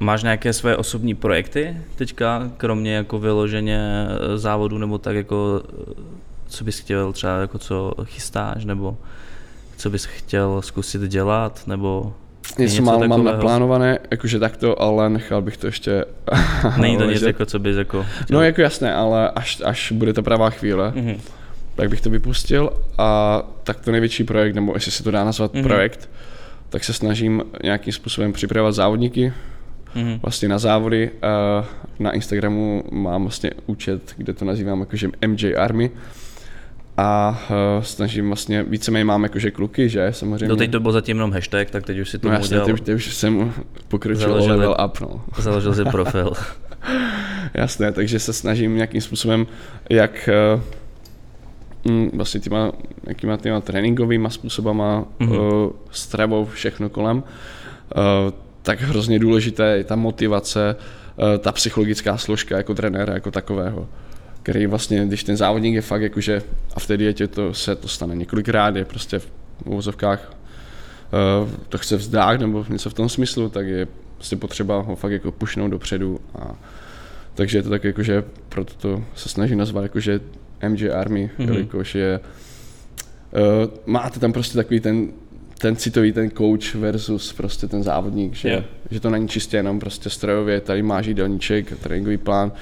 Máš 0.00 0.22
nějaké 0.22 0.52
své 0.52 0.76
osobní 0.76 1.14
projekty 1.14 1.76
teďka, 1.96 2.50
kromě 2.56 2.94
jako 2.94 3.18
vyloženě 3.18 3.80
eh, 4.08 4.38
závodu 4.38 4.78
nebo 4.78 4.98
tak 4.98 5.16
jako, 5.16 5.62
eh, 5.90 5.94
co 6.48 6.64
bys 6.64 6.78
chtěl 6.78 7.12
třeba 7.12 7.40
jako 7.40 7.58
co 7.58 7.94
chystáš, 8.04 8.64
nebo 8.64 8.96
co 9.76 9.90
bys 9.90 10.04
chtěl 10.04 10.62
zkusit 10.62 11.02
dělat, 11.02 11.62
nebo 11.66 12.14
Něco 12.58 12.82
málo 12.82 13.08
mám 13.08 13.24
naplánované, 13.24 13.98
jakože 14.10 14.38
takto, 14.38 14.82
ale 14.82 15.10
nechal 15.10 15.42
bych 15.42 15.56
to 15.56 15.66
ještě 15.66 16.04
Není 16.80 16.96
to 16.96 17.04
nic 17.04 17.22
jako, 17.22 17.46
co 17.46 17.58
bys 17.58 17.76
jako 17.76 18.06
chtěl. 18.22 18.38
No 18.38 18.44
jako 18.44 18.60
jasné, 18.60 18.94
ale 18.94 19.30
až, 19.30 19.62
až 19.64 19.92
bude 19.92 20.12
ta 20.12 20.22
pravá 20.22 20.50
chvíle, 20.50 20.90
mm-hmm. 20.90 21.20
tak 21.74 21.88
bych 21.88 22.00
to 22.00 22.10
vypustil 22.10 22.72
a 22.98 23.42
tak 23.64 23.80
to 23.80 23.92
největší 23.92 24.24
projekt, 24.24 24.54
nebo 24.54 24.74
jestli 24.74 24.92
se 24.92 25.02
to 25.02 25.10
dá 25.10 25.24
nazvat 25.24 25.54
mm-hmm. 25.54 25.62
projekt, 25.62 26.10
tak 26.68 26.84
se 26.84 26.92
snažím 26.92 27.42
nějakým 27.62 27.92
způsobem 27.92 28.32
připravovat 28.32 28.74
závodníky, 28.74 29.32
mm-hmm. 29.96 30.20
vlastně 30.22 30.48
na 30.48 30.58
závody. 30.58 31.10
Uh, 31.10 31.66
na 31.98 32.12
Instagramu 32.12 32.84
mám 32.92 33.22
vlastně 33.22 33.50
účet, 33.66 34.14
kde 34.16 34.32
to 34.32 34.44
nazývám 34.44 34.80
jakože 34.80 35.10
MJ 35.26 35.56
Army 35.56 35.90
a 36.96 37.40
uh, 37.50 37.82
snažím 37.82 38.26
vlastně, 38.26 38.62
víceméně 38.62 39.04
mám 39.04 39.22
jakože 39.22 39.50
kluky, 39.50 39.88
že 39.88 40.08
samozřejmě. 40.10 40.48
No 40.48 40.56
teď 40.56 40.70
to 40.70 40.80
byl 40.80 40.92
zatím 40.92 41.16
jenom 41.16 41.32
hashtag, 41.32 41.70
tak 41.70 41.86
teď 41.86 41.98
už 41.98 42.10
si 42.10 42.18
to 42.18 42.28
no 42.28 42.34
jasně, 42.34 42.46
udělal. 42.46 42.66
Teď, 42.66 42.80
teď 42.80 42.94
už 42.94 43.14
jsem 43.14 43.52
pokročil 43.88 44.28
založil 44.28 44.50
level 44.50 44.76
up, 44.86 45.00
no. 45.00 45.24
Založil 45.38 45.74
si 45.74 45.84
profil. 45.84 46.32
Jasné, 47.54 47.92
takže 47.92 48.18
se 48.18 48.32
snažím 48.32 48.74
nějakým 48.74 49.00
způsobem, 49.00 49.46
jak 49.90 50.28
uh, 51.84 52.10
vlastně 52.12 52.40
těma, 52.40 52.72
jakýma 53.06 53.36
těma 53.36 53.60
tréninkovými 53.60 54.30
způsobama, 54.30 55.04
mm-hmm. 55.20 55.64
uh, 55.64 55.70
stravou, 55.90 56.44
všechno 56.44 56.88
kolem, 56.88 57.16
uh, 57.16 58.32
tak 58.68 58.80
hrozně 58.80 59.18
důležité 59.18 59.76
je 59.76 59.84
ta 59.84 59.96
motivace, 59.96 60.76
eh, 61.34 61.38
ta 61.38 61.52
psychologická 61.52 62.16
složka 62.16 62.56
jako 62.56 62.74
trenéra, 62.74 63.14
jako 63.14 63.30
takového 63.30 63.88
který 64.42 64.66
vlastně, 64.66 65.06
když 65.06 65.24
ten 65.24 65.36
závodník 65.36 65.74
je 65.74 65.80
fakt 65.80 66.02
jakože, 66.02 66.42
a 66.74 66.80
v 66.80 66.86
té 66.86 66.96
dietě 66.96 67.26
to 67.26 67.54
se 67.54 67.76
to 67.76 67.88
stane 67.88 68.14
několikrát, 68.14 68.76
je 68.76 68.84
prostě 68.84 69.18
v 69.18 69.28
uvozovkách 69.64 70.32
uh, 71.42 71.48
to 71.68 71.78
chce 71.78 71.96
vzdát 71.96 72.40
nebo 72.40 72.64
něco 72.68 72.90
v 72.90 72.94
tom 72.94 73.08
smyslu, 73.08 73.48
tak 73.48 73.66
je 73.66 73.86
prostě 74.14 74.36
potřeba 74.36 74.80
ho 74.80 74.96
fakt 74.96 75.12
jako 75.12 75.32
pušnout 75.32 75.70
dopředu 75.70 76.20
a 76.34 76.54
takže 77.34 77.58
je 77.58 77.62
to 77.62 77.70
tak 77.70 77.84
jakože, 77.84 78.24
proto 78.48 78.74
to 78.74 79.04
se 79.14 79.28
snaží 79.28 79.56
nazvat 79.56 79.82
jakože 79.82 80.20
MJ 80.68 80.90
Army, 80.90 81.30
mm-hmm. 81.38 81.48
jelikož 81.48 81.94
je 81.94 82.20
uh, 83.32 83.72
máte 83.86 84.20
tam 84.20 84.32
prostě 84.32 84.56
takový 84.56 84.80
ten 84.80 85.08
ten 85.58 85.76
citový 85.76 86.12
ten 86.12 86.30
coach 86.30 86.74
versus 86.74 87.32
prostě 87.32 87.66
ten 87.66 87.82
závodník, 87.82 88.34
že, 88.34 88.48
yeah. 88.48 88.64
že 88.90 89.00
to 89.00 89.10
není 89.10 89.28
čistě 89.28 89.56
jenom 89.56 89.80
prostě 89.80 90.10
strojově, 90.10 90.60
tady 90.60 90.82
máš 90.82 91.06
jídelníček, 91.06 91.78
tréninkový 91.80 92.16
plán, 92.16 92.52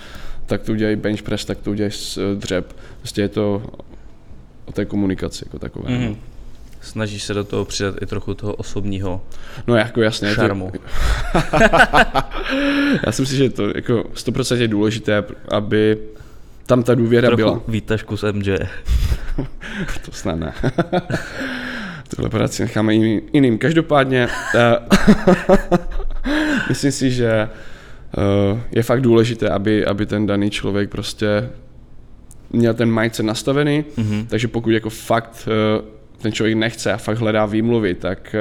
tak 0.47 0.63
to 0.63 0.73
udělají 0.73 0.97
bench 0.97 1.23
press, 1.23 1.45
tak 1.45 1.59
to 1.59 1.71
udělají 1.71 1.93
dřep. 2.35 2.77
Prostě 2.99 3.23
je 3.23 3.29
to 3.29 3.63
o 4.65 4.73
té 4.73 4.85
komunikaci 4.85 5.45
jako 5.47 5.59
takové. 5.59 5.91
Mm-hmm. 5.91 6.17
Snažíš 6.81 7.23
se 7.23 7.35
do 7.35 7.45
toho 7.45 7.65
přidat 7.65 7.95
i 8.03 8.07
trochu 8.07 8.35
toho 8.35 8.55
osobního 8.55 9.25
No 9.67 9.77
jako 9.77 10.03
jasně. 10.03 10.35
Šarmu. 10.35 10.71
To... 10.71 10.79
Já 13.07 13.13
si 13.13 13.23
myslím, 13.23 13.39
že 13.39 13.51
to 13.51 13.69
jako 13.75 13.95
100% 14.15 14.57
je 14.57 14.69
důležité, 14.69 15.25
aby 15.49 15.99
tam 16.67 16.83
ta 16.83 16.95
důvěra 16.95 17.29
trochu 17.29 17.43
byla. 17.43 17.61
výtažku 17.69 18.17
z 18.17 18.33
MJ. 18.33 18.59
to 20.05 20.13
snad 20.13 20.35
ne. 20.39 20.55
tuhle 22.09 22.31
práci 22.31 22.63
necháme 22.63 22.95
jiným. 22.95 23.21
jiným. 23.33 23.59
Každopádně 23.59 24.29
uh, 24.55 24.61
myslím 26.69 26.93
si, 26.93 27.11
že 27.11 27.49
uh, 28.17 28.59
je 28.73 28.83
fakt 28.83 29.01
důležité, 29.01 29.49
aby, 29.49 29.87
aby 29.87 30.07
ten 30.07 30.27
daný 30.27 30.51
člověk 30.51 30.91
prostě 30.91 31.51
měl 32.51 32.75
ten 32.75 33.01
mindset 33.01 33.27
nastavený, 33.27 33.85
mm-hmm. 33.99 34.27
takže 34.27 34.49
pokud 34.49 34.71
jako 34.71 34.91
fakt 34.91 35.49
uh, 35.79 35.85
ten 36.23 36.33
člověk 36.33 36.57
nechce 36.57 36.93
a 36.93 36.97
fakt 36.97 37.19
hledá 37.19 37.47
výmluvy, 37.47 37.95
tak 37.95 38.35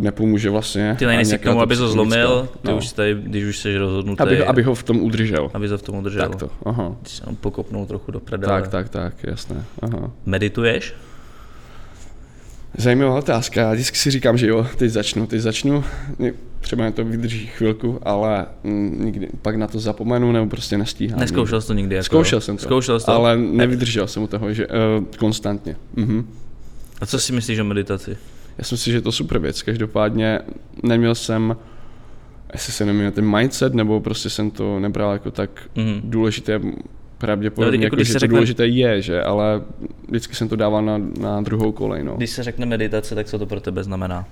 nepomůže 0.00 0.50
vlastně. 0.50 0.96
Ty 0.98 1.06
nejsi 1.06 1.38
k 1.38 1.42
tomu, 1.42 1.60
aby 1.60 1.76
to 1.76 1.88
zlomil, 1.88 2.48
ty 2.62 2.68
no. 2.68 2.76
už 2.76 2.92
tady, 2.92 3.16
když 3.22 3.44
už 3.44 3.58
jsi 3.58 3.78
rozhodnutý. 3.78 4.22
Aby, 4.22 4.44
aby 4.44 4.62
ho 4.62 4.74
v 4.74 4.82
tom 4.82 5.02
udržel. 5.02 5.50
Aby 5.54 5.68
ho 5.68 5.78
v 5.78 5.82
tom 5.82 5.96
udržel. 5.96 6.28
Tak 6.28 6.36
to, 6.36 6.50
aha. 6.64 6.96
Když 7.00 7.12
se 7.12 7.24
pokopnou 7.40 7.86
trochu 7.86 8.12
do 8.12 8.20
prdele. 8.20 8.60
Tak, 8.60 8.70
tak, 8.70 8.88
tak, 8.88 9.14
jasné. 9.24 9.64
Aha. 9.82 10.10
Medituješ? 10.26 10.94
Zajímavá 12.78 13.18
otázka. 13.18 13.60
Já 13.60 13.72
vždycky 13.72 13.98
si 13.98 14.10
říkám, 14.10 14.38
že 14.38 14.46
jo, 14.46 14.66
teď 14.76 14.90
začnu, 14.90 15.26
teď 15.26 15.40
začnu. 15.40 15.84
Třeba 16.60 16.82
mě 16.84 16.92
to 16.92 17.04
vydrží 17.04 17.46
chvilku, 17.46 17.98
ale 18.02 18.46
nikdy 18.98 19.28
pak 19.42 19.56
na 19.56 19.66
to 19.66 19.80
zapomenu 19.80 20.32
nebo 20.32 20.46
prostě 20.46 20.78
nestíhám. 20.78 21.20
Neskoušel 21.20 21.60
jsi 21.60 21.66
to 21.66 21.74
nikdy? 21.74 21.94
Jako 21.94 22.04
Zkoušel 22.04 22.40
jsem 22.40 22.56
to, 22.56 22.62
Zkoušel 22.62 23.00
jsi 23.00 23.06
to? 23.06 23.12
ale 23.12 23.36
nevydržel 23.36 24.06
jsem 24.06 24.22
u 24.22 24.26
toho, 24.26 24.52
že 24.52 24.66
uh, 24.66 25.04
konstantně. 25.18 25.76
Uh-huh. 25.96 26.24
A 27.00 27.06
co 27.06 27.18
si 27.18 27.32
myslíš 27.32 27.58
o 27.58 27.64
meditaci? 27.64 28.16
Já 28.58 28.64
si 28.64 28.74
myslím, 28.74 28.92
že 28.92 28.96
je 28.98 29.02
to 29.02 29.12
super 29.12 29.38
věc. 29.38 29.62
Každopádně 29.62 30.40
neměl 30.82 31.14
jsem, 31.14 31.56
jestli 32.52 32.72
se 32.72 32.86
neměl 32.86 33.10
ten 33.10 33.36
mindset, 33.36 33.74
nebo 33.74 34.00
prostě 34.00 34.30
jsem 34.30 34.50
to 34.50 34.80
nebral 34.80 35.12
jako 35.12 35.30
tak 35.30 35.50
uh-huh. 35.76 36.00
důležité 36.04 36.60
pravděpodobně, 37.20 37.78
no, 37.78 37.84
jako, 37.84 37.96
jako, 37.96 38.04
že 38.04 38.12
řekne, 38.12 38.28
to 38.28 38.34
důležité 38.34 38.66
je, 38.66 39.02
že, 39.02 39.22
ale 39.22 39.62
vždycky 40.08 40.34
jsem 40.34 40.48
to 40.48 40.56
dával 40.56 40.82
na, 40.82 40.98
na 41.20 41.40
druhou 41.40 41.72
kolej. 41.72 42.04
No. 42.04 42.16
Když 42.16 42.30
se 42.30 42.42
řekne 42.42 42.66
meditace, 42.66 43.14
tak 43.14 43.26
co 43.26 43.38
to 43.38 43.46
pro 43.46 43.60
tebe 43.60 43.84
znamená? 43.84 44.24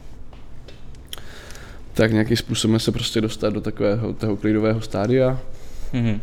Tak 1.94 2.12
nějakým 2.12 2.36
způsobem 2.36 2.80
se 2.80 2.92
prostě 2.92 3.20
dostat 3.20 3.52
do 3.52 3.60
takového 3.60 4.12
toho 4.12 4.36
klidového 4.36 4.80
stádia, 4.80 5.40
mm-hmm. 5.92 6.20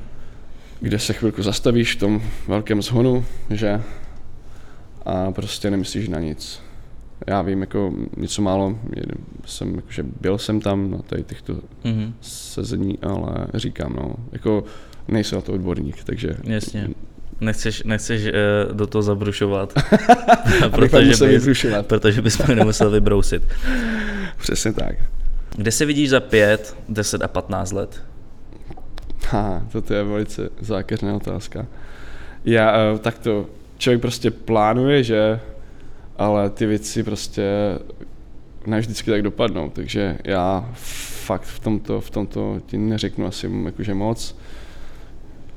kde 0.80 0.99
se 0.99 1.13
chvilku 1.13 1.43
zastavíš 1.43 1.95
v 1.95 1.99
tom 1.99 2.22
velkém 2.47 2.82
zhonu, 2.82 3.26
že 3.49 3.82
a 5.05 5.32
prostě 5.32 5.72
nemyslíš 5.72 6.07
na 6.07 6.20
nic. 6.20 6.61
Já 7.28 7.41
vím 7.41 7.61
jako 7.61 7.93
něco 8.18 8.41
málo, 8.41 8.80
jsem, 9.45 9.76
jakože 9.76 10.03
byl 10.22 10.38
jsem 10.38 10.61
tam 10.61 10.91
na 10.91 10.97
tady 10.97 11.24
těchto 11.24 11.53
mm-hmm. 11.53 12.13
sezení, 12.22 12.99
ale 12.99 13.47
říkám, 13.53 13.93
no, 13.93 14.16
jako 14.32 14.63
nejsem 15.08 15.38
na 15.38 15.41
to 15.41 15.53
odborník, 15.53 16.03
takže... 16.03 16.30
Jasně. 16.43 16.88
Nechceš, 17.41 17.84
nechceš 17.84 18.24
uh, 18.24 18.76
do 18.76 18.88
toho 18.88 19.01
zabrušovat, 19.01 19.74
protože, 20.72 21.28
bys, 21.39 21.66
protože 21.82 22.22
bys 22.22 22.38
mě 22.38 22.56
nemusel 22.56 22.91
vybrousit. 22.91 23.43
Přesně 24.38 24.74
tak. 24.74 24.95
Kde 25.56 25.72
se 25.72 25.86
vidíš 25.86 26.10
za 26.10 26.20
5, 26.20 26.78
10 26.89 27.22
a 27.22 27.28
15 27.28 27.72
let? 27.72 28.03
Ha, 29.30 29.68
toto 29.72 29.93
je 29.93 30.03
velice 30.03 30.49
zákeřná 30.60 31.16
otázka. 31.16 31.66
Já, 32.45 32.76
eh, 32.76 32.99
tak 32.99 33.20
to 33.20 33.45
člověk 33.78 34.01
prostě 34.01 34.32
plánuje, 34.32 35.03
že, 35.03 35.39
ale 36.18 36.49
ty 36.49 36.66
věci 36.66 37.03
prostě 37.03 37.43
ne 38.68 38.80
vždycky 38.80 39.12
tak 39.12 39.22
dopadnou, 39.22 39.70
takže 39.70 40.18
já 40.24 40.70
fakt 41.26 41.43
v 41.43 41.60
tomto, 41.60 42.01
v 42.01 42.10
tomto 42.10 42.62
ti 42.66 42.78
neřeknu 42.78 43.26
asi 43.26 43.51
jakože 43.66 43.93
moc. 43.93 44.38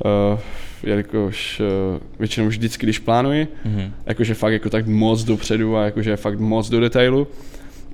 Uh, 0.05 0.39
jelikož 0.83 1.61
uh, 1.61 1.67
většinou 2.19 2.47
vždycky, 2.49 2.87
když 2.87 2.99
plánuji, 2.99 3.49
Mhm. 3.65 3.93
jakože 4.07 4.35
fakt 4.35 4.53
jako 4.53 4.71
tak 4.71 4.87
moc 4.87 5.25
dopředu 5.25 5.77
a 5.77 5.85
jakože 5.85 6.17
fakt 6.17 6.39
moc 6.41 6.69
do 6.69 6.81
detailu, 6.81 7.27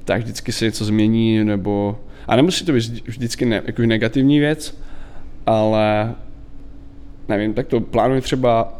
tak 0.05 0.23
vždycky 0.23 0.53
se 0.53 0.65
něco 0.65 0.85
změní, 0.85 1.45
nebo, 1.45 1.99
a 2.27 2.37
nemusí 2.37 2.65
to 2.65 2.73
být 2.73 2.79
vždy- 2.79 3.01
vždycky 3.07 3.45
ne, 3.45 3.63
jako 3.67 3.83
negativní 3.83 4.39
věc, 4.39 4.79
ale 5.47 6.15
nevím, 7.29 7.55
tak 7.55 7.67
to 7.67 7.81
plánuji 7.81 8.21
třeba 8.21 8.79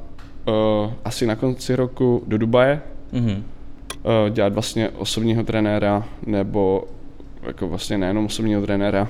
uh, 0.49 0.93
asi 1.05 1.27
na 1.27 1.37
konci 1.37 1.77
roku 1.77 2.23
do 2.27 2.39
Dubaje, 2.39 2.81
Mhm. 3.13 3.31
uh, 3.31 4.31
dělat 4.35 4.53
vlastně 4.53 4.89
osobního 4.89 5.43
trenéra, 5.45 6.09
nebo 6.27 6.85
jako 7.47 7.69
vlastně 7.69 7.99
nejenom 7.99 8.25
osobního 8.27 8.63
trenéra, 8.63 9.09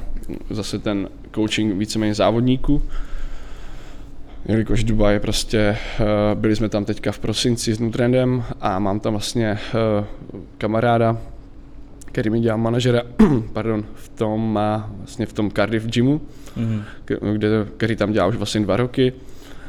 zase 0.50 0.78
ten 0.78 1.08
coaching 1.34 1.74
víceméně 1.74 2.14
závodníků. 2.14 2.82
Jelikož 4.46 4.84
Dubaj 4.84 5.14
je 5.14 5.20
prostě, 5.20 5.76
uh, 6.00 6.40
byli 6.40 6.56
jsme 6.56 6.68
tam 6.68 6.84
teďka 6.84 7.12
v 7.12 7.18
prosinci 7.18 7.74
s 7.74 7.78
Nutrendem 7.80 8.44
a 8.60 8.78
mám 8.78 9.00
tam 9.00 9.12
vlastně 9.12 9.58
uh, 10.00 10.04
kamaráda, 10.58 11.18
který 12.06 12.30
mi 12.30 12.40
dělá 12.40 12.56
manažera, 12.56 13.02
pardon, 13.52 13.84
v 13.94 14.08
tom, 14.08 14.58
vlastně 14.98 15.26
v 15.26 15.32
tom 15.32 15.50
Cardiff 15.50 15.86
gymu, 15.86 16.20
Mhm. 16.56 16.82
k- 17.04 17.18
kde, 17.32 17.48
který 17.76 17.96
tam 17.96 18.12
dělá 18.12 18.26
už 18.26 18.36
vlastně 18.36 18.60
dva 18.60 18.76
roky, 18.76 19.12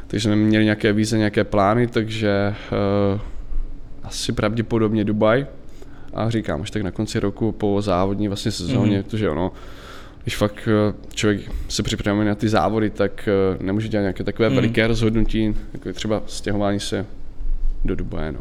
takže 0.08 0.28
jsme 0.30 0.36
měli 0.36 0.64
nějaké 0.64 0.94
víze, 0.94 1.18
nějaké 1.18 1.44
plány, 1.44 1.88
takže 1.88 2.56
uh, 3.14 3.20
asi 4.04 4.32
pravděpodobně 4.32 5.04
Dubaj. 5.04 5.46
A 6.14 6.30
říkám, 6.30 6.62
až 6.62 6.72
tak 6.72 6.82
na 6.82 6.92
konci 6.92 7.20
roku 7.20 7.52
po 7.52 7.82
závodní 7.82 8.28
vlastně 8.28 8.52
sezóně, 8.52 8.92
Mhm. 8.92 9.00
mm-hmm. 9.00 9.04
protože 9.04 9.30
ono, 9.30 9.52
když 10.26 10.36
fakt 10.36 10.68
eh, 10.68 10.94
člověk 11.14 11.42
se 11.70 11.84
připravuje 11.84 12.28
na 12.28 12.36
ty 12.36 12.50
závody, 12.50 12.90
tak 12.90 13.28
eh, 13.28 13.64
nemůže 13.64 13.88
dělat 13.88 14.02
nějaké 14.02 14.24
takové 14.24 14.50
mm. 14.50 14.56
veliké 14.56 14.88
rozhodnutí, 14.88 15.56
jako 15.74 15.94
třeba 15.94 16.24
stěhování 16.28 16.80
se 16.80 17.06
do 17.84 17.96
Dubaje. 17.96 18.32
No, 18.32 18.40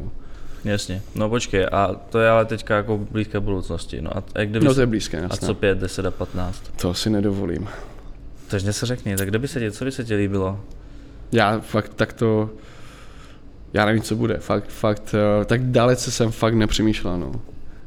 Jasně. 0.64 1.02
No 1.14 1.28
počkej, 1.28 1.66
a 1.72 1.94
to 2.10 2.20
je 2.20 2.28
ale 2.28 2.44
teďka 2.44 2.76
jako 2.76 2.98
blízké 3.10 3.40
budoucnosti. 3.40 4.02
No 4.02 4.16
a, 4.16 4.22
a 4.34 4.40
jak 4.40 4.48
kdyby 4.48 4.66
no 4.66 4.74
to 4.74 4.80
je 4.80 4.86
blízké, 4.86 5.18
a 5.18 5.22
jasné. 5.22 5.46
co 5.46 5.54
5, 5.54 5.78
10 5.78 6.06
a 6.06 6.10
15? 6.10 6.62
To 6.76 6.94
si 6.94 7.10
nedovolím. 7.10 7.68
Takže 8.48 8.72
se 8.72 8.86
řekni, 8.86 9.16
tak 9.16 9.28
kde 9.28 9.38
by 9.38 9.48
se 9.48 9.60
ti, 9.60 9.70
co 9.70 9.84
by 9.84 9.92
se 9.92 10.04
ti 10.04 10.14
líbilo? 10.14 10.60
Já 11.32 11.60
fakt 11.60 11.94
tak 11.94 12.12
to, 12.12 12.50
já 13.72 13.84
nevím, 13.84 14.02
co 14.02 14.16
bude, 14.16 14.38
fakt, 14.38 14.68
fakt, 14.68 15.14
eh, 15.14 15.44
tak 15.44 15.62
dalece 15.62 16.10
jsem 16.10 16.30
fakt 16.30 16.54
nepřemýšlel, 16.54 17.18
no. 17.18 17.32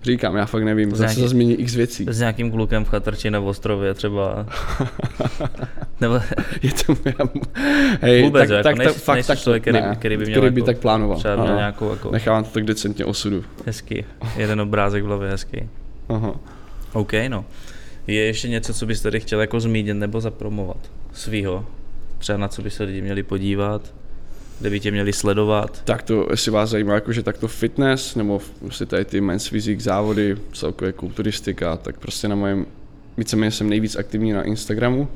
Říkám, 0.04 0.36
já 0.36 0.46
fakt 0.46 0.64
nevím, 0.64 0.90
zase 0.92 1.04
nějaký- 1.04 1.22
se 1.22 1.28
změní 1.28 1.54
x 1.56 1.76
věcí. 1.76 2.06
S 2.10 2.20
nějakým 2.20 2.52
klukem 2.52 2.86
v 2.86 2.90
chatrči 2.90 3.32
na 3.32 3.40
ostrově 3.40 3.94
třeba. 3.94 4.46
Nebo 6.02 6.20
Je 6.62 6.72
to 6.72 6.94
já, 7.06 7.26
hej, 8.02 8.24
Vůbec, 8.24 8.42
tak, 8.42 8.50
jako 8.50 8.64
tak, 8.64 8.76
nejsi- 8.78 8.94
tak, 8.94 9.04
fakt, 9.04 9.16
nejsi 9.16 9.28
tak, 9.28 9.40
člověk, 9.40 9.64
který- 9.64 9.82
ne, 9.82 9.96
který 9.96 10.18
by 10.18 10.26
měl 10.26 10.40
který 10.42 10.54
by 10.54 10.60
jako- 10.62 10.66
tak 10.66 10.78
plánoval. 10.78 11.18
třeba 11.18 11.36
měl 11.44 11.56
nějakou 11.56 11.90
jako 11.90 12.12
Nechávám 12.12 12.44
to 12.44 12.50
tak 12.50 12.64
decentně 12.64 13.06
osudu. 13.06 13.44
hezký, 13.66 14.06
jeden 14.38 14.62
obrázek 14.62 15.04
v 15.04 15.06
hlavě 15.06 15.30
hezký. 15.30 15.70
Aha. 16.10 16.36
OK, 16.94 17.14
no. 17.28 17.46
Je 18.08 18.22
ještě 18.26 18.50
něco, 18.50 18.74
co 18.74 18.86
bys 18.86 19.02
tady 19.02 19.20
chtěl 19.20 19.42
jako 19.42 19.60
zmínit 19.60 19.94
nebo 19.94 20.22
zapromovat 20.22 20.78
svýho? 21.14 21.66
Třeba 22.18 22.38
na 22.38 22.48
co 22.48 22.62
by 22.62 22.70
se 22.70 22.84
lidi 22.84 23.02
měli 23.02 23.24
podívat? 23.24 23.94
Kde 24.60 24.70
by 24.70 24.80
tě 24.80 24.92
měli 24.92 25.14
sledovat? 25.14 25.82
Tak 25.84 26.04
to, 26.04 26.28
jestli 26.32 26.52
vás 26.52 26.70
zajímá 26.70 26.94
jakože 26.94 27.24
takto 27.24 27.48
fitness, 27.48 28.16
nebo 28.16 28.42
prostě 28.60 28.86
tady 28.86 29.06
ty 29.06 29.22
men's 29.22 29.50
physique 29.50 29.82
závody, 29.84 30.38
celkově 30.54 30.92
kulturistika, 30.94 31.78
tak 31.78 32.00
prostě 32.00 32.28
na 32.28 32.36
mém, 32.36 32.66
víceméně 33.18 33.52
jsem 33.52 33.70
nejvíc 33.70 33.96
aktivní 33.96 34.32
na 34.34 34.44
Instagramu, 34.44 35.08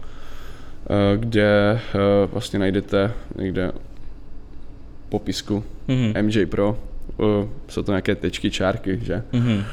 eh, 0.85 1.17
kde 1.17 1.79
eh, 1.95 1.97
vlastně 2.31 2.59
najdete 2.59 3.11
někde 3.35 3.71
popisku 5.09 5.63
Mhm. 5.87 6.13
MJ 6.25 6.45
Pro, 6.45 6.77
eh, 7.19 7.47
jsou 7.67 7.83
to 7.83 7.91
nějaké 7.91 8.15
tečky, 8.15 8.51
čárky, 8.51 8.99
že? 9.03 9.23
Mhm. 9.31 9.63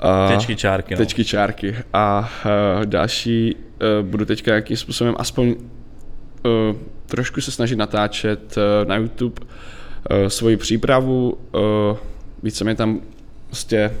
A- 0.00 0.28
Tečky, 0.28 0.56
čárky, 0.56 0.94
no. 0.94 0.98
Tečky, 0.98 1.24
čárky. 1.24 1.76
A 1.92 2.30
uh, 2.78 2.84
další, 2.86 3.56
budu 4.02 4.24
teďka 4.24 4.54
jakým 4.54 4.76
způsobem 4.76 5.14
aspoň 5.18 5.54
trošku 7.06 7.40
se 7.40 7.50
snažit 7.50 7.76
natáčet 7.76 8.56
uh, 8.56 8.88
na 8.88 8.96
YouTube 8.96 9.40
uh, 9.42 10.28
svoji 10.28 10.56
přípravu, 10.56 11.38
uh, 11.54 11.98
víceméně 12.42 12.76
tam 12.76 13.00
prostě 13.46 13.92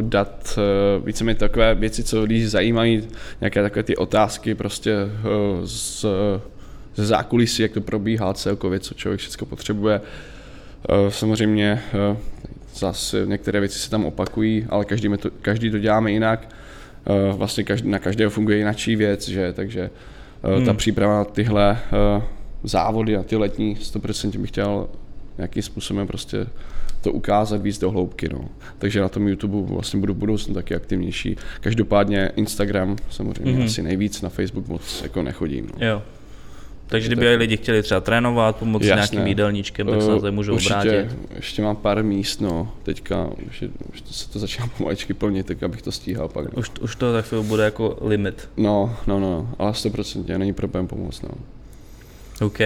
dát 0.00 0.58
uh, 0.98 1.06
víceméně 1.06 1.34
takové 1.38 1.74
věci, 1.74 2.04
co 2.04 2.22
lidi 2.22 2.48
zajímají, 2.48 3.08
nějaké 3.40 3.62
takové 3.62 3.82
ty 3.82 3.96
otázky 3.96 4.54
prostě 4.54 4.96
z, 5.64 6.06
ze 6.94 7.06
zákulisí, 7.06 7.62
jak 7.62 7.72
to 7.72 7.80
probíhá 7.80 8.34
celkově, 8.34 8.80
co 8.80 8.94
člověk 8.94 9.20
všechno 9.20 9.46
potřebuje. 9.46 10.00
Samozřejmě 11.08 11.82
zase 12.74 13.26
některé 13.26 13.60
věci 13.60 13.78
se 13.78 13.90
tam 13.90 14.04
opakují, 14.04 14.66
ale 14.68 14.84
každý, 14.84 15.08
to, 15.18 15.30
každý 15.42 15.70
to 15.70 15.78
děláme 15.78 16.12
jinak. 16.12 16.54
Vlastně 17.32 17.64
každý, 17.64 17.88
na 17.88 17.98
každého 17.98 18.30
funguje 18.30 18.58
jináčí 18.58 18.96
věc, 18.96 19.28
že? 19.28 19.52
takže 19.52 19.90
hmm. 20.42 20.66
ta 20.66 20.74
příprava 20.74 21.14
na 21.18 21.24
tyhle 21.24 21.78
uh, 22.16 22.22
závody 22.64 23.16
a 23.16 23.22
ty 23.22 23.36
letní 23.36 23.76
100% 23.76 24.38
bych 24.38 24.50
chtěl 24.50 24.88
nějakým 25.38 25.62
způsobem 25.62 26.06
prostě 26.06 26.46
to 27.00 27.12
ukázat 27.12 27.62
víc 27.62 27.78
do 27.78 27.90
hloubky. 27.90 28.28
No. 28.32 28.40
Takže 28.78 29.00
na 29.00 29.08
tom 29.08 29.28
YouTube 29.28 29.74
vlastně 29.74 30.00
budu 30.00 30.14
v 30.14 30.16
budoucnu 30.16 30.54
taky 30.54 30.74
aktivnější. 30.74 31.36
Každopádně 31.60 32.30
Instagram 32.36 32.96
samozřejmě 33.10 33.52
Mhm. 33.52 33.60
mm-hmm. 33.60 33.64
asi 33.64 33.82
nejvíc, 33.82 34.22
na 34.22 34.28
Facebook 34.28 34.68
moc 34.68 35.02
jako 35.02 35.22
nechodím. 35.22 35.70
No. 35.78 35.86
Jo. 35.86 36.02
Takže 36.90 37.08
tak- 37.08 37.18
kdyby 37.18 37.36
lidi 37.36 37.56
chtěli 37.56 37.82
třeba 37.82 38.00
trénovat, 38.00 38.56
pomoct 38.56 38.82
s 38.82 38.86
Jasné. 38.86 39.00
nějakým 39.16 39.26
jídelníčkem, 39.28 39.86
tak 39.86 40.02
se 40.02 40.08
Eh, 40.08 40.14
na 40.14 40.18
to 40.20 40.32
můžou 40.32 40.54
určitě, 40.54 40.74
obrátit. 40.74 41.08
ještě 41.36 41.62
mám 41.62 41.76
pár 41.76 42.04
míst, 42.04 42.40
no. 42.40 42.72
Teďka 42.82 43.28
už, 43.48 43.62
je, 43.62 43.68
už 43.92 44.00
to, 44.00 44.12
se 44.12 44.30
to 44.30 44.38
začíná 44.38 44.66
pomaličky 44.78 45.14
plnit, 45.14 45.46
tak 45.46 45.62
abych 45.62 45.82
to 45.82 45.92
stíhal 45.92 46.28
pak. 46.28 46.44
No, 46.44 46.50
Už, 46.58 46.70
už 46.80 46.96
to 46.96 47.12
za 47.12 47.22
chvíli 47.22 47.44
bude 47.44 47.64
jako 47.64 47.98
limit. 48.00 48.48
no, 48.56 48.96
no, 49.06 49.20
no, 49.20 49.30
no 49.30 49.48
ale 49.58 49.72
100% 49.72 50.38
není 50.38 50.52
problém 50.52 50.86
pomoct, 50.86 51.22
no. 51.22 51.28
OK, 52.46 52.58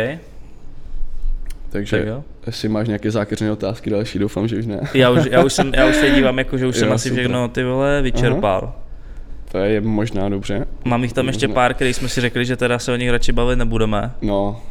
Takže 1.70 1.99
tak 1.99 2.07
jo. 2.07 2.25
jestli 2.47 2.68
máš 2.68 2.87
nějaké 2.87 3.11
zákeřné 3.11 3.53
otázky 3.53 3.91
další, 3.91 4.18
doufám, 4.18 4.49
že 4.49 4.59
už 4.59 4.66
ne. 4.66 4.81
Já 4.95 5.11
už, 5.11 5.20
já 5.31 5.45
už, 5.45 5.53
jsem, 5.53 5.72
já 5.75 5.87
už 5.87 5.97
se 5.97 6.11
dívám, 6.14 6.39
jako, 6.39 6.59
že 6.59 6.66
už 6.66 6.77
jsem 6.77 6.89
Jo, 6.89 6.95
asi 6.95 7.09
super. 7.09 7.22
všechno 7.25 7.49
ty 7.49 7.64
vole 7.64 8.03
vyčerpal. 8.03 8.75
To 9.55 9.59
je 9.59 9.80
možná 9.80 10.28
dobře. 10.28 10.66
Mám 10.84 11.02
jich 11.02 11.12
tam 11.12 11.26
ještě 11.26 11.46
Možná. 11.46 11.55
pár, 11.55 11.74
který 11.74 11.94
jsme 11.94 12.09
si 12.09 12.20
řekli, 12.20 12.44
že 12.44 12.57
teda 12.57 12.78
se 12.78 12.92
o 12.92 12.96
nich 12.96 13.11
radši 13.11 13.32
bavit 13.32 13.57
nebudeme. 13.57 14.12
No, 14.22 14.62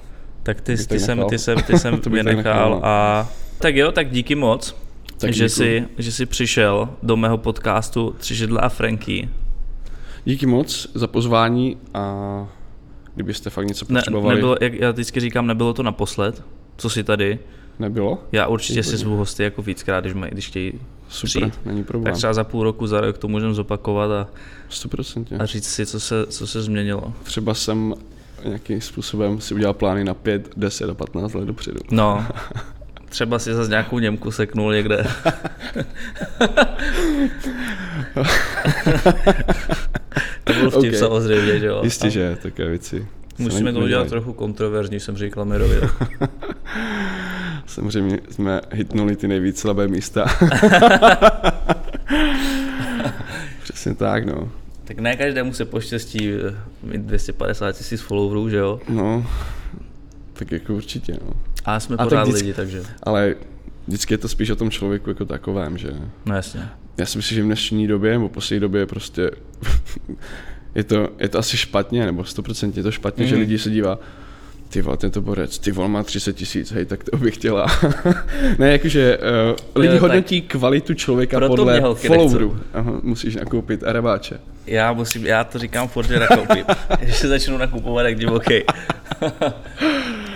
Tak 0.43 0.61
ty, 0.61 0.77
ty, 0.87 0.99
jsem, 0.99 1.23
ty 1.29 1.39
jsem, 1.39 1.57
ty 1.61 1.79
jsem 1.79 2.01
mě 2.09 2.23
nechal 2.23 2.37
nechal, 2.45 2.69
no. 2.69 2.85
a 2.85 3.27
tak 3.59 3.75
jo, 3.75 3.91
tak 3.91 4.09
díky 4.11 4.35
moc, 4.35 4.75
Tak 5.17 5.33
že, 5.33 5.49
jsi, 5.49 5.83
že 5.97 6.11
jsi 6.11 6.25
přišel 6.25 6.89
do 7.03 7.17
mého 7.17 7.37
podcastu 7.37 8.15
Tři 8.17 8.35
židle 8.35 8.61
a 8.61 8.69
Franky. 8.69 9.29
díky 10.25 10.45
moc 10.45 10.87
za 10.93 11.07
pozvání 11.07 11.77
a 11.93 12.47
kdybyste 13.15 13.49
fakt 13.49 13.65
něco 13.67 13.85
Ne, 13.89 13.99
potřebovali, 13.99 14.35
nebylo, 14.35 14.55
jak 14.61 14.73
já 14.73 14.91
vždycky 14.91 15.19
říkám, 15.19 15.47
nebylo 15.47 15.73
to 15.73 15.83
naposled, 15.83 16.43
co 16.77 16.89
jsi 16.89 17.03
tady. 17.03 17.39
Nebylo? 17.79 18.23
Já 18.31 18.47
určitě 18.47 18.83
si 18.83 18.97
zvu 18.97 19.17
hosty 19.17 19.43
jako 19.43 19.61
víckrát, 19.61 20.03
když, 20.03 20.13
mají, 20.13 20.31
když 20.31 20.47
chtějí 20.47 20.73
Super, 21.09 21.29
přijít. 21.29 21.53
není 21.65 21.83
problém. 21.83 22.03
Tak 22.05 22.17
třeba 22.17 22.33
za 22.33 22.43
půl 22.43 22.63
roku, 22.63 22.87
za 22.87 23.01
rok 23.01 23.17
to 23.17 23.27
můžeme 23.27 23.53
zopakovat 23.53 24.11
a, 24.11 24.27
100%. 24.71 25.25
a 25.39 25.45
říct 25.45 25.67
si, 25.69 25.85
co 25.85 25.99
se, 25.99 26.25
co 26.27 26.47
se 26.47 26.61
změnilo. 26.61 27.13
Třeba 27.23 27.53
jsem 27.53 27.93
nějakým 28.45 28.81
způsobem 28.81 29.41
si 29.41 29.53
udělal 29.53 29.73
plány 29.73 30.03
na 30.03 30.13
5, 30.13 30.49
10 30.57 30.89
a 30.89 30.93
15 30.93 31.33
let 31.33 31.45
dopředu. 31.45 31.79
No, 31.91 32.25
třeba 33.09 33.39
si 33.39 33.53
zase 33.53 33.69
nějakou 33.69 33.99
Němku 33.99 34.31
seknul 34.31 34.73
někde. 34.73 35.05
to 40.43 40.53
byl 40.53 40.71
vtip 40.71 40.93
Ok. 40.93 40.99
samozřejmě, 40.99 41.59
že 41.59 41.65
jo. 41.65 41.81
Jistě, 41.83 42.07
A 42.07 42.09
že 42.09 42.37
takové 42.41 42.67
věci. 42.67 43.07
Musíme 43.37 43.73
to 43.73 43.79
udělat 43.79 44.07
trochu 44.07 44.33
kontroverzní, 44.33 44.99
jsem 44.99 45.17
říkal 45.17 45.45
Mirovi. 45.45 45.75
Samozřejmě 47.73 48.19
jsme 48.29 48.61
hitnuli 48.71 49.15
ty 49.15 49.27
nejvíc 49.27 49.59
slabé 49.59 49.87
místa. 49.87 50.25
Přesně 53.63 53.95
tak, 53.95 54.25
no. 54.25 54.51
tak 54.83 54.99
ne 54.99 55.15
každému 55.15 55.53
se 55.53 55.65
poštěstí 55.65 56.31
eh, 56.33 56.55
mít 56.83 57.01
250 57.01 57.71
tisíc 57.71 58.01
followerů, 58.01 58.49
že 58.49 58.57
jo. 58.57 58.79
No, 58.89 59.25
tak 60.33 60.51
jako 60.51 60.73
určitě, 60.73 61.13
no. 61.25 61.33
A 61.65 61.79
jsme 61.79 61.95
A 61.95 61.97
tak 61.97 62.07
pořád 62.09 62.23
vždycky- 62.23 62.41
lidi, 62.45 62.53
takže. 62.53 62.83
Ale 63.03 63.35
vždycky 63.87 64.13
je 64.13 64.17
to 64.17 64.27
spíš 64.27 64.49
o 64.49 64.55
tom 64.55 64.71
člověku 64.71 65.09
jako 65.09 65.25
takovém, 65.25 65.77
že 65.77 65.89
No 66.25 66.35
jasně. 66.35 66.69
já 66.97 67.05
si 67.05 67.17
myslím, 67.17 67.35
že 67.35 67.41
v 67.41 67.45
dnešní 67.45 67.87
době, 67.87 68.11
nebo 68.11 68.29
poslední 68.29 68.59
době 68.59 68.85
prostě 68.85 69.31
je 70.75 70.83
to, 70.83 71.09
je 71.19 71.29
to 71.29 71.39
asi 71.39 71.57
špatně, 71.57 72.05
nebo 72.05 72.21
100% 72.21 72.73
je 72.77 72.83
to 72.83 72.91
špatně, 72.91 73.23
mm. 73.23 73.29
že 73.29 73.35
Mhm. 73.35 73.41
lidi 73.41 73.57
se 73.59 73.69
dívá, 73.69 73.99
ty 74.73 74.81
vole, 74.81 74.97
tento 74.97 75.21
borec, 75.21 75.59
ty 75.59 75.71
vole 75.71 75.87
má 75.87 76.03
30 76.03 76.33
tisíc, 76.33 76.71
hej, 76.71 76.85
tak 76.85 77.03
to 77.03 77.17
bych 77.17 77.33
chtěla. 77.35 77.65
ne, 78.59 78.71
jakože 78.71 79.17
uh, 79.17 79.81
lidi 79.81 79.93
Jo, 79.93 80.01
tak. 80.01 80.01
hodnotí 80.01 80.41
kvalitu 80.41 80.93
člověka 80.93 81.37
Proto 81.37 81.55
podle 81.55 81.81
followerů. 81.95 82.57
Aha, 82.73 82.91
musíš 83.03 83.35
nakoupit 83.35 83.83
arabáče. 83.83 84.39
Já 84.65 84.93
musím, 84.93 85.25
já 85.25 85.43
to 85.43 85.59
říkám 85.59 85.87
furt, 85.87 86.07
že 86.07 86.19
nakoupím. 86.19 86.65
Když 86.99 87.17
se 87.17 87.27
začnu 87.27 87.57
nakupovat, 87.57 88.03
jak 88.05 88.19
divoký. 88.19 88.63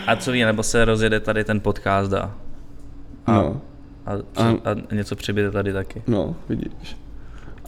a 0.08 0.16
co 0.16 0.32
ví, 0.32 0.44
nebo 0.44 0.64
se 0.64 0.86
rozjede 0.86 1.20
tady 1.20 1.44
ten 1.44 1.60
podcast 1.60 2.14
a, 2.14 2.36
a, 3.26 3.32
No, 3.34 3.62
a, 4.06 4.18
co, 4.34 4.44
a 4.92 4.94
něco 4.96 5.16
přibyde 5.16 5.52
tady 5.52 5.74
taky. 5.74 6.02
no, 6.08 6.36
vidíš. 6.50 6.98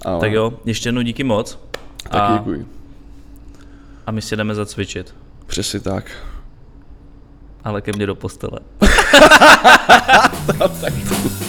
Ale, 0.05 0.20
Tak 0.20 0.32
jo, 0.32 0.53
ještě 0.65 0.88
jednou 0.89 1.01
díky 1.01 1.24
moc. 1.24 1.59
Taky 2.03 2.17
A, 2.34 2.38
děkuji. 2.38 2.65
a 4.07 4.11
my 4.11 4.22
si 4.22 4.36
jdeme 4.36 4.55
zacvičit. 4.55 5.15
Přesně 5.45 5.80
tak. 5.80 6.11
Ale 7.64 7.82
ke 7.82 7.91
mně 7.91 8.05
do 8.05 8.16
postele. 8.16 8.60
tak 10.82 10.93
to 11.10 11.49